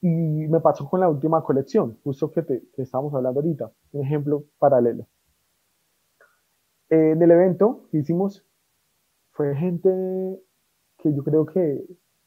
Y 0.00 0.08
me 0.48 0.60
pasó 0.60 0.88
con 0.88 1.00
la 1.00 1.08
última 1.08 1.42
colección, 1.42 1.98
justo 2.02 2.30
que, 2.30 2.42
te, 2.42 2.62
que 2.74 2.82
estábamos 2.82 3.14
hablando 3.14 3.40
ahorita. 3.40 3.70
Un 3.92 4.04
ejemplo 4.04 4.44
paralelo. 4.58 5.06
en 6.88 7.20
el 7.20 7.30
evento 7.30 7.88
que 7.90 7.98
hicimos, 7.98 8.44
fue 9.32 9.54
gente 9.54 9.90
que 10.98 11.14
yo 11.14 11.22
creo 11.22 11.44
que 11.44 11.84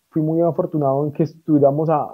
fui 0.09 0.21
muy 0.21 0.41
afortunado 0.41 1.05
en 1.05 1.11
que 1.11 1.23
estuviéramos 1.23 1.89
a, 1.89 2.07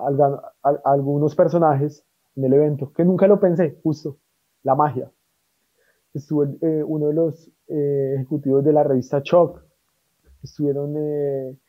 algunos 0.83 1.35
personajes 1.35 2.05
en 2.35 2.45
el 2.45 2.53
evento, 2.53 2.91
que 2.93 3.03
nunca 3.03 3.27
lo 3.27 3.39
pensé, 3.39 3.79
justo, 3.83 4.17
la 4.63 4.75
magia. 4.75 5.11
Estuvo 6.15 6.45
eh, 6.45 6.83
uno 6.83 7.07
de 7.09 7.13
los 7.13 7.51
eh, 7.67 8.13
ejecutivos 8.15 8.63
de 8.63 8.71
la 8.73 8.83
revista 8.83 9.21
Choc, 9.21 9.61
estuvieron 10.41 10.95
eh, 10.97 11.59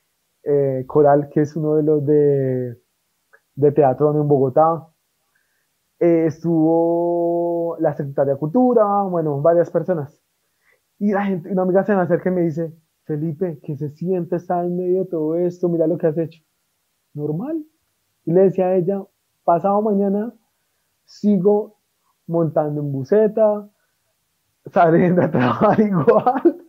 eh, 0.45 0.85
Coral, 0.87 1.29
que 1.31 1.41
es 1.41 1.57
uno 1.57 1.75
de 1.75 1.83
los 1.83 2.07
de, 2.07 2.81
de 3.57 3.73
teatro 3.73 4.15
en 4.15 4.29
Bogotá, 4.29 4.87
eh, 5.99 6.27
estuvo 6.27 7.77
la 7.81 7.95
Secretaría 7.95 8.35
de 8.35 8.39
Cultura, 8.39 9.03
bueno, 9.03 9.41
varias 9.43 9.71
personas. 9.71 10.23
Y 10.99 11.13
la 11.13 11.25
gente, 11.25 11.51
una 11.51 11.63
amiga 11.63 11.85
se 11.85 11.95
me 11.95 12.03
acerca 12.03 12.31
y 12.31 12.33
me 12.33 12.43
dice, 12.43 12.73
Felipe, 13.05 13.59
que 13.63 13.77
se 13.77 13.91
siente 13.91 14.37
estar 14.37 14.65
en 14.65 14.77
medio 14.77 15.05
de 15.05 15.11
todo 15.11 15.37
esto, 15.37 15.69
mira 15.69 15.87
lo 15.87 15.99
que 15.99 16.07
has 16.07 16.19
hecho. 16.19 16.43
Normal. 17.15 17.65
Y 18.25 18.33
le 18.33 18.43
decía 18.43 18.67
a 18.67 18.77
ella, 18.77 19.03
pasado 19.45 19.83
mañana 19.83 20.33
sigo 21.05 21.79
montando 22.27 22.81
en 22.81 22.93
buceta, 22.93 23.69
saliendo 24.73 25.23
a 25.23 25.31
trabajar 25.31 25.81
igual. 25.81 26.65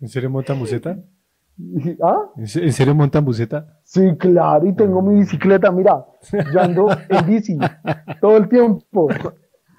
¿En 0.00 0.08
serio 0.08 0.30
montan 0.30 0.58
buceta? 0.58 0.98
¿Ah? 2.02 2.30
¿En 2.36 2.72
serio 2.72 2.94
montan 2.94 3.24
buceta? 3.24 3.80
Sí, 3.84 4.16
claro, 4.18 4.66
y 4.66 4.74
tengo 4.74 5.02
mi 5.02 5.20
bicicleta, 5.20 5.70
mira, 5.72 6.04
yo 6.52 6.60
ando 6.60 6.88
en 7.08 7.26
bici 7.26 7.58
todo 8.20 8.36
el 8.36 8.48
tiempo, 8.48 9.08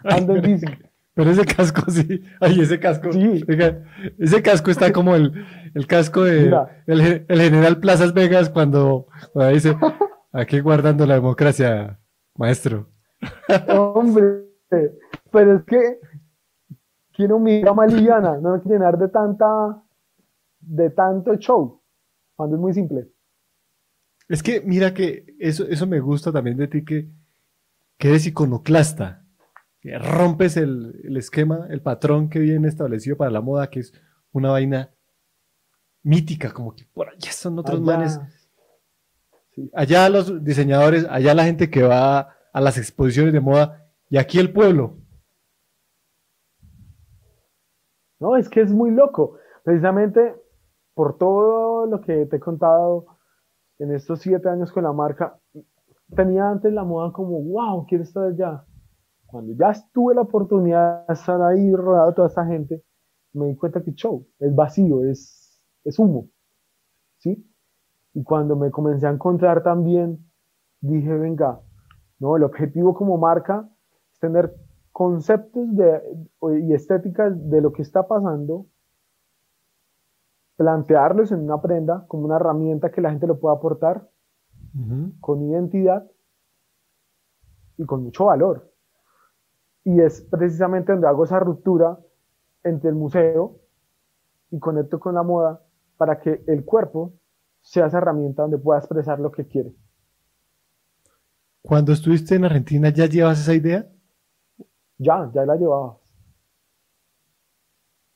ando 0.04 0.36
en 0.36 0.42
bici. 0.42 0.66
Pero 1.14 1.32
ese 1.32 1.44
casco 1.44 1.82
sí, 1.92 2.24
ay, 2.40 2.62
ese 2.62 2.80
casco, 2.80 3.12
sí. 3.12 3.44
ese 4.20 4.42
casco 4.42 4.72
está 4.72 4.94
como 4.94 5.16
el, 5.16 5.46
el 5.74 5.86
casco 5.86 6.24
de 6.24 6.46
el, 6.88 7.26
el, 7.28 7.42
general 7.42 7.80
Plazas 7.80 8.14
Vegas 8.14 8.50
cuando, 8.50 9.08
cuando 9.34 9.54
dice, 9.54 9.76
aquí 10.32 10.62
guardando 10.62 11.06
la 11.06 11.16
democracia, 11.16 12.00
maestro. 12.36 12.90
Hombre, 13.68 14.46
pero 15.32 15.58
es 15.58 15.64
que 15.64 16.00
quiero 17.20 17.38
mi 17.38 17.60
gama 17.60 17.86
liviana, 17.86 18.38
no 18.38 18.54
me 18.54 18.62
quiero 18.62 18.78
llenar 18.78 18.98
de 18.98 19.10
tanta 19.10 19.84
de 20.62 20.90
tanto 20.90 21.36
show, 21.36 21.82
cuando 22.34 22.56
es 22.56 22.62
muy 22.62 22.74
simple. 22.74 23.10
Es 24.30 24.42
que 24.42 24.62
mira 24.62 24.94
que 24.94 25.36
eso, 25.38 25.68
eso 25.68 25.86
me 25.86 26.00
gusta 26.00 26.32
también 26.32 26.56
de 26.56 26.70
ti, 26.70 26.86
que, 26.86 27.10
que 27.98 28.08
eres 28.08 28.26
iconoclasta, 28.26 29.26
que 29.82 30.00
rompes 30.00 30.56
el, 30.56 31.18
esquema, 31.18 31.68
el 31.70 31.82
patrón 31.82 32.30
que 32.30 32.40
viene 32.40 32.70
establecido 32.70 33.18
para 33.18 33.32
la 33.32 33.42
moda, 33.42 33.70
que 33.70 33.82
es 33.82 33.92
una 34.32 34.52
vaina 34.52 34.90
mítica, 36.04 36.54
como 36.54 36.74
que 36.74 36.86
por 36.86 37.10
allá 37.10 37.34
son 37.34 37.60
otros 37.60 37.82
manes. 37.82 38.18
Allá 39.74 40.08
los 40.08 40.42
diseñadores, 40.42 41.06
allá 41.10 41.34
la 41.34 41.44
gente 41.44 41.70
que 41.70 41.84
va 41.84 42.34
a 42.54 42.62
las 42.62 42.78
exposiciones 42.78 43.34
de 43.34 43.42
moda, 43.42 43.92
y 44.10 44.16
aquí 44.16 44.40
el 44.40 44.54
pueblo. 44.54 45.00
No, 48.20 48.36
es 48.36 48.50
que 48.50 48.62
es 48.62 48.72
muy 48.72 48.92
loco. 48.92 49.38
Precisamente 49.64 50.36
por 50.94 51.18
todo 51.18 51.86
lo 51.86 52.02
que 52.02 52.26
te 52.26 52.38
he 52.38 52.40
contado 52.40 53.06
en 53.80 53.94
estos 53.94 54.20
siete 54.20 54.50
años 54.50 54.72
con 54.72 54.84
la 54.84 54.92
marca, 54.92 55.40
tenía 56.16 56.50
antes 56.50 56.74
la 56.74 56.84
moda 56.84 57.14
como, 57.14 57.42
wow, 57.42 57.86
quiero 57.86 58.04
estar 58.04 58.24
allá. 58.26 58.66
Cuando 59.26 59.54
ya 59.54 59.72
tuve 59.94 60.16
la 60.16 60.22
oportunidad 60.22 61.08
de 61.08 61.14
estar 61.14 61.42
ahí 61.42 61.74
rodeado 61.74 62.10
de 62.10 62.16
toda 62.16 62.28
esta 62.28 62.46
gente, 62.46 62.84
me 63.34 63.48
di 63.48 63.56
cuenta 63.56 63.82
que 63.82 63.94
show, 63.94 64.28
es 64.40 64.54
vacío, 64.54 65.06
es, 65.06 65.62
es 65.84 65.98
humo. 66.00 66.30
¿Sí? 67.20 67.46
Y 68.14 68.24
cuando 68.24 68.56
me 68.56 68.72
comencé 68.72 69.08
a 69.08 69.12
encontrar 69.12 69.64
también, 69.64 70.20
dije, 70.82 71.14
venga, 71.14 71.62
no, 72.20 72.36
el 72.36 72.44
objetivo 72.44 72.94
como 72.94 73.18
marca 73.18 73.70
tener 74.20 74.54
conceptos 75.00 75.74
de, 75.78 76.02
y 76.62 76.74
estéticas 76.74 77.32
de 77.50 77.62
lo 77.62 77.72
que 77.72 77.84
está 77.84 78.06
pasando, 78.06 78.66
plantearlos 80.58 81.32
en 81.32 81.40
una 81.40 81.62
prenda 81.62 82.06
como 82.10 82.26
una 82.26 82.36
herramienta 82.36 82.92
que 82.92 83.00
la 83.00 83.12
gente 83.12 83.26
lo 83.26 83.40
pueda 83.40 83.56
aportar 83.56 84.10
con 85.22 85.42
identidad 85.42 86.06
y 87.78 87.86
con 87.86 88.04
mucho 88.04 88.26
valor. 88.26 88.74
Y 89.86 90.02
es 90.02 90.20
precisamente 90.20 90.92
donde 90.92 91.08
hago 91.08 91.24
esa 91.24 91.40
ruptura 91.40 91.98
entre 92.66 92.90
el 92.90 92.96
museo 92.96 93.58
y 94.52 94.60
conecto 94.60 95.00
con 95.00 95.16
la 95.16 95.24
moda 95.24 95.62
para 95.96 96.20
que 96.20 96.44
el 96.46 96.66
cuerpo 96.66 97.14
sea 97.62 97.86
esa 97.86 98.00
herramienta 98.00 98.42
donde 98.42 98.58
pueda 98.58 98.80
expresar 98.80 99.18
lo 99.22 99.32
que 99.32 99.48
quiere. 99.48 99.74
Cuando 101.62 101.94
estuviste 101.94 102.36
en 102.36 102.44
Argentina, 102.44 102.90
¿ya 102.90 103.06
llevas 103.06 103.40
esa 103.40 103.54
idea? 103.54 103.90
Ya, 105.00 105.32
ya 105.34 105.46
la 105.46 105.56
llevabas. 105.56 105.98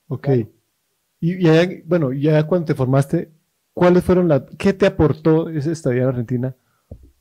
Ok. 0.10 0.28
Y, 1.22 1.82
bueno, 1.86 2.12
ya 2.12 2.46
cuando 2.46 2.66
te 2.66 2.76
formaste, 2.76 3.32
¿cuáles 3.74 4.04
fueron 4.04 4.28
las, 4.28 4.44
qué 4.60 4.74
te 4.74 4.86
aportó 4.86 5.50
esa 5.50 5.72
estadía 5.72 6.04
en 6.04 6.10
Argentina 6.10 6.56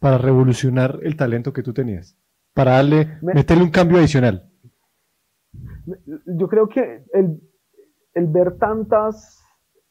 para 0.00 0.18
revolucionar 0.18 0.98
el 1.02 1.16
talento 1.16 1.52
que 1.52 1.62
tú 1.62 1.72
tenías? 1.72 2.18
Para 2.52 2.72
darle, 2.72 3.18
meterle 3.22 3.62
un 3.62 3.70
cambio 3.70 3.98
adicional. 3.98 4.50
Yo 6.26 6.48
creo 6.48 6.68
que 6.68 7.04
el, 7.14 7.40
el 8.14 8.26
ver 8.26 8.58
tantas 8.58 9.42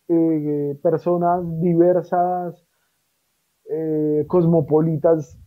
eh, 0.09 0.77
personas 0.83 1.41
diversas, 1.61 2.67
eh, 3.69 4.25
cosmopolitas, 4.27 5.39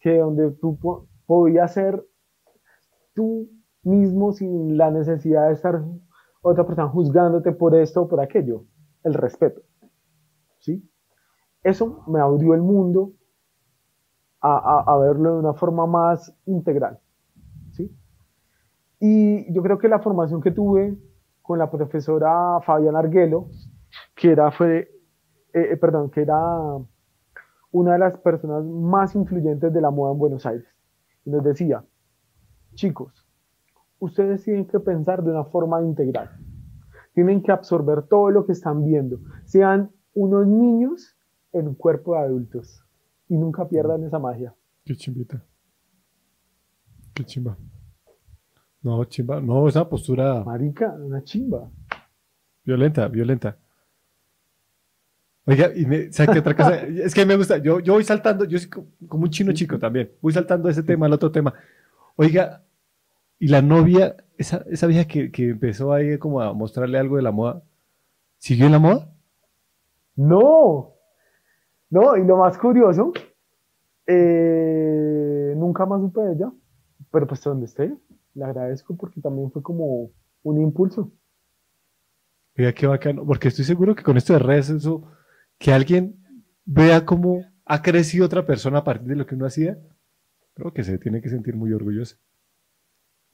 que 0.00 0.18
donde 0.18 0.50
tú 0.60 0.78
podías 1.26 1.72
ser 1.72 2.04
tú 3.14 3.50
mismo 3.82 4.32
sin 4.32 4.76
la 4.76 4.90
necesidad 4.90 5.48
de 5.48 5.54
estar 5.54 5.82
otra 6.42 6.66
persona 6.66 6.88
juzgándote 6.88 7.52
por 7.52 7.74
esto 7.74 8.02
o 8.02 8.08
por 8.08 8.20
aquello, 8.20 8.64
el 9.04 9.14
respeto. 9.14 9.62
¿Sí? 10.58 10.88
Eso 11.62 12.04
me 12.06 12.20
abrió 12.20 12.54
el 12.54 12.62
mundo 12.62 13.12
a, 14.40 14.84
a, 14.86 14.98
verlo 14.98 15.34
de 15.34 15.38
una 15.38 15.54
forma 15.54 15.86
más 15.86 16.34
integral. 16.46 16.98
¿sí? 17.72 17.96
Y 18.98 19.52
yo 19.52 19.62
creo 19.62 19.78
que 19.78 19.88
la 19.88 20.00
formación 20.00 20.40
que 20.40 20.50
tuve 20.50 20.96
con 21.42 21.58
la 21.58 21.70
profesora 21.70 22.60
Fabián 22.64 22.96
Arguelo, 22.96 23.48
que 24.14 24.32
era, 24.32 24.50
fue, 24.50 24.78
eh, 25.52 25.68
eh, 25.72 25.76
perdón, 25.76 26.10
que 26.10 26.22
era 26.22 26.38
una 27.72 27.92
de 27.94 27.98
las 27.98 28.18
personas 28.18 28.64
más 28.64 29.14
influyentes 29.14 29.72
de 29.72 29.80
la 29.80 29.90
moda 29.90 30.12
en 30.12 30.18
Buenos 30.18 30.46
Aires. 30.46 30.66
Nos 31.24 31.42
decía, 31.42 31.84
chicos, 32.74 33.21
ustedes 34.02 34.42
tienen 34.42 34.66
que 34.66 34.80
pensar 34.80 35.22
de 35.22 35.30
una 35.30 35.44
forma 35.44 35.80
integral. 35.80 36.28
Tienen 37.14 37.40
que 37.40 37.52
absorber 37.52 38.02
todo 38.02 38.30
lo 38.30 38.44
que 38.44 38.52
están 38.52 38.84
viendo. 38.84 39.20
Sean 39.44 39.92
unos 40.12 40.46
niños 40.46 41.16
en 41.52 41.68
un 41.68 41.74
cuerpo 41.76 42.14
de 42.14 42.22
adultos. 42.22 42.84
Y 43.28 43.36
nunca 43.36 43.68
pierdan 43.68 44.02
esa 44.02 44.18
magia. 44.18 44.54
Qué 44.84 44.96
chimbita. 44.96 45.44
Qué 47.14 47.24
chimba. 47.24 47.56
No, 48.82 49.04
chimba. 49.04 49.40
No, 49.40 49.68
esa 49.68 49.88
postura. 49.88 50.42
Marica, 50.42 50.92
una 50.94 51.22
chimba. 51.22 51.70
Violenta, 52.64 53.06
violenta. 53.06 53.56
Oiga, 55.44 55.70
y 55.74 55.86
me, 55.86 56.12
¿sabes 56.12 56.32
qué 56.32 56.38
otra 56.40 56.56
cosa? 56.56 56.76
es 56.86 57.14
que 57.14 57.24
me 57.24 57.36
gusta, 57.36 57.58
yo, 57.58 57.78
yo 57.80 57.94
voy 57.94 58.04
saltando, 58.04 58.44
yo 58.44 58.58
soy 58.58 58.68
como 59.08 59.24
un 59.24 59.30
chino 59.30 59.52
chico 59.52 59.76
también, 59.76 60.12
voy 60.20 60.32
saltando 60.32 60.68
de 60.68 60.72
ese 60.72 60.84
tema 60.84 61.06
al 61.06 61.12
otro 61.12 61.32
tema. 61.32 61.52
Oiga, 62.14 62.62
y 63.42 63.48
la 63.48 63.60
novia, 63.60 64.14
esa, 64.38 64.64
esa 64.70 64.86
vieja 64.86 65.04
que, 65.04 65.32
que, 65.32 65.48
empezó 65.48 65.92
ahí 65.92 66.16
como 66.16 66.40
a 66.40 66.52
mostrarle 66.52 66.96
algo 66.96 67.16
de 67.16 67.22
la 67.22 67.32
moda, 67.32 67.60
¿siguió 68.38 68.66
en 68.66 68.72
la 68.72 68.78
moda? 68.78 69.12
No, 70.14 70.94
no, 71.90 72.16
y 72.16 72.24
lo 72.24 72.36
más 72.36 72.56
curioso, 72.56 73.12
eh, 74.06 75.54
nunca 75.56 75.86
más 75.86 76.02
supe 76.02 76.20
de 76.20 76.34
ella, 76.34 76.52
pero 77.10 77.26
pues 77.26 77.42
donde 77.42 77.66
esté, 77.66 77.92
le 78.34 78.44
agradezco 78.44 78.96
porque 78.96 79.20
también 79.20 79.50
fue 79.50 79.60
como 79.60 80.12
un 80.44 80.62
impulso. 80.62 81.10
Oiga, 82.56 82.72
qué 82.72 82.86
bacano, 82.86 83.26
porque 83.26 83.48
estoy 83.48 83.64
seguro 83.64 83.96
que 83.96 84.04
con 84.04 84.16
esto 84.16 84.34
de 84.34 84.38
redes, 84.38 84.70
eso, 84.70 85.02
que 85.58 85.72
alguien 85.72 86.14
vea 86.64 87.04
cómo 87.04 87.44
ha 87.64 87.82
crecido 87.82 88.24
otra 88.24 88.46
persona 88.46 88.78
a 88.78 88.84
partir 88.84 89.08
de 89.08 89.16
lo 89.16 89.26
que 89.26 89.34
uno 89.34 89.46
hacía, 89.46 89.80
creo 90.54 90.72
que 90.72 90.84
se 90.84 90.96
tiene 90.98 91.20
que 91.20 91.28
sentir 91.28 91.56
muy 91.56 91.72
orgulloso. 91.72 92.18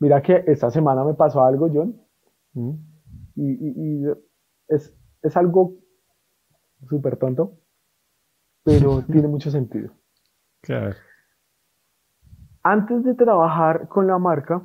Mira 0.01 0.23
que 0.23 0.45
esta 0.47 0.71
semana 0.71 1.05
me 1.05 1.15
pasó 1.15 1.43
algo, 1.45 1.69
John. 1.73 2.01
Mm. 2.53 2.73
Y, 3.37 4.05
es, 4.69 4.95
es, 5.23 5.37
algo 5.37 5.77
súper 6.89 7.17
tonto, 7.17 7.59
pero 8.65 9.03
tiene 9.13 9.29
mucho 9.29 9.51
sentido. 9.51 9.93
Claro. 10.61 10.97
Antes 12.63 13.05
de 13.05 13.15
trabajar 13.15 13.89
con 13.89 14.07
la 14.07 14.19
marca, 14.19 14.63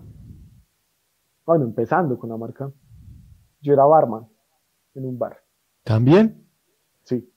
bueno, 1.46 1.66
empezando 1.66 2.18
con 2.18 2.30
la 2.30 2.38
marca, 2.38 2.72
yo 3.62 3.74
era 3.74 3.86
barman 3.86 4.28
en 4.96 5.06
un 5.06 5.18
bar. 5.18 5.38
¿También? 5.84 6.48
Sí. 7.04 7.32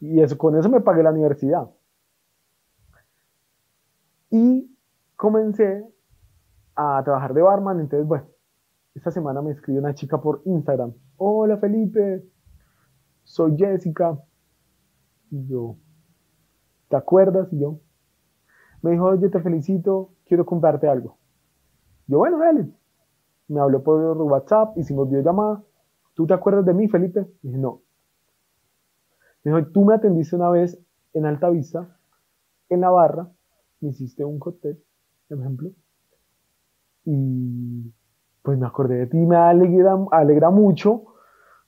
Y 0.00 0.20
eso, 0.20 0.36
con 0.36 0.56
eso 0.58 0.68
me 0.68 0.80
pagué 0.80 1.02
la 1.02 1.12
universidad. 1.12 1.70
Y 4.30 4.76
comencé 5.16 5.84
a 6.80 7.02
trabajar 7.04 7.34
de 7.34 7.42
barman. 7.42 7.80
Entonces, 7.80 8.06
bueno, 8.06 8.26
esta 8.94 9.10
semana 9.10 9.42
me 9.42 9.52
escribió 9.52 9.80
una 9.80 9.94
chica 9.94 10.20
por 10.20 10.42
Instagram. 10.44 10.92
Hola 11.16 11.58
Felipe, 11.58 12.24
soy 13.22 13.56
Jessica. 13.56 14.18
Y 15.30 15.46
yo, 15.46 15.76
¿te 16.88 16.96
acuerdas? 16.96 17.52
Y 17.52 17.60
yo, 17.60 17.78
me 18.82 18.92
dijo, 18.92 19.04
oye, 19.04 19.28
te 19.28 19.40
felicito, 19.40 20.10
quiero 20.24 20.44
comprarte 20.44 20.88
algo. 20.88 21.18
Yo, 22.06 22.18
bueno, 22.18 22.38
dale. 22.38 22.68
Me 23.48 23.60
habló 23.60 23.82
por 23.82 24.16
WhatsApp, 24.22 24.76
hicimos 24.78 25.08
videollamada. 25.08 25.62
¿Tú 26.14 26.26
te 26.26 26.34
acuerdas 26.34 26.64
de 26.64 26.74
mí, 26.74 26.88
Felipe? 26.88 27.26
Y 27.42 27.48
dije, 27.48 27.58
no. 27.58 27.82
Me 29.44 29.52
dijo, 29.52 29.70
tú 29.70 29.84
me 29.84 29.94
atendiste 29.94 30.34
una 30.34 30.50
vez 30.50 30.80
en 31.12 31.26
Alta 31.26 31.50
Vista, 31.50 31.96
en 32.68 32.80
la 32.80 32.90
barra, 32.90 33.30
me 33.80 33.90
hiciste 33.90 34.24
un 34.24 34.38
cóctel, 34.38 34.82
por 35.28 35.38
ejemplo, 35.38 35.70
y 37.04 37.92
pues 38.42 38.58
me 38.58 38.66
acordé 38.66 38.96
de 38.96 39.06
ti, 39.06 39.16
me 39.18 39.36
alegra, 39.36 39.96
alegra 40.12 40.50
mucho 40.50 41.04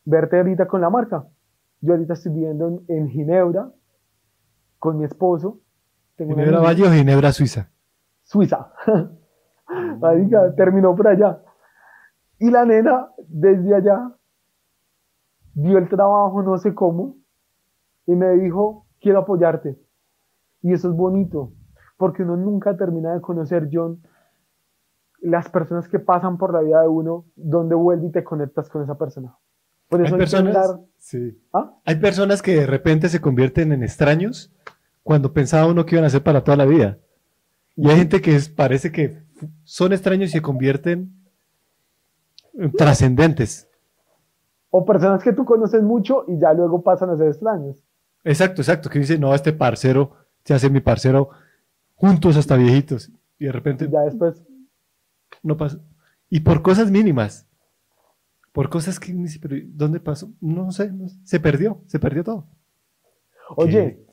verte 0.05 0.39
ahorita 0.39 0.66
con 0.66 0.80
la 0.80 0.91
marca. 0.91 1.26
Yo 1.80 1.93
ahorita 1.93 2.14
estoy 2.14 2.33
viviendo 2.33 2.83
en, 2.89 3.09
Ginebra 3.09 3.70
con 4.78 4.99
mi 4.99 5.05
esposo. 5.05 5.61
¿Ginebra 6.16 6.61
Valle 6.61 6.87
o 6.87 6.91
Ginebra 6.91 7.33
Suiza? 7.33 7.70
Suiza. 8.22 8.72
terminó 10.57 10.95
por 10.95 11.09
allá. 11.09 11.43
Y 12.39 12.51
la 12.51 12.64
nena, 12.64 13.09
desde 13.28 13.74
allá, 13.74 14.12
vio 15.55 15.78
el 15.78 15.89
trabajo, 15.89 16.43
no 16.43 16.59
sé 16.59 16.74
cómo, 16.74 17.16
y 18.07 18.14
me 18.14 18.30
dijo, 18.33 18.87
quiero 19.01 19.20
apoyarte. 19.20 19.78
Y 20.61 20.72
eso 20.72 20.89
es 20.91 20.97
bonito, 20.97 21.53
porque 21.97 22.22
uno 22.22 22.37
nunca 22.37 22.76
termina 22.76 23.14
de 23.14 23.20
conocer, 23.20 23.68
John, 23.72 24.03
las 25.23 25.49
personas 25.49 25.89
que 25.89 26.01
pasan 26.01 26.37
por 26.37 26.53
la 26.53 26.61
vida 26.61 26.83
de 26.83 26.89
uno, 26.89 27.25
donde 27.37 27.75
vuelve 27.75 28.09
y 28.09 28.11
te 28.11 28.25
conectas 28.25 28.68
con 28.68 28.83
esa 28.83 28.99
persona. 28.99 29.35
Por 29.89 30.05
eso 30.05 30.14
hay, 30.14 30.18
personas, 30.18 30.75
¿Ah? 31.53 31.75
hay 31.85 31.97
personas 31.97 32.43
que 32.43 32.57
de 32.57 32.66
repente 32.66 33.09
se 33.09 33.20
convierten 33.20 33.73
en 33.73 33.83
extraños 33.83 34.53
cuando 35.03 35.33
pensaba 35.33 35.66
uno 35.66 35.87
que 35.87 35.95
iban 35.95 36.05
a 36.05 36.11
ser 36.11 36.23
para 36.23 36.43
toda 36.43 36.57
la 36.57 36.64
vida. 36.64 36.99
Y 37.77 37.89
hay 37.89 37.97
gente 37.97 38.20
que 38.20 38.39
parece 38.55 38.91
que 38.91 39.23
son 39.64 39.93
extraños 39.93 40.31
y 40.31 40.33
se 40.33 40.43
convierten 40.43 41.12
en 42.55 42.73
trascendentes. 42.73 43.68
O 44.70 44.85
personas 44.85 45.23
que 45.23 45.33
tú 45.33 45.45
conoces 45.45 45.83
mucho 45.83 46.25
y 46.27 46.39
ya 46.39 46.53
luego 46.53 46.83
pasan 46.83 47.11
a 47.11 47.16
ser 47.16 47.29
extraños. 47.29 47.77
Exacto, 48.25 48.62
exacto. 48.62 48.89
Que 48.89 48.99
dice, 48.99 49.18
no, 49.18 49.35
este 49.35 49.53
parcero 49.53 50.12
se 50.45 50.55
hace 50.55 50.70
mi 50.70 50.81
parcero 50.81 51.31
juntos 51.95 52.37
hasta 52.37 52.57
viejitos. 52.57 53.11
Y 53.39 53.47
de 53.47 53.53
repente. 53.53 53.89
Ya 53.91 54.01
después 54.01 54.43
no 55.43 55.57
pasó. 55.57 55.78
Y 56.28 56.40
por 56.40 56.62
cosas 56.62 56.90
mínimas. 56.90 57.49
Por 58.53 58.68
cosas 58.68 59.01
que 59.01 59.12
ni 59.12 59.28
pero 59.40 59.57
¿dónde 59.68 59.99
pasó? 59.99 60.30
No 60.40 60.70
sé, 60.72 60.93
se 61.24 61.40
perdió, 61.40 61.80
se 61.86 61.99
perdió 61.99 62.22
todo. 62.22 62.47
Oye, 63.57 64.05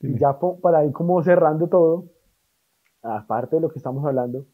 ya 0.00 0.38
para 0.60 0.84
ir 0.84 0.92
como 0.92 1.22
cerrando 1.22 1.68
todo, 1.68 2.06
aparte 3.02 3.56
de 3.56 3.62
lo 3.62 3.68
que 3.70 3.78
estamos 3.78 4.04
hablando, 4.04 4.46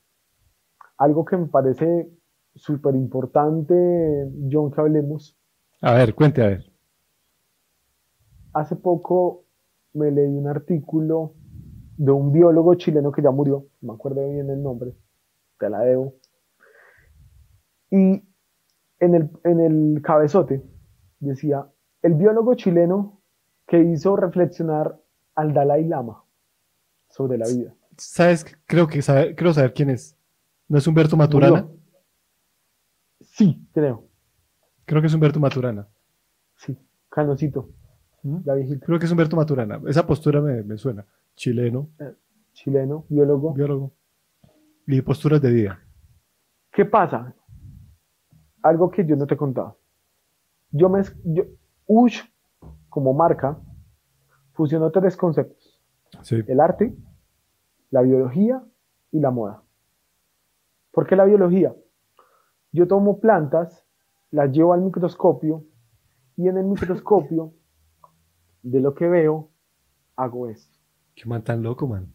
algo 0.96 1.24
que 1.24 1.36
me 1.36 1.46
parece 1.46 2.10
súper 2.54 2.94
importante, 2.94 3.74
John, 4.50 4.70
que 4.70 4.80
hablemos. 4.80 5.36
A 5.80 5.92
ver, 5.94 6.14
cuente, 6.14 6.42
a 6.42 6.48
ver. 6.48 6.72
Hace 8.52 8.76
poco 8.76 9.44
me 9.92 10.10
leí 10.10 10.34
un 10.34 10.48
artículo 10.48 11.34
de 11.96 12.12
un 12.12 12.32
biólogo 12.32 12.74
chileno 12.74 13.12
que 13.12 13.22
ya 13.22 13.30
murió, 13.30 13.66
no 13.80 13.92
me 13.92 13.94
acuerdo 13.94 14.28
bien 14.28 14.50
el 14.50 14.62
nombre, 14.62 14.94
te 15.58 15.68
la 15.70 15.80
debo. 15.80 16.14
Y 17.90 18.22
en 19.00 19.14
el, 19.14 19.30
en 19.44 19.60
el 19.60 20.02
cabezote 20.02 20.62
decía, 21.20 21.66
el 22.02 22.14
biólogo 22.14 22.54
chileno 22.54 23.20
que 23.66 23.80
hizo 23.80 24.16
reflexionar 24.16 24.98
al 25.34 25.52
Dalai 25.52 25.84
Lama 25.84 26.24
sobre 27.08 27.38
la 27.38 27.46
vida. 27.48 27.74
¿Sabes? 27.96 28.44
Creo 28.66 28.86
que 28.86 29.02
saber, 29.02 29.34
creo 29.34 29.52
saber 29.52 29.72
quién 29.74 29.90
es. 29.90 30.16
¿No 30.68 30.78
es 30.78 30.86
Humberto 30.86 31.16
Maturana? 31.16 31.66
Sí, 33.20 33.66
creo. 33.72 34.04
Creo 34.84 35.00
que 35.00 35.06
es 35.06 35.14
Humberto 35.14 35.40
Maturana. 35.40 35.88
Sí, 36.56 36.78
Canocito, 37.08 37.70
¿Mm? 38.22 38.38
la 38.44 38.54
viejita. 38.54 38.86
Creo 38.86 38.98
que 38.98 39.06
es 39.06 39.12
Humberto 39.12 39.36
Maturana. 39.36 39.80
Esa 39.86 40.06
postura 40.06 40.40
me, 40.40 40.62
me 40.62 40.76
suena. 40.76 41.06
Chileno, 41.34 41.90
Chileno, 42.52 43.04
biólogo. 43.08 43.52
biólogo. 43.54 43.92
Y 44.90 45.02
posturas 45.02 45.42
de 45.42 45.52
vida. 45.52 45.78
¿Qué 46.72 46.86
pasa? 46.86 47.34
Algo 48.62 48.90
que 48.90 49.04
yo 49.04 49.16
no 49.16 49.26
te 49.26 49.34
he 49.34 49.36
contado. 49.36 49.78
Yo 50.70 50.88
me, 50.88 51.02
yo, 51.24 51.44
Ush, 51.86 52.22
como 52.88 53.12
marca, 53.12 53.60
fusionó 54.54 54.90
tres 54.90 55.14
conceptos. 55.14 55.78
Sí. 56.22 56.42
El 56.48 56.58
arte, 56.58 56.96
la 57.90 58.00
biología 58.00 58.64
y 59.12 59.20
la 59.20 59.30
moda. 59.30 59.62
¿Por 60.90 61.06
qué 61.06 61.16
la 61.16 61.26
biología? 61.26 61.74
Yo 62.72 62.88
tomo 62.88 63.20
plantas, 63.20 63.86
las 64.30 64.50
llevo 64.50 64.72
al 64.72 64.80
microscopio 64.80 65.66
y 66.34 66.48
en 66.48 66.56
el 66.56 66.64
microscopio 66.64 67.52
de 68.62 68.80
lo 68.80 68.94
que 68.94 69.06
veo 69.06 69.50
hago 70.16 70.48
esto. 70.48 70.78
Qué 71.14 71.28
man 71.28 71.44
tan 71.44 71.62
loco, 71.62 71.86
man. 71.86 72.10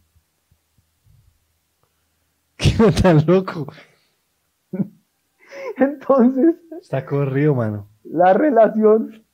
Tan 3.02 3.24
loco. 3.26 3.66
Entonces, 5.76 6.56
Está 6.80 7.04
corrido, 7.06 7.54
mano. 7.54 7.88
la 8.04 8.32
relación 8.32 9.24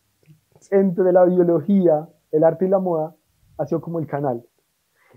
entre 0.70 1.12
la 1.12 1.24
biología, 1.24 2.09
el 2.32 2.45
arte 2.45 2.66
y 2.66 2.68
la 2.68 2.78
moda 2.78 3.16
ha 3.59 3.66
sido 3.66 3.80
como 3.80 3.99
el 3.99 4.07
canal. 4.07 4.45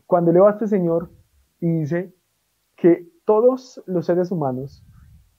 Cuando 0.07 0.31
leo 0.31 0.47
a 0.47 0.51
este 0.51 0.67
señor 0.67 1.11
y 1.59 1.67
dice 1.79 2.13
que 2.75 3.07
todos 3.25 3.81
los 3.85 4.05
seres 4.05 4.31
humanos, 4.31 4.85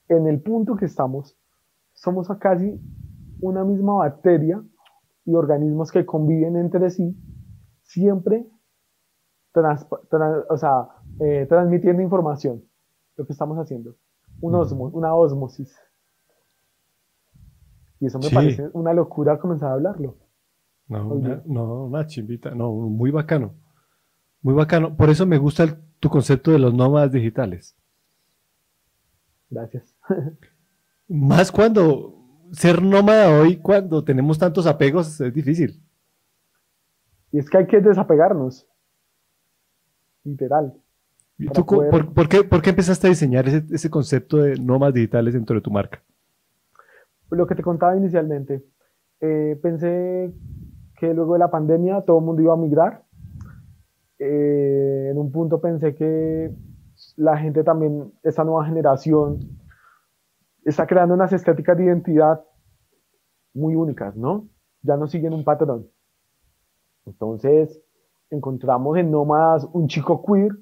en 0.08 0.26
el 0.26 0.40
punto 0.40 0.76
que 0.76 0.84
estamos, 0.84 1.36
somos 1.92 2.30
a 2.30 2.38
casi 2.38 2.80
una 3.40 3.64
misma 3.64 3.94
bacteria 3.96 4.62
y 5.24 5.34
organismos 5.34 5.90
que 5.90 6.04
conviven 6.06 6.56
entre 6.56 6.90
sí, 6.90 7.16
siempre 7.82 8.46
trans- 9.52 9.88
tra- 10.10 10.44
o 10.48 10.56
sea, 10.56 10.88
eh, 11.20 11.46
transmitiendo 11.48 12.02
información, 12.02 12.62
lo 13.16 13.26
que 13.26 13.32
estamos 13.32 13.56
haciendo, 13.58 13.96
un 14.40 14.54
osmo- 14.54 14.90
una 14.92 15.14
osmosis. 15.14 15.74
Y 18.00 18.06
eso 18.06 18.18
me 18.18 18.26
Sí. 18.28 18.34
parece 18.34 18.68
una 18.72 18.92
locura 18.92 19.38
comenzar 19.38 19.70
a 19.70 19.74
hablarlo. 19.74 20.16
No, 20.88 21.08
una, 21.14 21.42
no, 21.46 21.84
una 21.84 22.06
chimbita. 22.06 22.50
No, 22.54 22.70
muy 22.72 23.10
bacano. 23.10 23.54
Muy 24.42 24.52
bacano. 24.54 24.94
Por 24.96 25.08
eso 25.08 25.24
me 25.26 25.38
gusta 25.38 25.62
el- 25.62 25.76
tu 26.00 26.10
concepto 26.10 26.50
de 26.50 26.58
los 26.58 26.74
nómadas 26.74 27.12
digitales. 27.12 27.74
Gracias. 29.48 29.96
Más 31.08 31.50
cuando 31.50 32.14
ser 32.52 32.82
nómada 32.82 33.40
hoy, 33.40 33.56
cuando 33.56 34.04
tenemos 34.04 34.38
tantos 34.38 34.66
apegos, 34.66 35.20
es 35.20 35.32
difícil. 35.32 35.82
Y 37.32 37.38
es 37.38 37.48
que 37.48 37.58
hay 37.58 37.66
que 37.66 37.80
desapegarnos. 37.80 38.66
Literal. 40.24 40.74
¿Y 41.38 41.48
tú 41.48 41.64
poder- 41.66 41.90
por, 41.90 42.12
por 42.14 42.28
qué, 42.28 42.44
por 42.44 42.62
qué 42.62 42.70
empezaste 42.70 43.06
a 43.06 43.10
diseñar 43.10 43.48
ese, 43.48 43.64
ese 43.70 43.90
concepto 43.90 44.38
de 44.38 44.56
nómadas 44.58 44.94
digitales 44.94 45.34
dentro 45.34 45.56
de 45.56 45.62
tu 45.62 45.70
marca? 45.70 46.02
Lo 47.30 47.46
que 47.46 47.54
te 47.54 47.62
contaba 47.62 47.96
inicialmente. 47.96 48.64
eh, 49.20 49.58
pensé 49.62 50.32
que 50.96 51.12
luego 51.14 51.32
de 51.32 51.38
la 51.40 51.50
pandemia 51.50 52.02
todo 52.02 52.18
el 52.18 52.24
mundo 52.24 52.42
iba 52.42 52.52
a 52.54 52.56
migrar. 52.56 53.02
Eh, 54.18 55.08
en 55.10 55.18
un 55.18 55.32
punto 55.32 55.60
pensé 55.60 55.94
que 55.94 56.52
la 57.16 57.36
gente 57.36 57.64
también, 57.64 58.12
esta 58.22 58.44
nueva 58.44 58.64
generación, 58.66 59.40
está 60.64 60.86
creando 60.86 61.14
unas 61.14 61.32
estéticas 61.32 61.76
de 61.76 61.84
identidad 61.84 62.40
muy 63.54 63.74
únicas, 63.74 64.14
¿no? 64.16 64.48
Ya 64.82 64.96
no 64.96 65.06
siguen 65.08 65.32
un 65.34 65.44
patrón. 65.44 65.86
Entonces, 67.06 67.80
encontramos 68.30 68.96
en 68.98 69.10
Nómadas 69.10 69.66
un 69.72 69.88
chico 69.88 70.22
queer 70.24 70.52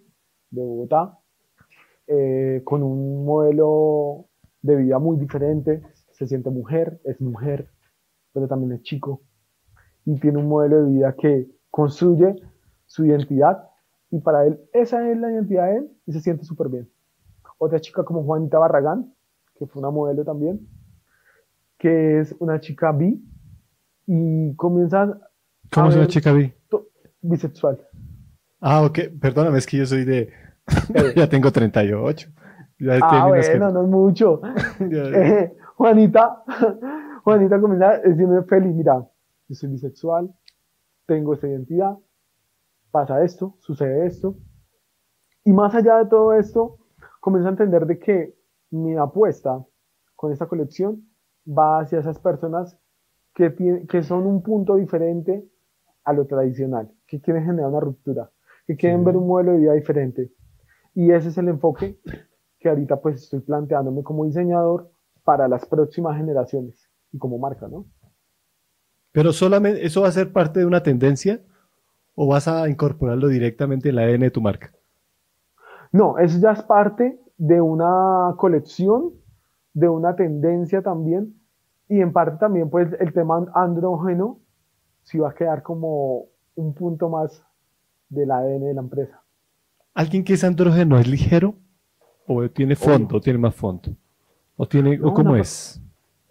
de 0.52 0.62
Bogotá, 0.62 1.18
eh, 2.06 2.62
con 2.64 2.82
un 2.82 3.24
modelo 3.24 4.26
de 4.62 4.76
vida 4.76 4.98
muy 4.98 5.16
diferente. 5.16 5.82
Se 6.12 6.26
siente 6.26 6.50
mujer, 6.50 7.00
es 7.04 7.20
mujer, 7.20 7.68
pero 8.32 8.46
también 8.46 8.72
es 8.72 8.82
chico. 8.82 9.22
Y 10.04 10.18
tiene 10.20 10.38
un 10.38 10.48
modelo 10.48 10.84
de 10.84 10.90
vida 10.92 11.14
que 11.14 11.48
construye 11.70 12.36
su 12.86 13.04
identidad 13.04 13.68
y 14.10 14.20
para 14.20 14.46
él 14.46 14.60
esa 14.74 15.10
es 15.10 15.18
la 15.18 15.32
identidad 15.32 15.68
de 15.68 15.76
él 15.78 15.90
y 16.06 16.12
se 16.12 16.20
siente 16.20 16.44
súper 16.44 16.68
bien. 16.68 16.88
Otra 17.58 17.80
chica 17.80 18.04
como 18.04 18.22
Juanita 18.22 18.58
Barragán, 18.58 19.14
que 19.54 19.66
fue 19.66 19.80
una 19.80 19.90
modelo 19.90 20.24
también, 20.24 20.68
que 21.78 22.20
es 22.20 22.34
una 22.38 22.60
chica 22.60 22.92
bi 22.92 23.24
y 24.06 24.54
comienza 24.56 25.18
¿Cómo 25.72 25.86
A 25.86 25.90
es 25.90 25.96
una 25.96 26.06
chica 26.06 26.32
bi? 26.32 26.52
bisexual. 27.22 27.78
Ah, 28.62 28.82
ok. 28.84 28.98
Perdóname, 29.20 29.58
es 29.58 29.66
que 29.66 29.76
yo 29.78 29.86
soy 29.86 30.04
de... 30.04 30.20
Eh, 30.94 31.12
ya 31.16 31.28
tengo 31.28 31.50
38. 31.50 32.28
Ya 32.78 32.94
ah, 33.02 33.24
que- 33.24 33.28
bueno, 33.58 33.70
no 33.72 33.82
es 33.82 33.88
mucho. 33.88 34.40
Eh, 34.80 35.54
Juanita, 35.76 36.42
Juanita 37.24 37.60
comienza 37.60 37.98
diciendo 37.98 38.42
feliz, 38.44 38.74
mira, 38.74 39.04
yo 39.48 39.54
soy 39.54 39.70
bisexual, 39.70 40.32
tengo 41.06 41.34
esta 41.34 41.48
identidad, 41.48 41.96
pasa 42.90 43.22
esto, 43.24 43.56
sucede 43.60 44.06
esto. 44.06 44.36
Y 45.44 45.52
más 45.52 45.74
allá 45.74 45.98
de 45.98 46.06
todo 46.06 46.34
esto, 46.34 46.78
comienza 47.20 47.48
a 47.48 47.52
entender 47.52 47.86
de 47.86 47.98
que 47.98 48.34
mi 48.70 48.96
apuesta 48.96 49.64
con 50.14 50.30
esta 50.32 50.46
colección 50.46 51.02
va 51.46 51.80
hacia 51.80 51.98
esas 51.98 52.18
personas 52.20 52.78
que, 53.34 53.50
tiene- 53.50 53.86
que 53.86 54.02
son 54.04 54.26
un 54.26 54.42
punto 54.42 54.76
diferente 54.76 55.44
a 56.04 56.12
lo 56.12 56.26
tradicional, 56.26 56.90
que 57.06 57.20
quieren 57.20 57.44
generar 57.44 57.70
una 57.70 57.80
ruptura, 57.80 58.30
que 58.66 58.76
quieren 58.76 59.00
Sí. 59.00 59.06
ver 59.06 59.16
un 59.16 59.26
modelo 59.26 59.52
de 59.52 59.58
vida 59.58 59.72
diferente. 59.74 60.30
Y 60.94 61.10
ese 61.10 61.28
es 61.28 61.38
el 61.38 61.48
enfoque 61.48 61.98
que 62.58 62.68
ahorita 62.68 63.00
pues 63.00 63.22
estoy 63.22 63.40
planteándome 63.40 64.02
como 64.02 64.24
diseñador 64.24 64.90
para 65.24 65.48
las 65.48 65.66
próximas 65.66 66.16
generaciones 66.16 66.88
y 67.12 67.18
como 67.18 67.38
marca, 67.38 67.68
¿no? 67.68 67.86
Pero 69.12 69.32
solamente, 69.32 69.84
¿eso 69.84 70.02
va 70.02 70.08
a 70.08 70.12
ser 70.12 70.32
parte 70.32 70.60
de 70.60 70.66
una 70.66 70.82
tendencia 70.82 71.42
o 72.14 72.26
vas 72.26 72.48
a 72.48 72.68
incorporarlo 72.68 73.28
directamente 73.28 73.88
en 73.90 73.96
la 73.96 74.02
ADN 74.02 74.20
de 74.20 74.30
tu 74.30 74.40
marca? 74.40 74.72
No, 75.92 76.18
eso 76.18 76.38
ya 76.40 76.52
es 76.52 76.62
parte 76.62 77.18
de 77.36 77.60
una 77.60 78.34
colección, 78.38 79.12
de 79.74 79.88
una 79.88 80.16
tendencia 80.16 80.82
también, 80.82 81.34
y 81.88 82.00
en 82.00 82.12
parte 82.12 82.38
también 82.38 82.70
pues 82.70 82.88
el 83.00 83.12
tema 83.12 83.46
andrógeno 83.54 84.40
sí 85.02 85.18
va 85.18 85.30
a 85.30 85.34
quedar 85.34 85.62
como 85.62 86.26
un 86.54 86.74
punto 86.74 87.08
más 87.10 87.44
del 88.12 88.30
ADN 88.30 88.64
de 88.64 88.74
la 88.74 88.80
empresa. 88.80 89.22
¿Alguien 89.94 90.24
que 90.24 90.34
es 90.34 90.44
andrógeno 90.44 90.98
es 90.98 91.06
ligero 91.08 91.54
o 92.26 92.48
tiene 92.50 92.76
fondo, 92.76 93.16
o 93.16 93.20
tiene 93.20 93.38
más 93.38 93.54
fondo? 93.54 93.96
¿O 94.56 94.66
tiene, 94.66 95.00
o 95.02 95.12
cómo 95.12 95.36
es? 95.36 95.82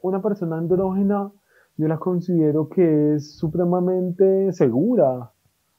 Una 0.02 0.22
persona 0.22 0.58
andrógena 0.58 1.32
yo 1.78 1.88
la 1.88 1.98
considero 1.98 2.70
que 2.70 3.16
es 3.16 3.38
supremamente 3.38 4.52
segura, 4.54 5.32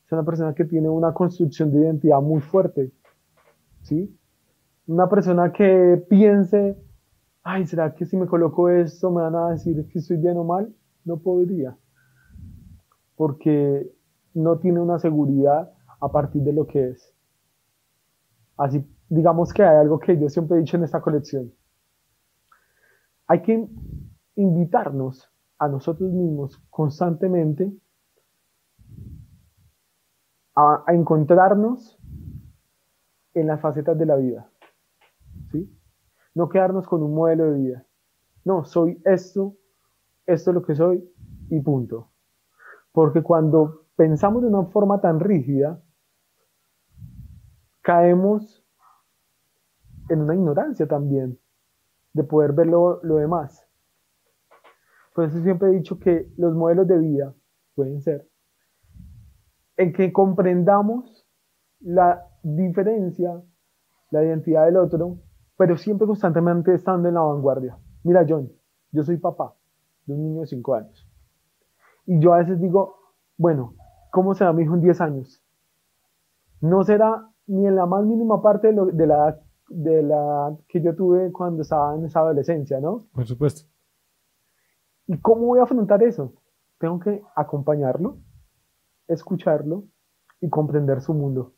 es 0.05 0.13
una 0.13 0.25
persona 0.25 0.55
que 0.55 0.65
tiene 0.65 0.89
una 0.89 1.13
construcción 1.13 1.71
de 1.71 1.81
identidad 1.81 2.21
muy 2.21 2.41
fuerte, 2.41 2.91
¿sí? 3.83 4.13
Una 4.87 5.09
persona 5.09 5.53
que 5.53 6.05
piense, 6.09 6.77
ay, 7.45 7.67
¿será 7.67 7.95
que 7.95 8.05
si 8.07 8.17
me 8.17 8.27
coloco 8.27 8.69
esto 8.69 9.11
me 9.11 9.23
van 9.23 9.37
a 9.37 9.51
decir 9.51 9.87
que 9.89 10.01
estoy 10.01 10.17
bien 10.17 10.37
o 10.37 10.45
mal? 10.45 10.75
No 11.05 11.19
podría, 11.19 11.77
porque 13.17 13.93
no 14.35 14.59
tiene 14.59 14.81
una 14.81 14.99
seguridad 14.99 15.71
a 16.03 16.09
partir 16.11 16.43
de 16.43 16.53
lo 16.53 16.67
que 16.67 16.91
es. 16.91 17.15
Así, 18.57 18.85
digamos 19.09 19.53
que 19.53 19.63
hay 19.63 19.77
algo 19.77 20.01
que 20.01 20.19
yo 20.19 20.29
siempre 20.29 20.57
he 20.57 20.61
dicho 20.61 20.77
en 20.77 20.83
esta 20.83 21.01
colección. 21.01 21.53
Hay 23.29 23.41
que 23.43 23.69
invitarnos 24.35 25.31
a 25.59 25.69
nosotros 25.69 26.11
mismos 26.11 26.61
constantemente 26.71 27.73
a, 30.57 30.83
a 30.85 30.93
encontrarnos 30.93 31.97
en 33.35 33.47
las 33.47 33.61
facetas 33.61 33.97
de 33.97 34.07
la 34.07 34.17
vida. 34.17 34.51
¿sí? 35.53 35.73
No 36.35 36.49
quedarnos 36.49 36.85
con 36.89 37.01
un 37.05 37.15
modelo 37.15 37.45
de 37.45 37.59
vida. 37.61 37.87
No, 38.45 38.65
soy 38.65 39.01
esto, 39.05 39.55
esto 40.27 40.51
es 40.51 40.55
lo 40.55 40.63
que 40.63 40.75
soy 40.75 41.09
y 41.49 41.61
punto. 41.61 42.11
Porque 42.91 43.23
cuando 43.23 43.87
pensamos 43.95 44.43
de 44.43 44.49
una 44.49 44.65
forma 44.65 45.01
tan 45.01 45.21
rígida, 45.21 45.81
caemos 47.83 48.65
en 50.09 50.21
una 50.23 50.35
ignorancia 50.35 50.87
también 50.87 51.39
de 52.13 52.25
poder 52.25 52.53
ver 52.53 52.67
lo, 52.67 53.03
lo 53.03 53.17
demás. 53.17 53.67
Por 55.15 55.25
eso 55.25 55.41
siempre 55.43 55.69
he 55.69 55.73
dicho 55.73 55.99
que 55.99 56.33
los 56.37 56.55
modelos 56.55 56.87
de 56.87 56.99
vida 56.99 57.35
pueden 57.75 58.01
ser 58.01 58.29
en 59.77 59.93
que 59.93 60.13
comprendamos 60.13 61.27
la 61.81 62.25
diferencia, 62.43 63.43
la 64.11 64.25
identidad 64.25 64.67
del 64.67 64.77
otro, 64.77 65.19
pero 65.57 65.77
siempre 65.77 66.07
constantemente 66.07 66.75
estando 66.75 67.09
en 67.09 67.15
la 67.15 67.23
vanguardia. 67.23 67.79
Mira, 68.05 68.25
John, 68.29 68.51
yo 68.91 69.03
soy 69.03 69.17
papá 69.17 69.55
de 70.07 70.15
un 70.15 70.23
niño 70.23 70.41
de 70.43 70.47
5 70.47 70.75
años. 70.75 71.09
Y 72.07 72.21
yo 72.21 72.35
a 72.35 72.39
veces 72.39 72.61
digo, 72.61 72.97
bueno, 73.37 73.75
¿cómo 74.11 74.35
será 74.35 74.53
mi 74.53 74.63
hijo 74.63 74.75
en 74.75 74.83
10 74.83 75.01
años? 75.01 75.43
No 76.61 76.85
será 76.85 77.32
ni 77.47 77.67
en 77.67 77.77
la 77.77 77.87
más 77.87 78.05
mínima 78.05 78.41
parte 78.41 78.73
de, 78.73 78.93
de 78.93 79.07
la 79.07 79.15
edad 79.15 79.41
de 79.73 80.03
la 80.03 80.55
que 80.69 80.83
yo 80.83 80.95
tuve 80.95 81.33
cuando 81.33 81.63
estaba 81.63 81.95
en 81.97 82.05
esa 82.05 82.21
adolescencia, 82.21 82.79
¿no? 82.81 83.07
Por 83.13 83.27
supuesto. 83.27 83.69
¿Y 85.07 85.19
cómo 85.19 85.47
voy 85.47 85.61
a 85.61 85.65
afrontar 85.65 86.03
eso? 86.03 86.35
Tengo 86.79 87.01
que 87.01 87.23
acompañarlo, 87.35 88.19
escucharlo 89.09 89.85
y 90.41 90.49
comprender 90.49 91.01
su 91.01 91.15
mundo. 91.15 91.55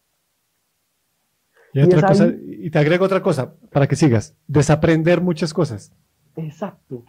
Y, 1.73 1.83
otra 1.83 2.07
cosa, 2.07 2.29
y 2.29 2.71
te 2.71 2.79
agrego 2.79 3.05
otra 3.05 3.21
cosa 3.21 3.57
para 3.73 3.89
que 3.89 3.97
sigas, 3.97 4.37
desaprender 4.47 5.21
muchas 5.21 5.53
cosas. 5.53 5.93
Exacto. 6.37 7.05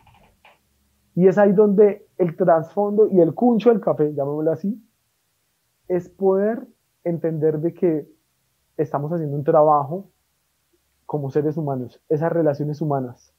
Y 1.14 1.28
es 1.28 1.38
ahí 1.38 1.54
donde 1.54 2.08
el 2.18 2.36
trasfondo 2.36 3.10
y 3.12 3.22
el 3.22 3.36
cuncho 3.36 3.70
del 3.70 3.80
café, 3.80 4.12
llamémoslo 4.14 4.52
así, 4.52 4.84
es 5.88 6.10
poder 6.10 6.68
entender 7.04 7.60
de 7.60 7.74
que 7.74 8.15
estamos 8.78 9.12
haciendo 9.12 9.36
un 9.36 9.44
trabajo 9.44 10.12
como 11.06 11.30
seres 11.30 11.58
humanos, 11.58 12.02
esas 12.10 12.32
relaciones 12.32 12.82
humanas, 12.82 13.34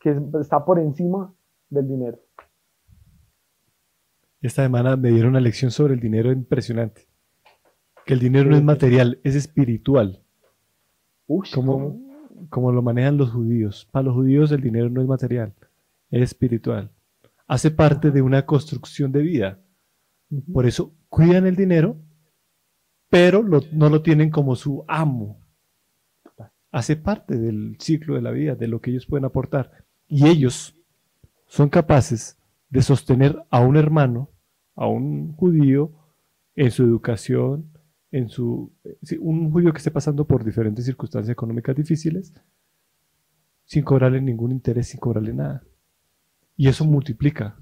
que 0.00 0.18
está 0.40 0.64
por 0.64 0.78
encima 0.78 1.32
del 1.70 1.88
dinero. 1.88 2.18
Esta 4.40 4.62
semana 4.62 4.96
me 4.96 5.10
dieron 5.10 5.30
una 5.30 5.40
lección 5.40 5.70
sobre 5.70 5.94
el 5.94 6.00
dinero 6.00 6.30
impresionante. 6.30 7.08
Que 8.04 8.12
el 8.12 8.20
dinero 8.20 8.50
no 8.50 8.56
es 8.56 8.62
material, 8.62 9.18
es 9.24 9.34
espiritual. 9.34 10.22
como, 11.54 11.98
como 12.50 12.70
lo 12.70 12.82
manejan 12.82 13.16
los 13.16 13.30
judíos. 13.30 13.88
Para 13.90 14.04
los 14.04 14.14
judíos 14.14 14.52
el 14.52 14.60
dinero 14.60 14.90
no 14.90 15.00
es 15.00 15.06
material, 15.06 15.54
es 16.10 16.22
espiritual. 16.22 16.90
Hace 17.46 17.70
parte 17.70 18.10
de 18.10 18.20
una 18.20 18.44
construcción 18.44 19.12
de 19.12 19.22
vida. 19.22 19.60
Por 20.52 20.66
eso 20.66 20.92
cuidan 21.08 21.46
el 21.46 21.56
dinero, 21.56 21.96
pero 23.14 23.44
no 23.44 23.88
lo 23.90 24.02
tienen 24.02 24.28
como 24.28 24.56
su 24.56 24.84
amo 24.88 25.38
hace 26.72 26.96
parte 26.96 27.38
del 27.38 27.76
ciclo 27.78 28.16
de 28.16 28.22
la 28.22 28.32
vida, 28.32 28.56
de 28.56 28.66
lo 28.66 28.80
que 28.80 28.90
ellos 28.90 29.06
pueden 29.06 29.24
aportar. 29.24 29.70
Y 30.08 30.26
ellos 30.26 30.76
son 31.46 31.68
capaces 31.68 32.36
de 32.70 32.82
sostener 32.82 33.40
a 33.50 33.60
un 33.60 33.76
hermano, 33.76 34.30
a 34.74 34.88
un 34.88 35.32
judío, 35.36 35.92
en 36.56 36.72
su 36.72 36.82
educación, 36.82 37.70
en 38.10 38.30
su 38.30 38.72
un 39.20 39.52
judío 39.52 39.70
que 39.70 39.78
esté 39.78 39.92
pasando 39.92 40.26
por 40.26 40.44
diferentes 40.44 40.84
circunstancias 40.84 41.30
económicas 41.30 41.76
difíciles, 41.76 42.34
sin 43.64 43.84
cobrarle 43.84 44.20
ningún 44.20 44.50
interés, 44.50 44.88
sin 44.88 44.98
cobrarle 44.98 45.32
nada. 45.32 45.62
Y 46.56 46.66
eso 46.66 46.84
multiplica, 46.84 47.56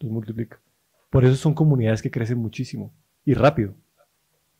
los 0.00 0.12
multiplica. 0.12 0.60
Por 1.08 1.24
eso 1.24 1.36
son 1.36 1.54
comunidades 1.54 2.02
que 2.02 2.10
crecen 2.10 2.36
muchísimo 2.36 2.92
y 3.24 3.32
rápido. 3.32 3.74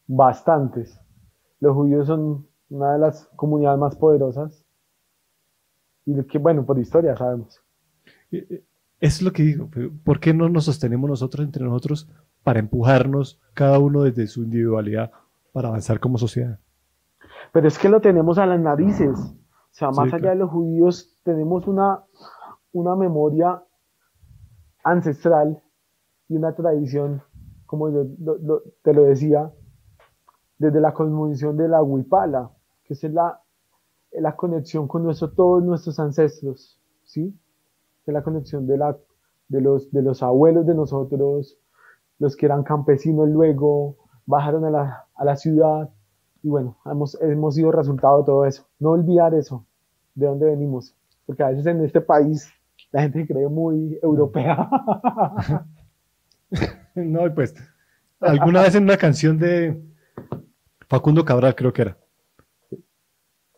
Bastantes. 0.08 1.00
Los 1.60 1.74
judíos 1.74 2.06
son 2.06 2.48
una 2.70 2.94
de 2.94 2.98
las 2.98 3.26
comunidades 3.36 3.78
más 3.78 3.96
poderosas 3.96 4.64
y 6.04 6.20
que, 6.24 6.38
bueno, 6.38 6.64
por 6.64 6.78
historia 6.78 7.16
sabemos. 7.16 7.62
Es 9.00 9.22
lo 9.22 9.32
que 9.32 9.42
digo, 9.42 9.68
¿por 10.04 10.18
qué 10.18 10.34
no 10.34 10.48
nos 10.48 10.64
sostenemos 10.64 11.08
nosotros 11.08 11.44
entre 11.44 11.64
nosotros 11.64 12.10
para 12.42 12.58
empujarnos 12.58 13.40
cada 13.54 13.78
uno 13.78 14.02
desde 14.02 14.26
su 14.26 14.42
individualidad 14.42 15.12
para 15.52 15.68
avanzar 15.68 16.00
como 16.00 16.18
sociedad? 16.18 16.58
Pero 17.52 17.68
es 17.68 17.78
que 17.78 17.88
lo 17.88 18.00
tenemos 18.00 18.38
a 18.38 18.46
las 18.46 18.60
narices. 18.60 19.18
O 19.18 19.74
sea, 19.78 19.90
más 19.90 20.12
allá 20.12 20.30
de 20.30 20.36
los 20.36 20.50
judíos, 20.50 21.14
tenemos 21.24 21.66
una, 21.66 22.02
una 22.72 22.96
memoria 22.96 23.62
ancestral 24.82 25.62
y 26.28 26.36
una 26.36 26.54
tradición, 26.54 27.22
como 27.66 27.90
yo 27.90 28.06
te 28.82 28.94
lo 28.94 29.02
decía, 29.02 29.52
desde 30.58 30.80
la 30.80 30.92
cosmovisión 30.92 31.56
de 31.56 31.68
la 31.68 31.82
Huipala 31.82 32.50
que 32.88 32.94
es 32.94 33.04
la, 33.12 33.40
la 34.12 34.34
conexión 34.34 34.88
con 34.88 35.04
nuestro, 35.04 35.30
todos 35.30 35.62
nuestros 35.62 36.00
ancestros, 36.00 36.80
¿sí? 37.04 37.38
Que 38.04 38.10
es 38.10 38.14
la 38.14 38.22
conexión 38.22 38.66
de, 38.66 38.78
la, 38.78 38.96
de, 39.48 39.60
los, 39.60 39.92
de 39.92 40.02
los 40.02 40.22
abuelos 40.22 40.66
de 40.66 40.74
nosotros, 40.74 41.58
los 42.18 42.34
que 42.34 42.46
eran 42.46 42.64
campesinos 42.64 43.28
luego, 43.28 43.96
bajaron 44.24 44.64
a 44.64 44.70
la, 44.70 45.06
a 45.14 45.24
la 45.24 45.36
ciudad, 45.36 45.90
y 46.42 46.48
bueno, 46.48 46.78
hemos, 46.86 47.20
hemos 47.20 47.56
sido 47.56 47.70
resultado 47.72 48.20
de 48.20 48.24
todo 48.24 48.46
eso. 48.46 48.66
No 48.78 48.90
olvidar 48.90 49.34
eso, 49.34 49.66
de 50.14 50.26
dónde 50.26 50.46
venimos, 50.46 50.96
porque 51.26 51.42
a 51.42 51.48
veces 51.48 51.66
en 51.66 51.84
este 51.84 52.00
país 52.00 52.50
la 52.90 53.02
gente 53.02 53.26
cree 53.26 53.48
muy 53.48 53.98
europea. 54.02 54.70
no, 56.94 57.34
pues, 57.34 57.54
alguna 58.20 58.62
vez 58.62 58.74
en 58.76 58.84
una 58.84 58.96
canción 58.96 59.38
de 59.38 59.87
Facundo 60.88 61.24
Cabral, 61.24 61.54
creo 61.54 61.72
que 61.72 61.82
era, 61.82 61.98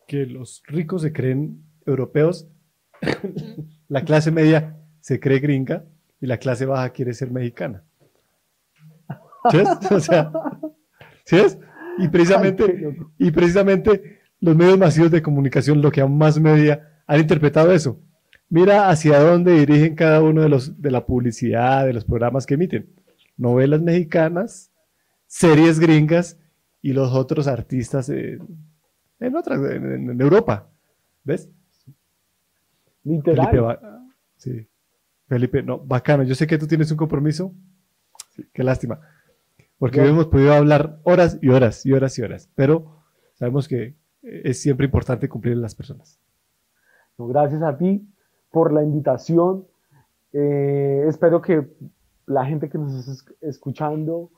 que 0.09 0.27
los 0.27 0.63
ricos 0.67 1.03
se 1.03 1.13
creen 1.13 1.63
europeos, 1.87 2.49
la 3.89 4.05
clase 4.05 4.33
media 4.33 4.77
se 5.01 5.21
cree 5.21 5.39
gringa 5.39 5.85
y 6.21 6.27
la 6.27 6.39
clase 6.39 6.67
baja 6.67 6.91
quiere 6.91 7.15
ser 7.15 7.31
mexicana. 7.31 7.85
¿Sí 9.51 9.59
es? 9.59 9.93
O 9.93 10.01
sea, 10.01 10.33
¿sí 11.25 11.37
es? 11.37 11.59
Y 11.99 12.09
precisamente, 12.09 12.97
y 13.19 13.31
precisamente 13.31 14.21
los 14.41 14.57
medios 14.57 14.79
masivos 14.79 15.11
de 15.11 15.23
comunicación, 15.23 15.81
lo 15.81 15.93
que 15.93 16.01
aún 16.01 16.19
más 16.19 16.41
media, 16.41 17.03
han 17.07 17.21
interpretado 17.21 17.73
eso. 17.73 18.01
Mira 18.49 18.91
hacia 18.91 19.21
dónde 19.21 19.53
dirigen 19.53 19.95
cada 19.95 20.21
uno 20.21 20.43
de 20.43 20.49
los 20.49 20.83
de 20.83 20.91
la 20.91 21.07
publicidad, 21.07 21.87
de 21.87 21.93
los 21.93 22.05
programas 22.05 22.47
que 22.47 22.55
emiten. 22.55 22.91
Novelas 23.37 23.81
mexicanas, 23.81 24.73
series 25.29 25.79
gringas 25.79 26.40
y 26.83 26.93
los 26.93 27.13
otros 27.13 27.47
artistas 27.47 28.09
eh, 28.09 28.39
en 29.19 29.37
otras, 29.37 29.61
en, 29.71 30.21
Europa. 30.21 30.69
¿Ves? 31.25 31.51
Literal. 33.05 33.49
Felipe, 33.51 33.79
sí. 34.37 34.67
Felipe, 35.27 35.63
no, 35.63 35.79
bacano. 35.79 36.23
Yo 36.23 36.35
sé 36.35 36.47
que 36.47 36.59
tú 36.59 36.67
tienes 36.67 36.91
un 36.91 36.97
compromiso. 36.97 37.55
qué 38.53 38.65
lástima. 38.65 39.01
Porque 39.79 40.05
hemos 40.05 40.27
podido 40.27 40.53
hablar 40.53 41.01
horas 41.05 41.39
y 41.41 41.49
horas 41.49 41.87
y 41.87 41.93
horas 41.93 42.19
y 42.19 42.23
horas. 42.23 42.51
Pero 42.55 43.03
sabemos 43.35 43.69
que 43.69 43.95
es 44.23 44.61
siempre 44.61 44.87
importante 44.87 45.29
cumplir 45.29 45.57
las 45.57 45.75
personas. 45.75 46.19
gracias 47.17 47.63
a 47.63 47.77
ti 47.77 48.07
por 48.51 48.73
la 48.73 48.83
invitación. 48.83 49.67
Eh, 50.33 51.05
espero 51.09 51.41
que 51.41 51.67
la 52.27 52.45
gente 52.45 52.69
que 52.69 52.79
nos 52.79 52.93
está 52.95 53.33
escuchando 53.41 54.31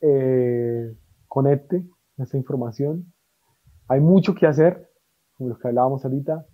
eh, 0.00 0.94
conecte 1.32 1.82
esta 2.18 2.36
información 2.36 3.10
hay 3.88 4.00
mucho 4.00 4.34
que 4.34 4.46
hacer, 4.46 4.90
como 5.34 5.50
lo 5.50 5.58
que 5.58 5.68
hablábamos 5.68 6.04
ahorita, 6.04 6.46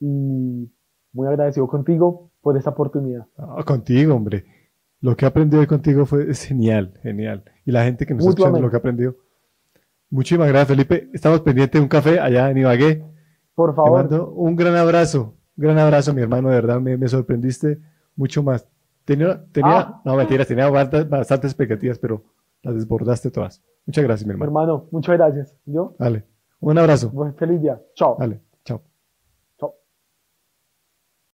y 0.00 0.70
muy 1.12 1.28
agradecido 1.28 1.66
contigo 1.66 2.30
por 2.40 2.56
esta 2.56 2.70
oportunidad. 2.70 3.26
contigo, 3.64 4.14
hombre. 4.14 4.44
Lo 5.00 5.16
que 5.16 5.24
he 5.24 5.28
aprendido 5.28 5.64
contigo 5.66 6.04
fue 6.04 6.32
genial, 6.34 6.98
genial. 7.02 7.44
Y 7.64 7.72
la 7.72 7.84
gente 7.84 8.06
que 8.06 8.14
nos 8.14 8.24
está 8.24 8.30
escuchando 8.30 8.60
lo 8.60 8.70
que 8.70 8.76
ha 8.76 8.78
aprendido. 8.78 9.16
Muchísimas 10.10 10.48
gracias, 10.48 10.68
Felipe. 10.68 11.10
Estamos 11.12 11.40
pendientes 11.40 11.80
de 11.80 11.82
un 11.82 11.88
café 11.88 12.20
allá 12.20 12.50
en 12.50 12.58
Ibagué. 12.58 13.04
Por 13.54 13.74
favor. 13.74 14.08
Te 14.08 14.14
mando 14.14 14.30
un 14.32 14.56
gran 14.56 14.76
abrazo. 14.76 15.34
Un 15.56 15.62
gran 15.62 15.78
abrazo, 15.78 16.12
mi 16.14 16.22
hermano. 16.22 16.48
De 16.48 16.54
verdad, 16.54 16.80
me, 16.80 17.08
sorprendiste 17.08 17.78
mucho 18.14 18.42
más. 18.42 18.68
Tenía, 19.04 19.44
tenía 19.52 19.78
ah. 19.78 20.02
no 20.04 20.16
mentiras, 20.16 20.46
tenía 20.48 20.68
bastantes 20.68 21.50
expectativas, 21.50 21.98
pero 21.98 22.24
las 22.62 22.74
desbordaste 22.74 23.30
todas. 23.30 23.62
Muchas 23.86 24.04
gracias, 24.04 24.26
mi 24.26 24.32
hermano. 24.32 24.50
Hermano, 24.50 24.88
muchas 24.90 25.16
gracias. 25.16 25.54
¿Yo? 25.64 25.94
Dale. 25.98 26.24
Un 26.60 26.78
abrazo. 26.78 27.10
Buen 27.10 27.34
feliz 27.36 27.60
día. 27.60 27.80
Chao. 27.94 28.16
Dale. 28.18 28.40